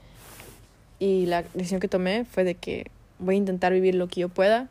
Y 0.98 1.26
la 1.26 1.42
decisión 1.54 1.80
que 1.80 1.88
tomé 1.88 2.24
fue 2.24 2.44
de 2.44 2.54
que 2.54 2.86
voy 3.18 3.34
a 3.34 3.38
intentar 3.38 3.72
vivir 3.72 3.94
lo 3.94 4.08
que 4.08 4.20
yo 4.20 4.28
pueda, 4.28 4.68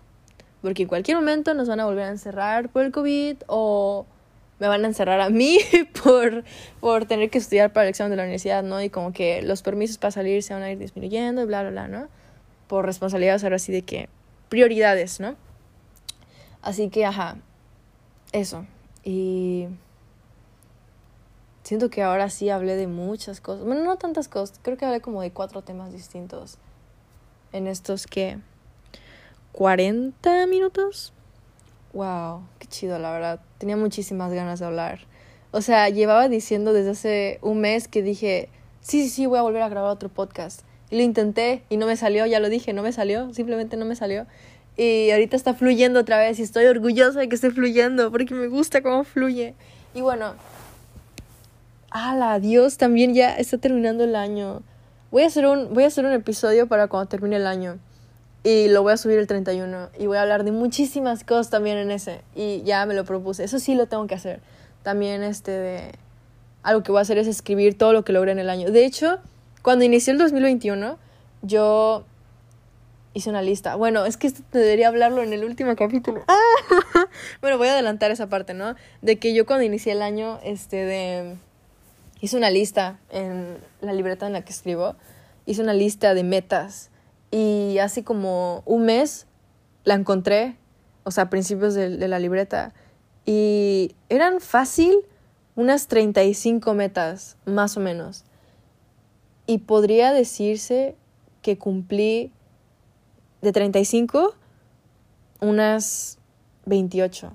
porque 0.61 0.83
en 0.83 0.87
cualquier 0.87 1.17
momento 1.17 1.53
nos 1.53 1.67
van 1.67 1.79
a 1.79 1.85
volver 1.85 2.05
a 2.05 2.09
encerrar 2.09 2.69
por 2.69 2.83
el 2.83 2.91
COVID 2.91 3.37
o 3.47 4.05
me 4.61 4.67
van 4.67 4.85
a 4.85 4.87
encerrar 4.87 5.19
a 5.21 5.31
mí 5.31 5.57
por, 6.03 6.43
por 6.79 7.05
tener 7.05 7.31
que 7.31 7.39
estudiar 7.39 7.73
para 7.73 7.85
el 7.85 7.89
examen 7.89 8.11
de 8.11 8.17
la 8.17 8.23
universidad, 8.23 8.61
¿no? 8.61 8.79
Y 8.79 8.91
como 8.91 9.11
que 9.11 9.41
los 9.41 9.63
permisos 9.63 9.97
para 9.97 10.11
salir 10.11 10.43
se 10.43 10.53
van 10.53 10.61
a 10.61 10.71
ir 10.71 10.77
disminuyendo 10.77 11.41
y 11.41 11.45
bla, 11.45 11.63
bla, 11.63 11.71
bla, 11.71 11.87
¿no? 11.87 12.09
Por 12.67 12.85
responsabilidades 12.85 13.43
ahora 13.43 13.57
sí 13.57 13.71
de 13.71 13.81
que 13.81 14.07
prioridades, 14.49 15.19
¿no? 15.19 15.35
Así 16.61 16.89
que, 16.89 17.07
ajá, 17.07 17.37
eso. 18.33 18.67
Y 19.03 19.65
siento 21.63 21.89
que 21.89 22.03
ahora 22.03 22.29
sí 22.29 22.51
hablé 22.51 22.75
de 22.75 22.85
muchas 22.85 23.41
cosas. 23.41 23.65
Bueno, 23.65 23.83
no 23.83 23.97
tantas 23.97 24.27
cosas, 24.27 24.59
creo 24.61 24.77
que 24.77 24.85
hablé 24.85 25.01
como 25.01 25.23
de 25.23 25.31
cuatro 25.31 25.63
temas 25.63 25.91
distintos 25.91 26.59
en 27.51 27.65
estos 27.65 28.05
que 28.05 28.37
40 29.53 30.45
minutos. 30.45 31.13
Wow, 31.93 32.43
qué 32.59 32.67
chido, 32.67 32.99
la 32.99 33.11
verdad. 33.11 33.39
Tenía 33.57 33.75
muchísimas 33.75 34.31
ganas 34.31 34.59
de 34.59 34.65
hablar. 34.65 34.99
O 35.51 35.61
sea, 35.61 35.89
llevaba 35.89 36.29
diciendo 36.29 36.71
desde 36.71 36.91
hace 36.91 37.39
un 37.41 37.59
mes 37.59 37.89
que 37.89 38.01
dije, 38.01 38.47
sí, 38.79 39.03
sí, 39.03 39.09
sí, 39.09 39.25
voy 39.25 39.39
a 39.39 39.41
volver 39.41 39.61
a 39.61 39.69
grabar 39.69 39.91
otro 39.91 40.07
podcast. 40.07 40.61
Y 40.89 40.97
lo 40.97 41.03
intenté 41.03 41.63
y 41.69 41.77
no 41.77 41.85
me 41.87 41.97
salió, 41.97 42.25
ya 42.25 42.39
lo 42.39 42.49
dije, 42.49 42.71
no 42.71 42.83
me 42.83 42.93
salió, 42.93 43.33
simplemente 43.33 43.75
no 43.75 43.85
me 43.85 43.95
salió. 43.95 44.25
Y 44.77 45.11
ahorita 45.11 45.35
está 45.35 45.53
fluyendo 45.53 45.99
otra 45.99 46.17
vez 46.17 46.39
y 46.39 46.43
estoy 46.43 46.65
orgullosa 46.65 47.19
de 47.19 47.27
que 47.27 47.35
esté 47.35 47.51
fluyendo 47.51 48.11
porque 48.11 48.33
me 48.33 48.47
gusta 48.47 48.81
cómo 48.81 49.03
fluye. 49.03 49.53
Y 49.93 49.99
bueno, 49.99 50.33
ala, 51.89 52.39
Dios, 52.39 52.77
también 52.77 53.13
ya 53.13 53.35
está 53.35 53.57
terminando 53.57 54.05
el 54.05 54.15
año. 54.15 54.61
Voy 55.11 55.23
a 55.23 55.27
hacer 55.27 55.45
un, 55.45 55.73
voy 55.73 55.83
a 55.83 55.87
hacer 55.87 56.05
un 56.05 56.13
episodio 56.13 56.67
para 56.67 56.87
cuando 56.87 57.09
termine 57.09 57.35
el 57.35 57.47
año. 57.47 57.79
Y 58.43 58.69
lo 58.69 58.81
voy 58.81 58.93
a 58.93 58.97
subir 58.97 59.19
el 59.19 59.27
31. 59.27 59.89
Y 59.99 60.07
voy 60.07 60.17
a 60.17 60.21
hablar 60.21 60.43
de 60.43 60.51
muchísimas 60.51 61.23
cosas 61.23 61.49
también 61.49 61.77
en 61.77 61.91
ese. 61.91 62.21
Y 62.35 62.63
ya 62.63 62.85
me 62.85 62.93
lo 62.93 63.05
propuse. 63.05 63.43
Eso 63.43 63.59
sí 63.59 63.75
lo 63.75 63.85
tengo 63.87 64.07
que 64.07 64.15
hacer. 64.15 64.39
También 64.83 65.23
este 65.23 65.51
de... 65.51 65.91
Algo 66.63 66.83
que 66.83 66.91
voy 66.91 66.99
a 66.99 67.01
hacer 67.01 67.17
es 67.17 67.27
escribir 67.27 67.77
todo 67.77 67.93
lo 67.93 68.03
que 68.03 68.13
logré 68.13 68.31
en 68.31 68.39
el 68.39 68.49
año. 68.49 68.69
De 68.69 68.85
hecho, 68.85 69.19
cuando 69.61 69.83
inicié 69.83 70.13
el 70.13 70.19
2021, 70.19 70.97
yo 71.41 72.05
hice 73.13 73.29
una 73.29 73.41
lista. 73.41 73.75
Bueno, 73.75 74.05
es 74.05 74.17
que 74.17 74.27
esto 74.27 74.43
debería 74.51 74.87
hablarlo 74.87 75.23
en 75.23 75.33
el 75.33 75.43
último 75.43 75.75
capítulo. 75.75 76.23
bueno, 77.41 77.57
voy 77.57 77.67
a 77.67 77.73
adelantar 77.73 78.11
esa 78.11 78.27
parte, 78.27 78.53
¿no? 78.53 78.75
De 79.01 79.17
que 79.17 79.33
yo 79.33 79.45
cuando 79.45 79.65
inicié 79.65 79.93
el 79.93 80.01
año, 80.01 80.39
este 80.43 80.77
de 80.77 81.35
hice 82.21 82.37
una 82.37 82.51
lista 82.51 82.99
en 83.09 83.57
la 83.81 83.93
libreta 83.93 84.27
en 84.27 84.33
la 84.33 84.43
que 84.43 84.51
escribo, 84.51 84.95
hice 85.47 85.61
una 85.61 85.73
lista 85.73 86.13
de 86.13 86.23
metas 86.23 86.90
y 87.31 87.77
hace 87.79 88.03
como 88.03 88.61
un 88.65 88.85
mes 88.85 89.25
la 89.85 89.95
encontré, 89.95 90.57
o 91.03 91.11
sea, 91.11 91.25
a 91.25 91.29
principios 91.29 91.73
de, 91.73 92.07
la 92.07 92.19
libreta, 92.19 92.73
y 93.25 93.95
eran 94.09 94.41
fácil, 94.41 94.95
unas 95.55 95.87
35 95.87 96.73
metas, 96.73 97.37
más 97.45 97.77
o 97.77 97.79
menos. 97.79 98.25
Y 99.47 99.59
podría 99.59 100.11
decirse 100.11 100.95
que 101.41 101.57
cumplí 101.57 102.31
de 103.41 103.51
35 103.51 104.35
unas 105.39 106.19
28 106.65 107.33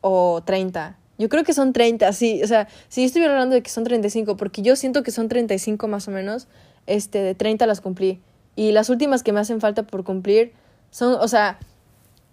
o 0.00 0.42
30. 0.44 0.98
Yo 1.18 1.28
creo 1.28 1.44
que 1.44 1.54
son 1.54 1.72
30, 1.72 2.12
sí. 2.12 2.42
O 2.42 2.46
sea, 2.46 2.68
si 2.88 3.02
yo 3.02 3.06
estuviera 3.06 3.32
hablando 3.32 3.54
de 3.54 3.62
que 3.62 3.70
son 3.70 3.84
35, 3.84 4.36
porque 4.36 4.62
yo 4.62 4.76
siento 4.76 5.02
que 5.02 5.10
son 5.10 5.28
35 5.28 5.88
más 5.88 6.08
o 6.08 6.10
menos, 6.10 6.48
este, 6.86 7.18
de 7.20 7.34
30 7.34 7.66
las 7.66 7.80
cumplí. 7.80 8.20
Y 8.56 8.72
las 8.72 8.90
últimas 8.90 9.22
que 9.22 9.32
me 9.32 9.40
hacen 9.40 9.60
falta 9.60 9.84
por 9.84 10.02
cumplir 10.02 10.52
son, 10.90 11.14
o 11.14 11.28
sea, 11.28 11.58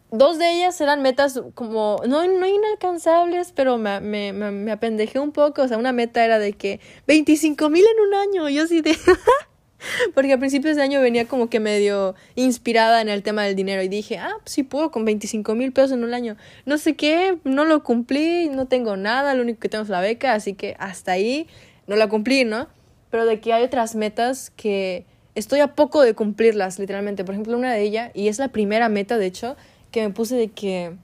dos 0.10 0.38
de 0.38 0.52
ellas 0.52 0.80
eran 0.80 1.02
metas 1.02 1.42
como, 1.54 1.98
no, 2.08 2.26
no 2.26 2.46
inalcanzables, 2.48 3.52
pero 3.52 3.78
me, 3.78 4.00
me, 4.00 4.32
me, 4.32 4.72
apendejé 4.72 5.20
un 5.20 5.32
poco. 5.32 5.64
O 5.64 5.68
sea, 5.68 5.78
una 5.78 5.92
meta 5.92 6.24
era 6.24 6.40
de 6.40 6.54
que 6.54 6.80
25 7.08 7.70
mil 7.70 7.84
en 7.84 8.08
un 8.08 8.14
año. 8.14 8.50
Yo 8.50 8.66
sí 8.68 8.82
de... 8.82 8.96
Porque 10.14 10.32
a 10.32 10.38
principios 10.40 10.78
de 10.78 10.84
año 10.84 11.02
venía 11.02 11.28
como 11.28 11.50
que 11.50 11.60
medio 11.60 12.16
inspirada 12.36 13.02
en 13.02 13.10
el 13.10 13.22
tema 13.22 13.44
del 13.44 13.56
dinero 13.56 13.82
y 13.82 13.90
dije, 13.90 14.18
ah, 14.18 14.36
pues 14.40 14.54
sí 14.54 14.64
puedo 14.64 14.92
con 14.92 15.04
25 15.04 15.56
mil 15.56 15.74
pesos 15.74 15.92
en 15.92 16.06
un 16.06 16.14
año. 16.14 16.38
No 16.66 16.78
sé 16.78 16.96
qué, 16.96 17.38
no 17.44 17.66
lo 17.66 17.84
cumplí, 17.84 18.48
no 18.50 18.68
tengo 18.68 18.96
nada, 18.96 19.34
lo 19.36 19.42
único 19.42 19.60
que 19.60 19.68
tengo 19.68 19.84
es 19.84 19.90
la 19.90 20.00
beca, 20.00 20.36
así 20.36 20.54
que 20.54 20.76
hasta 20.80 21.12
ahí 21.12 21.48
no 21.86 21.98
la 21.98 22.08
cumplí, 22.08 22.46
¿no? 22.46 22.68
Pero 23.10 23.26
de 23.26 23.42
que 23.42 23.52
hay 23.52 23.64
otras 23.64 23.96
metas 23.96 24.52
que 24.52 25.06
estoy 25.36 25.60
a 25.60 25.76
poco 25.76 26.02
de 26.02 26.14
cumplirlas, 26.14 26.80
literalmente. 26.80 27.24
Por 27.24 27.34
ejemplo, 27.34 27.58
una 27.58 27.74
de 27.74 27.82
ellas, 27.82 28.12
y 28.14 28.28
es 28.28 28.40
la 28.40 28.50
primera 28.50 28.90
meta, 28.90 29.18
de 29.18 29.26
hecho, 29.26 29.56
que 29.92 30.02
me 30.02 30.14
puse 30.14 30.36
de 30.36 30.50
que 30.50 30.96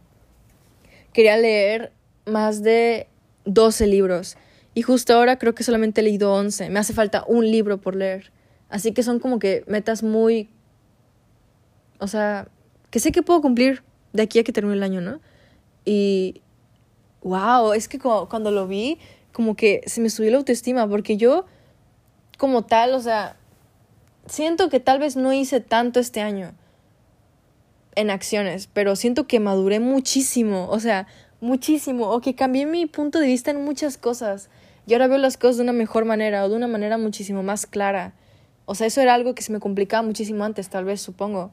quería 1.14 1.38
leer 1.38 1.92
más 2.26 2.62
de 2.62 3.08
12 3.46 3.88
libros. 3.88 4.38
Y 4.74 4.82
justo 4.82 5.14
ahora 5.14 5.38
creo 5.38 5.56
que 5.56 5.64
solamente 5.64 6.02
he 6.02 6.04
leído 6.04 6.34
11. 6.34 6.70
Me 6.70 6.80
hace 6.80 6.94
falta 6.94 7.24
un 7.28 7.50
libro 7.50 7.80
por 7.80 7.96
leer. 7.96 8.32
Así 8.70 8.92
que 8.92 9.04
son 9.04 9.20
como 9.20 9.40
que 9.40 9.64
metas 9.68 10.04
muy... 10.04 10.50
O 12.00 12.08
sea, 12.08 12.48
que 12.92 13.00
sé 13.00 13.12
que 13.12 13.24
puedo 13.24 13.42
cumplir 13.42 13.84
de 14.14 14.24
aquí 14.24 14.40
a 14.40 14.44
que 14.44 14.54
termine 14.54 14.76
el 14.76 14.84
año, 14.84 15.02
¿no? 15.02 15.20
Y... 15.86 16.42
¡Wow! 17.22 17.74
Es 17.74 17.90
que 17.90 18.00
cuando 18.00 18.50
lo 18.50 18.66
vi, 18.66 18.98
como 19.34 19.58
que 19.58 19.82
se 19.86 20.00
me 20.00 20.10
subió 20.10 20.32
la 20.32 20.38
autoestima, 20.38 20.88
porque 20.88 21.18
yo, 21.18 21.46
como 22.38 22.64
tal, 22.64 22.94
o 22.94 23.02
sea, 23.02 23.36
siento 24.30 24.70
que 24.70 24.80
tal 24.80 25.00
vez 25.00 25.16
no 25.16 25.34
hice 25.34 25.60
tanto 25.60 26.00
este 26.00 26.22
año 26.22 26.54
en 27.96 28.10
acciones, 28.10 28.70
pero 28.72 28.96
siento 28.96 29.28
que 29.28 29.40
maduré 29.40 29.80
muchísimo, 29.80 30.68
o 30.70 30.80
sea, 30.80 31.08
muchísimo, 31.42 32.10
o 32.10 32.22
que 32.22 32.36
cambié 32.36 32.66
mi 32.66 32.86
punto 32.86 33.20
de 33.20 33.28
vista 33.28 33.52
en 33.52 33.64
muchas 33.64 33.98
cosas. 33.98 34.50
Y 34.86 34.94
ahora 34.94 35.08
veo 35.08 35.18
las 35.18 35.38
cosas 35.38 35.58
de 35.58 35.64
una 35.64 35.74
mejor 35.74 36.06
manera 36.06 36.46
o 36.46 36.50
de 36.50 36.56
una 36.56 36.68
manera 36.68 36.98
muchísimo 36.98 37.44
más 37.44 37.66
clara. 37.66 38.14
O 38.66 38.76
sea, 38.76 38.88
eso 38.88 39.02
era 39.02 39.14
algo 39.14 39.36
que 39.36 39.42
se 39.42 39.52
me 39.52 39.60
complicaba 39.60 40.04
muchísimo 40.04 40.44
antes, 40.44 40.70
tal 40.70 40.86
vez, 40.86 41.02
supongo. 41.02 41.52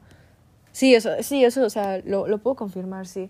Sí, 0.71 0.93
eso, 0.95 1.11
sí, 1.21 1.43
eso, 1.43 1.63
o 1.63 1.69
sea, 1.69 1.99
lo, 2.05 2.27
lo 2.27 2.37
puedo 2.37 2.55
confirmar, 2.55 3.07
sí. 3.07 3.29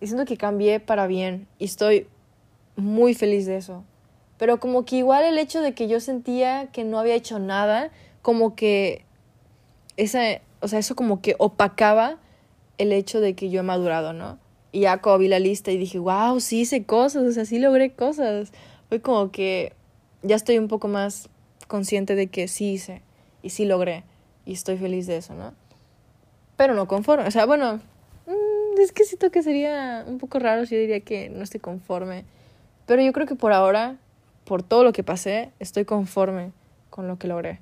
Y 0.00 0.06
siento 0.08 0.24
que 0.24 0.36
cambié 0.36 0.80
para 0.80 1.06
bien 1.06 1.46
y 1.58 1.66
estoy 1.66 2.08
muy 2.76 3.14
feliz 3.14 3.46
de 3.46 3.56
eso. 3.56 3.84
Pero 4.38 4.58
como 4.58 4.84
que 4.84 4.96
igual 4.96 5.24
el 5.24 5.38
hecho 5.38 5.60
de 5.60 5.72
que 5.72 5.86
yo 5.86 6.00
sentía 6.00 6.66
que 6.72 6.82
no 6.82 6.98
había 6.98 7.14
hecho 7.14 7.38
nada, 7.38 7.90
como 8.22 8.54
que 8.54 9.04
esa, 9.96 10.40
o 10.60 10.68
sea, 10.68 10.78
eso 10.78 10.94
como 10.94 11.20
que 11.20 11.34
opacaba 11.38 12.18
el 12.78 12.92
hecho 12.92 13.20
de 13.20 13.34
que 13.34 13.50
yo 13.50 13.60
he 13.60 13.64
madurado, 13.64 14.12
¿no? 14.12 14.38
Y 14.72 14.80
ya 14.80 14.98
como 14.98 15.18
vi 15.18 15.28
la 15.28 15.38
lista 15.38 15.70
y 15.70 15.76
dije, 15.76 15.98
wow, 15.98 16.40
sí 16.40 16.60
hice 16.60 16.84
cosas, 16.84 17.24
o 17.24 17.32
sea, 17.32 17.44
sí 17.44 17.58
logré 17.58 17.90
cosas. 17.90 18.52
Fue 18.88 19.00
como 19.00 19.30
que 19.30 19.74
ya 20.22 20.36
estoy 20.36 20.58
un 20.58 20.68
poco 20.68 20.88
más 20.88 21.28
consciente 21.68 22.14
de 22.14 22.28
que 22.28 22.48
sí 22.48 22.72
hice 22.72 23.02
y 23.42 23.50
sí 23.50 23.64
logré 23.64 24.04
y 24.46 24.52
estoy 24.52 24.76
feliz 24.78 25.06
de 25.06 25.18
eso, 25.18 25.34
¿no? 25.34 25.52
Pero 26.56 26.74
no 26.74 26.86
conforme, 26.86 27.26
o 27.26 27.30
sea, 27.30 27.44
bueno, 27.44 27.80
mm, 28.26 28.80
es 28.80 28.92
que 28.92 29.04
siento 29.04 29.30
que 29.30 29.42
sería 29.42 30.04
un 30.06 30.18
poco 30.18 30.38
raro 30.38 30.64
si 30.64 30.74
yo 30.74 30.80
diría 30.80 31.00
que 31.00 31.28
no 31.28 31.42
estoy 31.42 31.60
conforme. 31.60 32.24
Pero 32.86 33.02
yo 33.02 33.12
creo 33.12 33.26
que 33.26 33.34
por 33.34 33.52
ahora, 33.52 33.96
por 34.44 34.62
todo 34.62 34.84
lo 34.84 34.92
que 34.92 35.02
pasé, 35.04 35.50
estoy 35.60 35.84
conforme 35.84 36.52
con 36.90 37.08
lo 37.08 37.18
que 37.18 37.28
logré. 37.28 37.60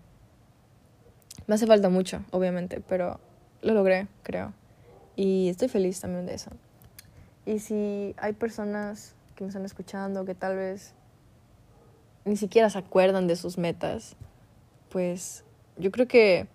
Me 1.51 1.57
hace 1.57 1.67
falta 1.67 1.89
mucho, 1.89 2.25
obviamente, 2.31 2.81
pero 2.81 3.19
lo 3.63 3.75
logré, 3.75 4.07
creo. 4.23 4.53
Y 5.17 5.49
estoy 5.49 5.67
feliz 5.67 6.01
también 6.01 6.25
de 6.25 6.35
eso. 6.35 6.53
Y 7.45 7.59
si 7.59 8.15
hay 8.19 8.35
personas 8.35 9.17
que 9.35 9.43
me 9.43 9.49
están 9.49 9.65
escuchando 9.65 10.25
que 10.25 10.37
tal 10.37 10.55
vez 10.55 10.95
ni 12.25 12.37
siquiera 12.37 12.71
se 12.71 12.79
acuerdan 12.79 13.27
de 13.27 13.35
sus 13.35 13.59
metas, 13.59 14.15
pues 14.91 15.43
yo 15.77 15.91
creo 15.91 16.07
que 16.07 16.47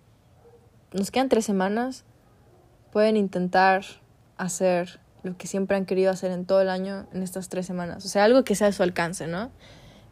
nos 0.94 1.10
quedan 1.10 1.28
tres 1.28 1.44
semanas. 1.44 2.06
Pueden 2.90 3.18
intentar 3.18 3.84
hacer 4.38 4.98
lo 5.24 5.36
que 5.36 5.46
siempre 5.46 5.76
han 5.76 5.84
querido 5.84 6.10
hacer 6.10 6.30
en 6.30 6.46
todo 6.46 6.62
el 6.62 6.70
año 6.70 7.06
en 7.12 7.22
estas 7.22 7.50
tres 7.50 7.66
semanas. 7.66 8.02
O 8.06 8.08
sea, 8.08 8.24
algo 8.24 8.44
que 8.44 8.54
sea 8.54 8.68
a 8.68 8.72
su 8.72 8.82
alcance, 8.82 9.26
¿no? 9.26 9.50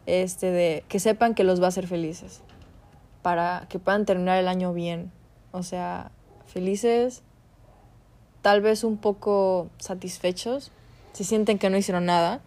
Este, 0.05 0.51
de 0.51 0.85
que 0.89 1.01
sepan 1.01 1.35
que 1.35 1.43
los 1.43 1.63
va 1.63 1.65
a 1.65 1.69
hacer 1.69 1.87
felices 1.87 2.43
para 3.25 3.65
que 3.71 3.79
puedan 3.79 4.05
terminar 4.05 4.37
el 4.37 4.49
año 4.49 4.75
bien. 4.75 5.11
O 5.51 5.63
sea, 5.63 6.11
felices, 6.47 7.23
tal 8.43 8.61
vez 8.61 8.85
un 8.85 8.99
poco 8.99 9.71
satisfechos, 9.79 10.73
si 11.15 11.25
sienten 11.25 11.59
que 11.59 11.71
no 11.71 11.79
hicieron 11.79 12.05
nada 12.05 12.43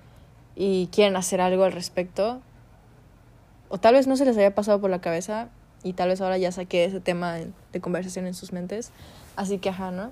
y 0.56 0.86
quieren 0.92 1.16
hacer 1.16 1.42
algo 1.42 1.64
al 1.64 1.72
respecto. 1.72 2.42
O 3.70 3.80
tal 3.80 3.96
vez 3.96 4.06
no 4.06 4.18
se 4.18 4.26
les 4.26 4.38
haya 4.38 4.54
pasado 4.54 4.80
por 4.80 4.92
la 4.92 5.02
cabeza 5.02 5.50
y 5.82 5.94
tal 5.94 6.10
vez 6.10 6.22
ahora 6.22 6.38
ya 6.38 6.52
saqué 6.52 6.86
ese 6.86 7.00
tema 7.00 7.34
de, 7.34 7.82
conversación 7.82 8.28
en 8.28 8.36
sus 8.36 8.54
mentes. 8.54 8.92
Así 9.36 9.58
que, 9.58 9.70
ajá, 9.70 9.90
¿no? 9.90 10.12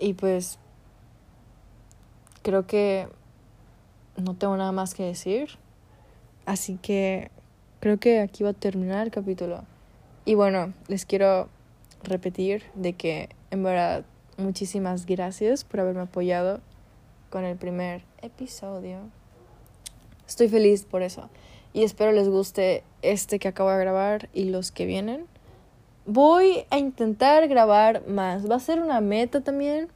Y 0.00 0.14
pues 0.14 0.58
creo 2.42 2.66
que 2.66 3.06
no 4.16 4.34
tengo 4.34 4.56
nada 4.56 4.72
más 4.72 4.94
que 4.94 5.04
decir. 5.04 5.50
Así 6.44 6.76
que 6.82 7.30
creo 7.78 8.00
que 8.00 8.18
aquí 8.18 8.42
va 8.42 8.50
a 8.50 8.52
terminar 8.54 9.06
el 9.06 9.12
capítulo. 9.12 9.62
Y 10.24 10.34
bueno, 10.34 10.72
les 10.88 11.04
quiero 11.04 11.48
repetir 12.04 12.64
de 12.74 12.92
que 12.92 13.28
en 13.50 13.62
verdad 13.62 14.04
muchísimas 14.36 15.06
gracias 15.06 15.64
por 15.64 15.80
haberme 15.80 16.02
apoyado 16.02 16.60
con 17.30 17.44
el 17.44 17.56
primer 17.56 18.02
episodio. 18.20 18.98
Estoy 20.28 20.48
feliz 20.48 20.84
por 20.84 21.02
eso 21.02 21.28
y 21.72 21.82
espero 21.82 22.12
les 22.12 22.28
guste 22.28 22.84
este 23.02 23.38
que 23.38 23.48
acabo 23.48 23.70
de 23.70 23.78
grabar 23.78 24.28
y 24.32 24.44
los 24.44 24.70
que 24.70 24.86
vienen. 24.86 25.26
Voy 26.06 26.64
a 26.70 26.78
intentar 26.78 27.48
grabar 27.48 28.06
más. 28.06 28.48
Va 28.50 28.56
a 28.56 28.60
ser 28.60 28.80
una 28.80 29.00
meta 29.00 29.40
también, 29.40 29.88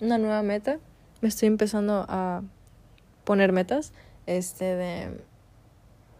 una 0.00 0.18
nueva 0.18 0.42
meta. 0.42 0.78
Me 1.20 1.28
estoy 1.28 1.48
empezando 1.48 2.06
a 2.08 2.42
poner 3.24 3.52
metas. 3.52 3.92
Este 4.26 4.64
de... 4.76 5.20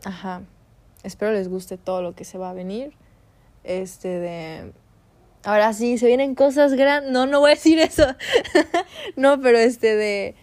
Ajá. 0.05 0.43
Espero 1.03 1.33
les 1.33 1.49
guste 1.49 1.77
todo 1.77 2.03
lo 2.03 2.15
que 2.15 2.25
se 2.25 2.39
va 2.39 2.51
a 2.51 2.55
venir. 2.55 2.95
Este 3.65 4.09
de... 4.09 4.73
Ahora 5.43 5.73
sí, 5.73 5.99
se 5.99 6.07
vienen 6.07 6.35
cosas 6.35 6.75
grandes. 6.75 7.11
No, 7.11 7.27
no 7.27 7.41
voy 7.41 7.51
a 7.51 7.55
decir 7.55 7.79
eso. 7.79 8.07
no, 9.17 9.41
pero 9.41 9.59
este 9.59 9.97
de... 9.97 10.35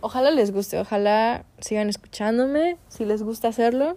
Ojalá 0.00 0.30
les 0.30 0.52
guste, 0.52 0.78
ojalá 0.78 1.44
sigan 1.58 1.88
escuchándome, 1.88 2.76
si 2.88 3.04
les 3.04 3.22
gusta 3.22 3.48
hacerlo. 3.48 3.96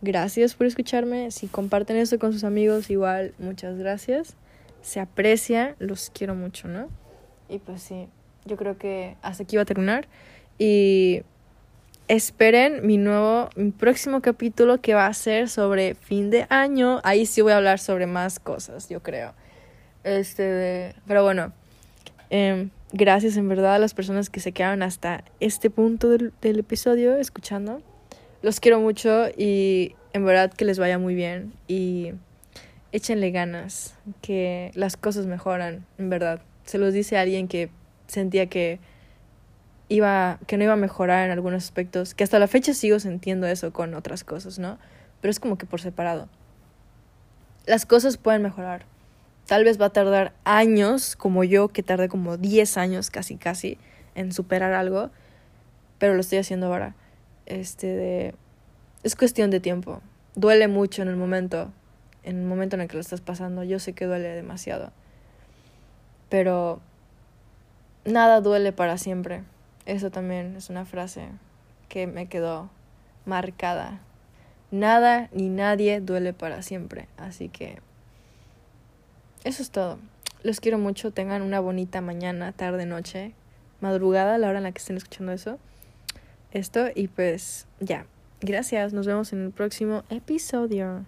Gracias 0.00 0.54
por 0.54 0.66
escucharme. 0.66 1.30
Si 1.30 1.48
comparten 1.48 1.96
esto 1.96 2.18
con 2.18 2.32
sus 2.32 2.44
amigos, 2.44 2.88
igual, 2.88 3.34
muchas 3.38 3.78
gracias. 3.78 4.36
Se 4.80 5.00
aprecia, 5.00 5.76
los 5.78 6.10
quiero 6.10 6.34
mucho, 6.34 6.66
¿no? 6.66 6.88
Y 7.48 7.58
pues 7.58 7.82
sí, 7.82 8.08
yo 8.44 8.56
creo 8.56 8.78
que 8.78 9.16
hasta 9.22 9.42
aquí 9.42 9.56
va 9.56 9.62
a 9.62 9.66
terminar. 9.66 10.08
Y 10.58 11.22
esperen 12.08 12.86
mi 12.86 12.98
nuevo, 12.98 13.48
mi 13.56 13.70
próximo 13.70 14.20
capítulo 14.20 14.80
que 14.80 14.94
va 14.94 15.06
a 15.06 15.14
ser 15.14 15.48
sobre 15.48 15.94
fin 15.94 16.30
de 16.30 16.46
año. 16.50 17.00
Ahí 17.04 17.26
sí 17.26 17.40
voy 17.40 17.52
a 17.52 17.56
hablar 17.56 17.78
sobre 17.78 18.06
más 18.06 18.40
cosas, 18.40 18.88
yo 18.88 19.02
creo. 19.02 19.34
Este, 20.04 20.94
pero 21.06 21.22
bueno, 21.22 21.52
em, 22.30 22.70
gracias 22.92 23.36
en 23.36 23.48
verdad 23.48 23.76
a 23.76 23.78
las 23.78 23.94
personas 23.94 24.30
que 24.30 24.40
se 24.40 24.52
quedaron 24.52 24.82
hasta 24.82 25.24
este 25.40 25.70
punto 25.70 26.08
del, 26.08 26.32
del 26.40 26.58
episodio 26.58 27.16
escuchando. 27.16 27.82
Los 28.42 28.60
quiero 28.60 28.80
mucho 28.80 29.28
y 29.36 29.94
en 30.12 30.24
verdad 30.24 30.52
que 30.52 30.64
les 30.64 30.78
vaya 30.78 30.98
muy 30.98 31.14
bien 31.14 31.52
y 31.68 32.12
échenle 32.90 33.30
ganas, 33.30 33.94
que 34.20 34.70
las 34.74 34.96
cosas 34.96 35.26
mejoran, 35.26 35.86
en 35.98 36.10
verdad. 36.10 36.42
Se 36.64 36.78
los 36.78 36.92
dice 36.92 37.16
alguien 37.16 37.48
que 37.48 37.70
sentía 38.06 38.46
que 38.46 38.78
iba, 39.88 40.38
que 40.46 40.56
no 40.56 40.64
iba 40.64 40.72
a 40.72 40.76
mejorar 40.76 41.26
en 41.26 41.32
algunos 41.32 41.64
aspectos, 41.64 42.14
que 42.14 42.24
hasta 42.24 42.38
la 42.38 42.48
fecha 42.48 42.74
sigo 42.74 42.98
sintiendo 42.98 43.46
eso 43.46 43.72
con 43.72 43.94
otras 43.94 44.24
cosas, 44.24 44.58
¿no? 44.58 44.78
Pero 45.20 45.30
es 45.30 45.40
como 45.40 45.58
que 45.58 45.66
por 45.66 45.80
separado. 45.80 46.28
Las 47.66 47.86
cosas 47.86 48.16
pueden 48.16 48.42
mejorar. 48.42 48.84
Tal 49.46 49.64
vez 49.64 49.80
va 49.80 49.86
a 49.86 49.90
tardar 49.90 50.32
años, 50.44 51.16
como 51.16 51.44
yo, 51.44 51.68
que 51.68 51.82
tardé 51.82 52.08
como 52.08 52.36
10 52.36 52.76
años 52.76 53.10
casi 53.10 53.36
casi 53.36 53.78
en 54.14 54.32
superar 54.32 54.72
algo, 54.72 55.10
pero 55.98 56.14
lo 56.14 56.20
estoy 56.20 56.38
haciendo 56.38 56.66
ahora. 56.66 56.94
este 57.46 57.86
de 57.86 58.34
es 59.02 59.16
cuestión 59.16 59.50
de 59.50 59.60
tiempo. 59.60 60.00
Duele 60.36 60.68
mucho 60.68 61.02
en 61.02 61.08
el 61.08 61.16
momento, 61.16 61.72
en 62.22 62.38
el 62.38 62.44
momento 62.44 62.76
en 62.76 62.82
el 62.82 62.88
que 62.88 62.94
lo 62.94 63.00
estás 63.00 63.20
pasando. 63.20 63.64
Yo 63.64 63.78
sé 63.78 63.94
que 63.94 64.06
duele 64.06 64.28
demasiado. 64.28 64.92
Pero 66.28 66.80
nada 68.04 68.40
duele 68.40 68.72
para 68.72 68.96
siempre. 68.98 69.42
Eso 69.86 70.10
también 70.10 70.56
es 70.56 70.70
una 70.70 70.84
frase 70.84 71.28
que 71.88 72.06
me 72.06 72.26
quedó 72.26 72.70
marcada. 73.26 74.00
Nada 74.70 75.28
ni 75.32 75.48
nadie 75.48 76.00
duele 76.00 76.32
para 76.32 76.62
siempre. 76.62 77.08
Así 77.16 77.48
que 77.48 77.78
eso 79.44 79.62
es 79.62 79.70
todo. 79.70 79.98
Los 80.42 80.60
quiero 80.60 80.78
mucho. 80.78 81.10
Tengan 81.10 81.42
una 81.42 81.60
bonita 81.60 82.00
mañana, 82.00 82.52
tarde, 82.52 82.86
noche, 82.86 83.34
madrugada, 83.80 84.38
la 84.38 84.48
hora 84.48 84.58
en 84.58 84.64
la 84.64 84.72
que 84.72 84.78
estén 84.78 84.96
escuchando 84.96 85.32
eso. 85.32 85.58
Esto 86.52 86.86
y 86.94 87.08
pues 87.08 87.66
ya. 87.80 88.06
Gracias. 88.40 88.92
Nos 88.92 89.06
vemos 89.06 89.32
en 89.32 89.44
el 89.44 89.50
próximo 89.50 90.04
episodio. 90.10 91.04